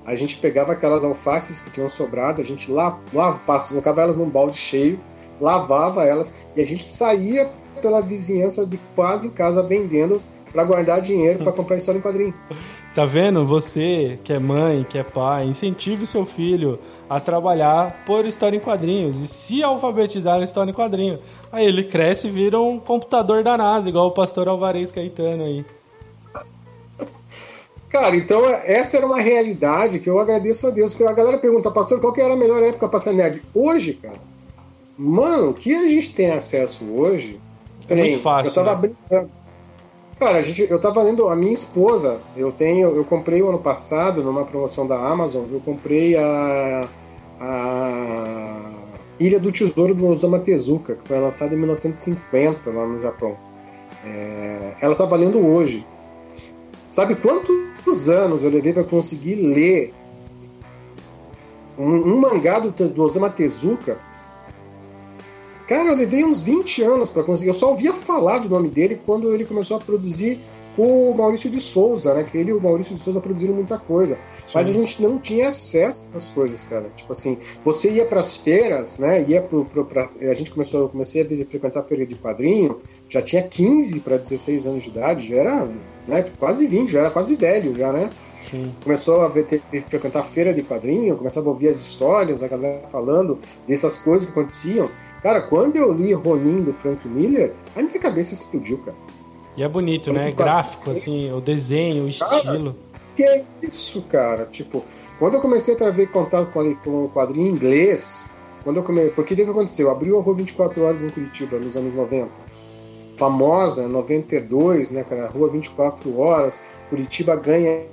[0.05, 3.39] a gente pegava aquelas alfaces que tinham sobrado, a gente lá, lá
[3.69, 4.99] colocava elas num balde cheio,
[5.41, 7.51] lavava elas e a gente saía
[7.83, 10.23] pela vizinhança de quase casa vendendo
[10.53, 12.35] para guardar dinheiro para comprar história em quadrinho.
[12.95, 13.47] Tá vendo?
[13.47, 18.57] Você que é mãe, que é pai, incentive o seu filho a trabalhar por história
[18.57, 21.21] em quadrinhos e se alfabetizar em história em quadrinho.
[21.53, 25.65] Aí ele cresce e vira um computador da NASA, igual o pastor Alvarez Caetano aí.
[27.89, 30.93] Cara, então essa era uma realidade que eu agradeço a Deus.
[30.93, 33.43] Que a galera pergunta, pastor, qual que era a melhor época para ser nerd?
[33.55, 34.21] Hoje, cara,
[34.97, 37.41] mano, o que a gente tem acesso hoje.
[37.89, 38.51] É muito fácil.
[38.51, 38.79] Eu tava né?
[39.09, 39.31] brincando
[40.21, 43.59] Cara, a gente, eu tava lendo a minha esposa, eu tenho, eu comprei o ano
[43.59, 46.87] passado numa promoção da Amazon, eu comprei a,
[47.41, 48.71] a
[49.19, 53.35] Ilha do Tesouro do Osama Tezuka, que foi lançada em 1950 lá no Japão.
[54.05, 55.87] É, ela tá valendo hoje.
[56.87, 59.95] Sabe quantos anos eu levei para conseguir ler
[61.79, 63.99] um, um mangá do, do Osama Tezuka
[65.71, 67.51] Cara, eu levei uns 20 anos para conseguir.
[67.51, 70.41] Eu só ouvia falar do nome dele quando ele começou a produzir
[70.75, 72.25] com o Maurício de Souza, né?
[72.25, 74.17] Que ele e o Maurício de Souza produziram muita coisa.
[74.45, 74.53] Sim.
[74.53, 76.91] Mas a gente não tinha acesso às coisas, cara.
[76.97, 79.25] Tipo assim, você ia para as feiras, né?
[79.29, 82.81] Ia pro, pro pra, a gente começou, eu comecei a frequentar a feira de quadrinho,
[83.09, 85.69] já tinha 15 para 16 anos de idade, já era,
[86.09, 88.11] né, quase 20, já era quase velho já, né?
[88.51, 88.75] Sim.
[88.83, 92.49] Começou a ver, ter, frequentar a feira de quadrinho, começava a ouvir as histórias, a
[92.49, 94.89] galera falando dessas coisas que aconteciam.
[95.23, 98.97] Cara, quando eu li Ronin do Frank Miller, a minha cabeça explodiu, cara.
[99.57, 100.31] E é bonito, né?
[100.33, 102.77] Gráfico, assim, o desenho, o estilo.
[103.15, 104.47] que é isso, cara?
[104.47, 104.85] Tipo,
[105.19, 108.35] quando eu comecei a ver contato com, com o quadrinho inglês,
[108.65, 109.91] quando eu comecei, porque o que aconteceu?
[109.91, 112.31] Abriu a rua 24 horas em Curitiba nos anos 90.
[113.17, 115.27] Famosa, 92, né, cara?
[115.29, 116.63] Rua 24 horas.
[116.89, 117.87] Curitiba ganha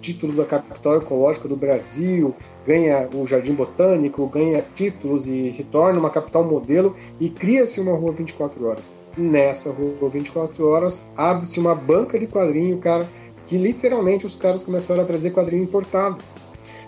[0.00, 2.34] título da capital ecológica do Brasil,
[2.66, 7.96] ganha o Jardim Botânico, ganha títulos e se torna uma capital modelo e cria-se uma
[7.96, 8.92] rua 24 horas.
[9.16, 13.08] Nessa rua 24 horas abre-se uma banca de quadrinho, cara,
[13.46, 16.18] que literalmente os caras começaram a trazer quadrinho importado.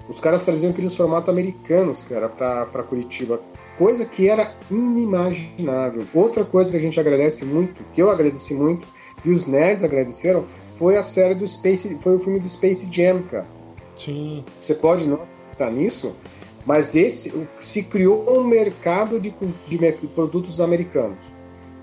[0.08, 3.40] Os caras traziam aqueles formatos americanos, cara, para Curitiba.
[3.76, 6.04] Coisa que era inimaginável.
[6.14, 8.86] Outra coisa que a gente agradece muito, que eu agradeci muito,
[9.24, 10.44] e os nerds agradeceram,
[10.78, 13.46] foi a série do Space, foi o filme do Space Jam, cara.
[13.96, 14.44] Sim.
[14.60, 16.14] Você pode não estar nisso,
[16.64, 19.34] mas esse se criou um mercado de,
[19.66, 21.18] de, de, produtos americanos.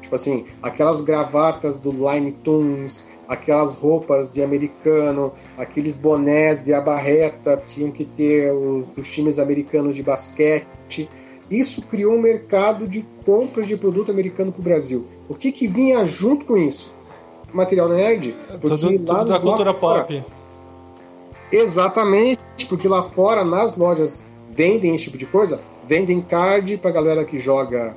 [0.01, 7.57] Tipo assim, aquelas gravatas do Line Tunes, aquelas roupas de americano, aqueles bonés de abarreta
[7.57, 11.09] tinham que ter os, os times americanos de basquete.
[11.49, 15.07] Isso criou um mercado de compra de produto americano para o Brasil.
[15.27, 16.94] O que, que vinha junto com isso?
[17.55, 18.35] Material nerd.
[18.59, 20.23] Porque tudo, tudo da cultura fora, pop.
[21.51, 25.59] Exatamente, porque lá fora, nas lojas, vendem esse tipo de coisa.
[25.87, 27.95] Vendem card pra galera que joga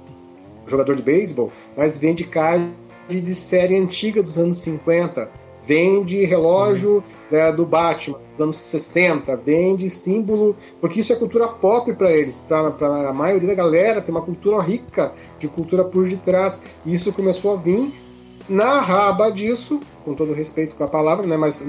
[0.67, 2.71] jogador de beisebol, mas vende card
[3.09, 5.31] de série antiga dos anos 50.
[5.63, 11.93] Vende relógio né, do Batman dos anos 60, vende símbolo, porque isso é cultura pop
[11.93, 12.69] para eles, para
[13.09, 16.63] a maioria da galera tem uma cultura rica de cultura por detrás.
[16.87, 17.93] E isso começou a vir
[18.49, 21.65] na raba disso, com todo respeito com a palavra, né, mas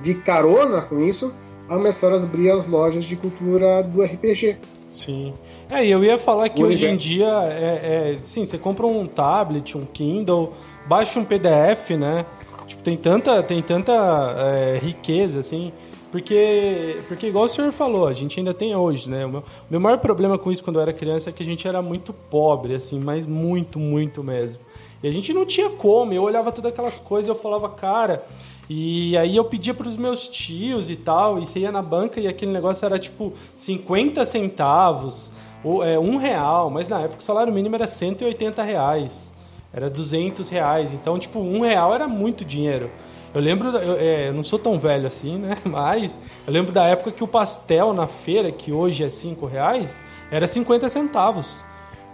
[0.00, 1.34] de carona com isso,
[1.68, 4.58] começaram a abrir as lojas de cultura do RPG.
[4.90, 5.34] Sim.
[5.68, 9.76] É, eu ia falar que hoje em dia, é, é, sim, você compra um tablet,
[9.76, 10.52] um Kindle,
[10.86, 12.24] baixa um PDF, né?
[12.66, 15.72] Tipo, tem tanta, tem tanta é, riqueza, assim,
[16.12, 19.26] porque, porque igual o senhor falou, a gente ainda tem hoje, né?
[19.26, 21.46] O meu, o meu maior problema com isso quando eu era criança é que a
[21.46, 24.62] gente era muito pobre, assim, mas muito, muito mesmo.
[25.04, 26.14] E a gente não tinha como.
[26.14, 28.24] Eu olhava todas aquelas coisas e eu falava, cara.
[28.70, 32.18] E aí eu pedia para os meus tios e tal, e você ia na banca
[32.18, 35.30] e aquele negócio era tipo 50 centavos,
[35.62, 39.30] ou é, um real, mas na época o salário mínimo era 180 reais,
[39.70, 42.90] era 200 reais, então tipo, um real era muito dinheiro.
[43.34, 45.58] Eu lembro, eu, é, eu, não sou tão velho assim, né?
[45.66, 50.02] Mas eu lembro da época que o pastel na feira, que hoje é 5 reais,
[50.30, 51.62] era 50 centavos.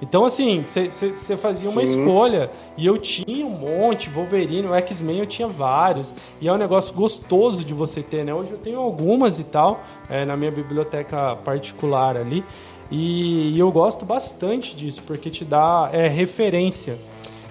[0.02, 1.98] Então, assim, você fazia uma Sim.
[1.98, 2.50] escolha.
[2.76, 6.14] E eu tinha um monte, Wolverine, o X-Men eu tinha vários.
[6.40, 8.32] E é um negócio gostoso de você ter, né?
[8.32, 12.44] Hoje eu tenho algumas e tal, é, na minha biblioteca particular ali.
[12.90, 16.98] E, e, eu gosto bastante disso, porque te dá é, referência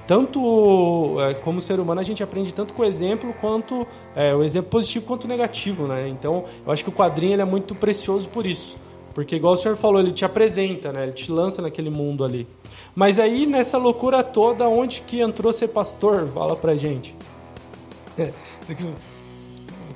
[0.09, 3.85] tanto é, como ser humano a gente aprende tanto com o exemplo quanto
[4.15, 6.09] é, o exemplo positivo quanto negativo, né?
[6.09, 8.75] Então eu acho que o quadrinho é muito precioso por isso,
[9.13, 11.03] porque igual o senhor falou, ele te apresenta, né?
[11.03, 12.47] Ele te lança naquele mundo ali.
[12.95, 16.27] Mas aí nessa loucura toda, onde que entrou ser pastor?
[16.33, 17.15] Fala pra gente.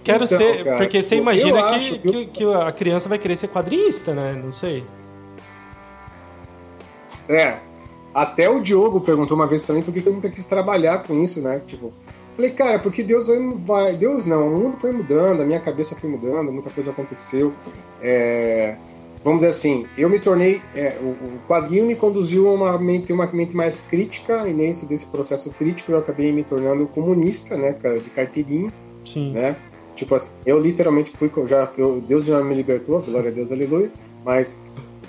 [0.04, 3.48] Quero então, ser, cara, porque você imagina que, que, que a criança vai querer ser
[3.48, 4.34] quadrinista, né?
[4.34, 4.84] Não sei.
[7.30, 7.58] É,
[8.14, 11.24] até o Diogo perguntou uma vez para mim por que eu nunca quis trabalhar com
[11.24, 11.62] isso, né?
[11.66, 11.94] Tipo,
[12.36, 13.28] falei, cara, porque Deus
[13.66, 13.96] vai.
[13.96, 17.54] Deus não, o mundo foi mudando, a minha cabeça foi mudando, muita coisa aconteceu.
[18.02, 18.76] É,
[19.24, 20.62] vamos dizer assim, eu me tornei.
[20.76, 24.86] É, o, o, quadrinho me conduziu a uma mente, uma mente mais crítica, e nesse
[24.86, 28.72] desse processo crítico eu acabei me tornando comunista, né, cara, de carteirinha.
[29.06, 29.32] Sim.
[29.32, 29.56] Né?
[29.96, 31.32] Tipo assim, eu literalmente fui.
[31.48, 33.92] Já, eu, Deus já me libertou, glória a Deus, aleluia.
[34.26, 34.60] Mas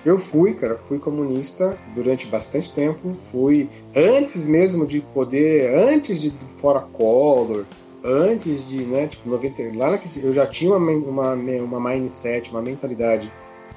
[0.04, 3.14] eu fui, cara, fui comunista durante bastante tempo.
[3.14, 7.64] Fui antes mesmo de poder, antes de fora Collor,
[8.04, 12.60] antes de, né, tipo, 90, lá na, eu já tinha uma, uma, uma mindset, uma
[12.60, 13.32] mentalidade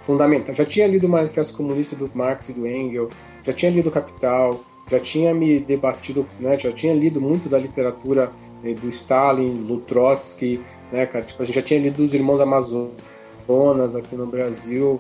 [0.08, 0.56] fundamental.
[0.56, 3.14] Já tinha lido o Manifesto Comunista do Marx e do Engels,
[3.44, 8.32] já tinha lido Capital, já tinha me debatido, né, já tinha lido muito da literatura
[8.64, 10.62] né, do Stalin, do Trotsky,
[10.94, 14.98] né, cara, tipo, a gente já tinha lido os Irmãos Amazonas aqui no Brasil,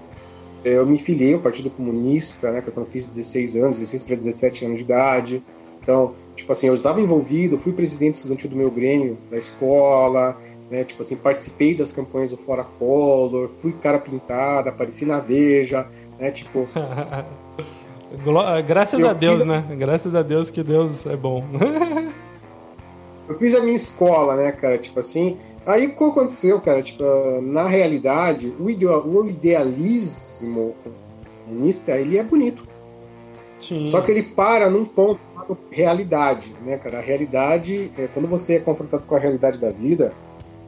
[0.66, 4.66] eu me filiei ao Partido Comunista, né, quando eu fiz 16 anos, 16 para 17
[4.66, 5.44] anos de idade.
[5.88, 10.38] Então, tipo assim, eu estava envolvido, fui presidente estudantil do meu grêmio da escola,
[10.70, 15.88] né, tipo assim, participei das campanhas do Fora Color, fui cara pintada, apareci na Veja,
[16.20, 16.68] né, tipo...
[18.68, 19.46] Graças a Deus, a...
[19.46, 19.64] né?
[19.78, 21.46] Graças a Deus que Deus é bom.
[23.30, 26.82] eu fiz a minha escola, né, cara, tipo assim, Aí o que aconteceu, cara?
[26.82, 27.04] Tipo,
[27.42, 30.76] na realidade, o, o idealismo
[31.46, 32.66] comunista, ele é bonito.
[33.60, 33.86] Sim.
[33.86, 35.27] Só que ele para num ponto
[35.72, 36.98] realidade, né, cara?
[36.98, 40.14] A realidade, é, quando você é confrontado com a realidade da vida,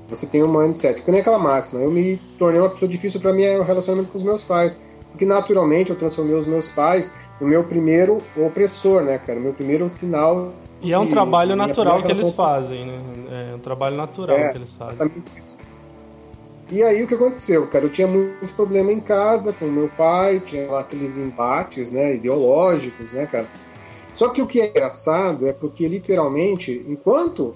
[0.08, 1.02] você tem um mindset.
[1.02, 1.82] Que nem aquela máxima.
[1.82, 4.88] Eu me tornei uma pessoa difícil para mim é o relacionamento com os meus pais.
[5.12, 9.40] Porque naturalmente eu transformei os meus pais no meu primeiro opressor, né, cara?
[9.40, 13.52] O meu primeiro sinal e é um trabalho natural que eles fazem, né?
[13.52, 15.12] É um trabalho natural é, que eles fazem.
[16.72, 17.86] E aí o que aconteceu, cara?
[17.86, 23.12] Eu tinha muito problema em casa com meu pai, tinha lá aqueles embates, né, ideológicos,
[23.12, 23.48] né, cara?
[24.14, 27.56] Só que o que é engraçado é porque literalmente, enquanto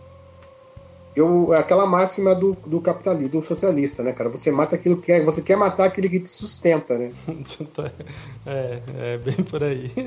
[1.15, 4.29] eu aquela máxima do, do capitalismo, do socialista, né, cara?
[4.29, 7.11] Você mata aquilo que quer, você quer matar aquele que te sustenta, né?
[8.45, 9.91] é, é bem por aí.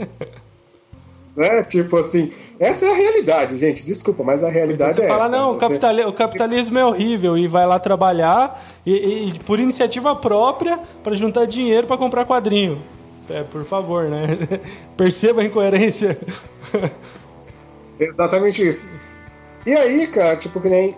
[1.36, 1.62] Né?
[1.64, 3.84] Tipo assim, essa é a realidade, gente.
[3.84, 5.36] Desculpa, mas a realidade você é fala, essa.
[5.36, 5.60] não, você...
[5.60, 11.14] capitali o capitalismo é horrível e vai lá trabalhar e, e por iniciativa própria para
[11.14, 12.80] juntar dinheiro para comprar quadrinho.
[13.28, 14.26] É, por favor, né?
[14.96, 16.18] Perceba a incoerência.
[17.98, 18.90] Exatamente isso.
[19.64, 20.96] E aí, cara, tipo que nem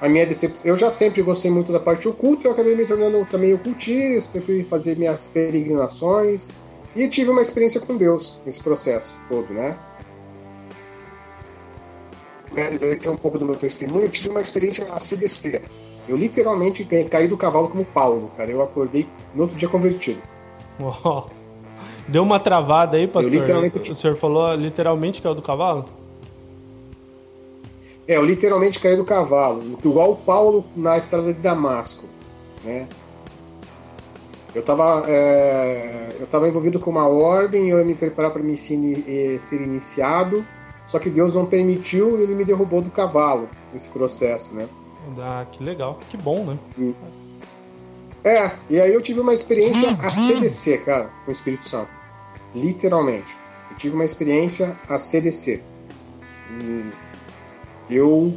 [0.00, 0.70] a minha decepção.
[0.70, 4.62] Eu já sempre gostei muito da parte oculta, eu acabei me tornando também ocultista, fui
[4.62, 6.48] fazer minhas peregrinações.
[6.96, 9.76] E tive uma experiência com Deus nesse processo todo, né?
[13.00, 15.62] Tem um pouco do meu testemunho, eu tive uma experiência a CDC.
[16.08, 18.50] Eu literalmente caí do cavalo como Paulo, cara.
[18.50, 20.22] Eu acordei no outro dia convertido.
[22.08, 23.32] Deu uma travada aí, pastor?
[23.90, 25.84] O senhor falou literalmente caiu do cavalo?
[28.08, 32.06] É, eu literalmente caí do cavalo, igual o Paulo na estrada de Damasco,
[32.64, 32.88] né?
[34.54, 38.54] Eu estava é, eu tava envolvido com uma ordem, eu ia me preparar para me
[38.54, 40.42] eh, ser iniciado,
[40.86, 44.66] só que Deus não permitiu e ele me derrubou do cavalo nesse processo, né?
[45.18, 46.58] Ah, que legal, que bom, né?
[48.28, 51.88] É, e aí eu tive uma experiência a CDC, cara, com o Espírito Santo.
[52.54, 53.34] Literalmente.
[53.70, 55.62] Eu tive uma experiência a CDC.
[57.88, 58.34] Eu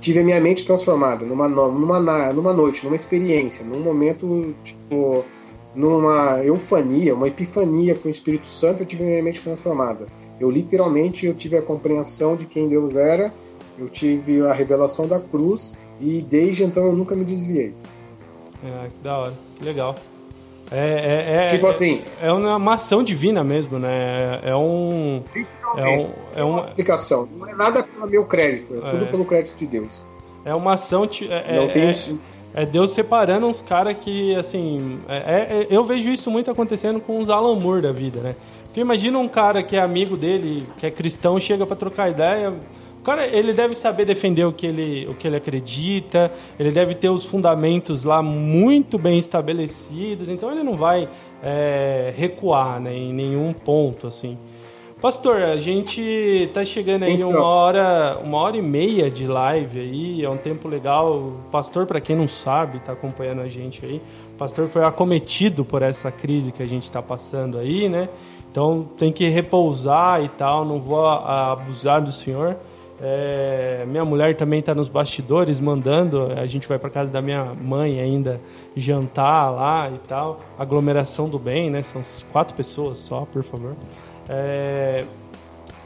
[0.00, 5.24] tive a minha mente transformada numa, numa, numa noite, numa experiência, num momento, tipo,
[5.72, 10.08] numa eufania, uma epifania com o Espírito Santo, eu tive a minha mente transformada.
[10.40, 13.32] Eu literalmente eu tive a compreensão de quem Deus era,
[13.78, 17.72] eu tive a revelação da cruz e desde então eu nunca me desviei.
[18.64, 19.94] É, que da hora, que legal.
[20.70, 22.02] É, é, é, tipo assim.
[22.20, 24.40] É, é uma ação divina mesmo, né?
[24.42, 25.22] É um.
[25.76, 27.28] É, um, é uma explicação.
[27.36, 29.06] Não é nada pelo meu crédito, é, tudo é.
[29.06, 30.04] pelo crédito de Deus.
[30.44, 31.08] É uma ação.
[31.28, 32.18] É, não tem isso.
[32.54, 34.98] É Deus separando uns caras que, assim.
[35.08, 38.34] É, eu vejo isso muito acontecendo com os Alan Moore da vida, né?
[38.64, 42.52] Porque imagina um cara que é amigo dele, que é cristão, chega para trocar ideia
[43.06, 47.08] cara, ele deve saber defender o que ele, o que ele acredita, ele deve ter
[47.08, 51.08] os fundamentos lá muito bem estabelecidos, então ele não vai
[51.40, 54.36] é, recuar né, em nenhum ponto, assim.
[55.00, 57.30] Pastor, a gente está chegando aí então.
[57.30, 61.16] uma hora, uma hora e meia de live aí, é um tempo legal.
[61.16, 64.02] O pastor, para quem não sabe, está acompanhando a gente aí.
[64.34, 68.08] O pastor foi acometido por essa crise que a gente está passando aí, né?
[68.50, 70.64] Então tem que repousar e tal.
[70.64, 72.56] Não vou abusar do senhor.
[73.00, 76.32] É, minha mulher também está nos bastidores mandando.
[76.32, 78.40] A gente vai para casa da minha mãe ainda
[78.74, 80.40] jantar lá e tal.
[80.58, 81.82] Aglomeração do bem, né?
[81.82, 82.00] São
[82.32, 83.76] quatro pessoas só, por favor.
[84.28, 85.04] É,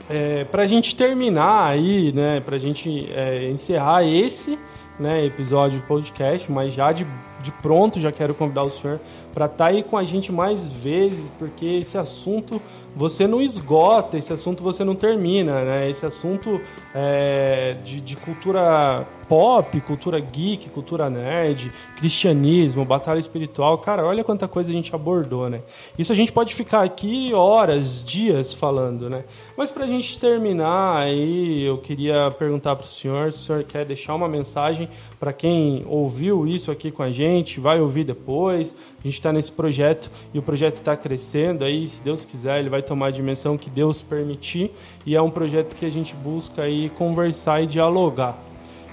[0.08, 2.40] é, para a gente terminar aí, né?
[2.40, 4.58] Para a gente é, encerrar esse
[5.00, 7.06] né, episódio do podcast, mas já de,
[7.40, 9.00] de pronto já quero convidar o senhor
[9.32, 12.60] para estar tá aí com a gente mais vezes, porque esse assunto
[12.94, 15.88] você não esgota, esse assunto você não termina, né?
[15.88, 16.60] Esse assunto
[16.94, 23.78] é, de, de cultura pop, cultura geek, cultura nerd, cristianismo, batalha espiritual.
[23.78, 25.62] Cara, olha quanta coisa a gente abordou, né?
[25.96, 29.22] Isso a gente pode ficar aqui horas, dias falando, né?
[29.56, 33.62] Mas para a gente terminar aí, eu queria perguntar para o senhor se o senhor
[33.62, 34.88] quer deixar uma mensagem
[35.20, 38.74] para quem ouviu isso aqui com a gente, vai ouvir depois.
[38.98, 42.68] A gente está nesse projeto e o projeto está crescendo aí, se Deus quiser, ele
[42.68, 44.72] vai tomar a dimensão que Deus permitir
[45.04, 48.38] e é um projeto que a gente busca aí conversar e dialogar.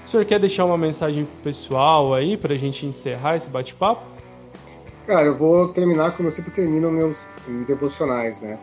[0.04, 4.04] O senhor quer deixar uma mensagem pro pessoal aí para a gente encerrar esse bate-papo?
[5.06, 7.22] Cara, eu vou terminar como eu sempre termino meus
[7.66, 8.58] devocionais, né?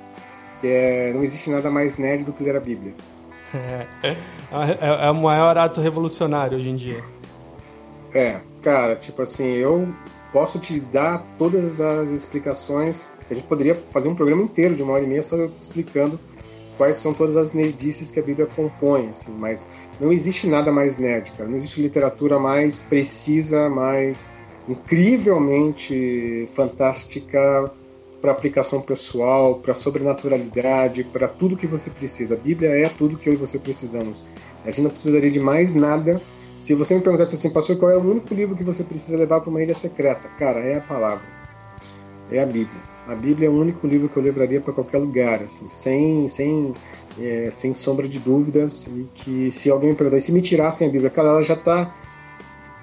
[0.59, 2.93] Que é não existe nada mais nerd do que ler a Bíblia.
[3.53, 4.17] É, é,
[4.81, 7.03] é, é o maior ato revolucionário hoje em dia.
[8.13, 9.93] É, cara, tipo assim, eu
[10.31, 13.13] posso te dar todas as explicações.
[13.30, 16.19] A gente poderia fazer um programa inteiro de uma hora e meia só explicando
[16.77, 19.69] quais são todas as nerdices que a Bíblia compõe, assim, mas
[19.99, 21.49] não existe nada mais nerd, cara.
[21.49, 24.31] Não existe literatura mais precisa, mais
[24.68, 27.72] incrivelmente fantástica
[28.22, 32.34] para aplicação pessoal, para sobrenaturalidade, para tudo que você precisa.
[32.35, 34.26] A Bíblia é tudo que eu e você precisamos.
[34.64, 36.19] A gente não precisaria de mais nada
[36.60, 39.41] se você me perguntasse assim, pastor, qual é o único livro que você precisa levar
[39.41, 40.27] para uma ilha secreta?
[40.30, 41.23] Cara, é a palavra.
[42.31, 42.94] É a Bíblia.
[43.07, 46.73] A Bíblia é o único livro que eu levaria para qualquer lugar, assim, sem, sem,
[47.19, 48.88] é, sem sombra de dúvidas.
[48.88, 51.94] E que se alguém me perguntar, se me tirassem a Bíblia, cara, ela já está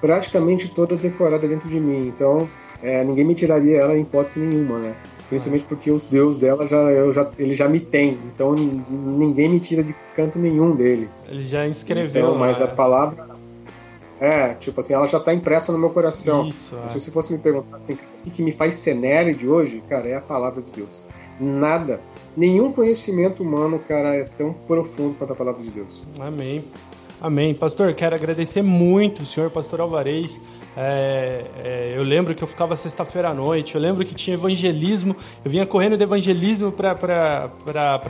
[0.01, 2.07] praticamente toda decorada dentro de mim.
[2.07, 2.49] Então,
[2.83, 4.97] é, ninguém me tiraria ela em hipótese nenhuma, né?
[5.29, 8.19] Principalmente porque os Deus dela já, eu já, ele já me tem.
[8.35, 11.09] Então ninguém me tira de canto nenhum dele.
[11.27, 12.27] Ele já escreveu.
[12.27, 13.32] Então, mas a palavra
[14.23, 16.49] é, tipo assim, ela já tá impressa no meu coração.
[16.49, 16.91] Isso, é.
[16.91, 20.15] Se você fosse me perguntar assim, o que me faz ser nerd hoje, cara, é
[20.15, 21.05] a palavra de Deus.
[21.41, 22.01] Nada.
[22.37, 26.07] Nenhum conhecimento humano, cara, é tão profundo quanto a palavra de Deus.
[26.21, 26.65] Amém.
[27.21, 27.53] Amém.
[27.53, 30.41] Pastor, quero agradecer muito o senhor, pastor Alvarez,
[30.77, 35.15] é, é, eu lembro que eu ficava sexta-feira à noite, eu lembro que tinha evangelismo,
[35.45, 37.51] eu vinha correndo de evangelismo para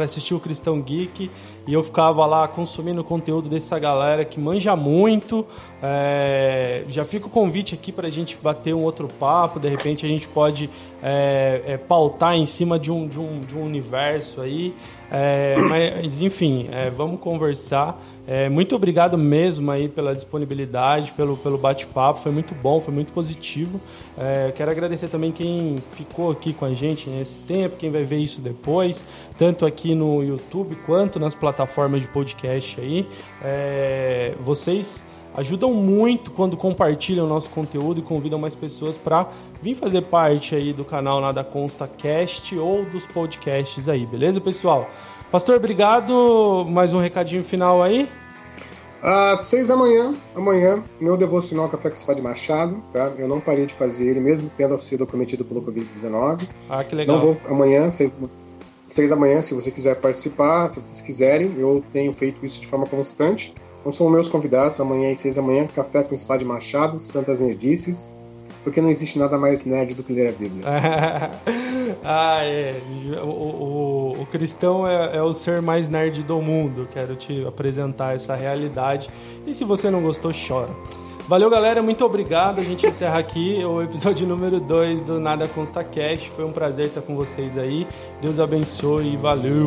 [0.00, 1.30] assistir o Cristão Geek
[1.66, 5.46] e eu ficava lá consumindo conteúdo dessa galera que manja muito.
[5.82, 10.06] É, já fica o convite aqui para a gente bater um outro papo, de repente
[10.06, 10.70] a gente pode
[11.02, 14.72] é, é, pautar em cima de um, de um, de um universo aí.
[15.10, 18.00] É, mas, enfim, vamos conversar.
[18.26, 23.12] É, muito obrigado mesmo aí pela disponibilidade, pelo, pelo bate-papo, foi muito bom, foi muito
[23.12, 23.80] positivo.
[24.16, 28.18] É, quero agradecer também quem ficou aqui com a gente nesse tempo, quem vai ver
[28.18, 29.04] isso depois,
[29.36, 33.08] tanto aqui no YouTube quanto nas plataformas de podcast aí.
[33.42, 35.04] É, vocês
[35.34, 39.28] ajudam muito quando compartilham o nosso conteúdo e convidam mais pessoas para
[39.60, 44.88] vir fazer parte aí do canal Nada Consta Cast ou dos podcasts aí, beleza, pessoal?
[45.32, 46.66] Pastor, obrigado.
[46.68, 48.06] Mais um recadinho final aí.
[49.00, 53.10] Às seis da manhã, amanhã, meu devocional Café com Spa de Machado, tá?
[53.16, 56.46] Eu não parei de fazer ele, mesmo tendo sido cometido pelo Covid-19.
[56.68, 57.16] Ah, que legal.
[57.16, 58.12] Não vou amanhã, seis,
[58.86, 62.66] seis da manhã, se você quiser participar, se vocês quiserem, eu tenho feito isso de
[62.66, 63.54] forma constante.
[63.80, 67.40] Então são meus convidados, amanhã às seis da manhã, Café com Spa de Machado, Santas
[67.40, 68.14] Nerdices,
[68.62, 70.64] porque não existe nada mais nerd do que ler a Bíblia.
[72.04, 72.80] Ah, é.
[73.22, 76.88] O, o, o cristão é, é, o ser mais nerd do mundo.
[76.92, 79.10] Quero te apresentar essa realidade.
[79.46, 80.70] E se você não gostou, chora.
[81.28, 81.82] Valeu, galera.
[81.82, 82.60] Muito obrigado.
[82.60, 86.26] A gente encerra aqui o episódio número 2 do Nada Consta Cash.
[86.34, 87.86] Foi um prazer estar com vocês aí.
[88.20, 89.66] Deus abençoe e valeu.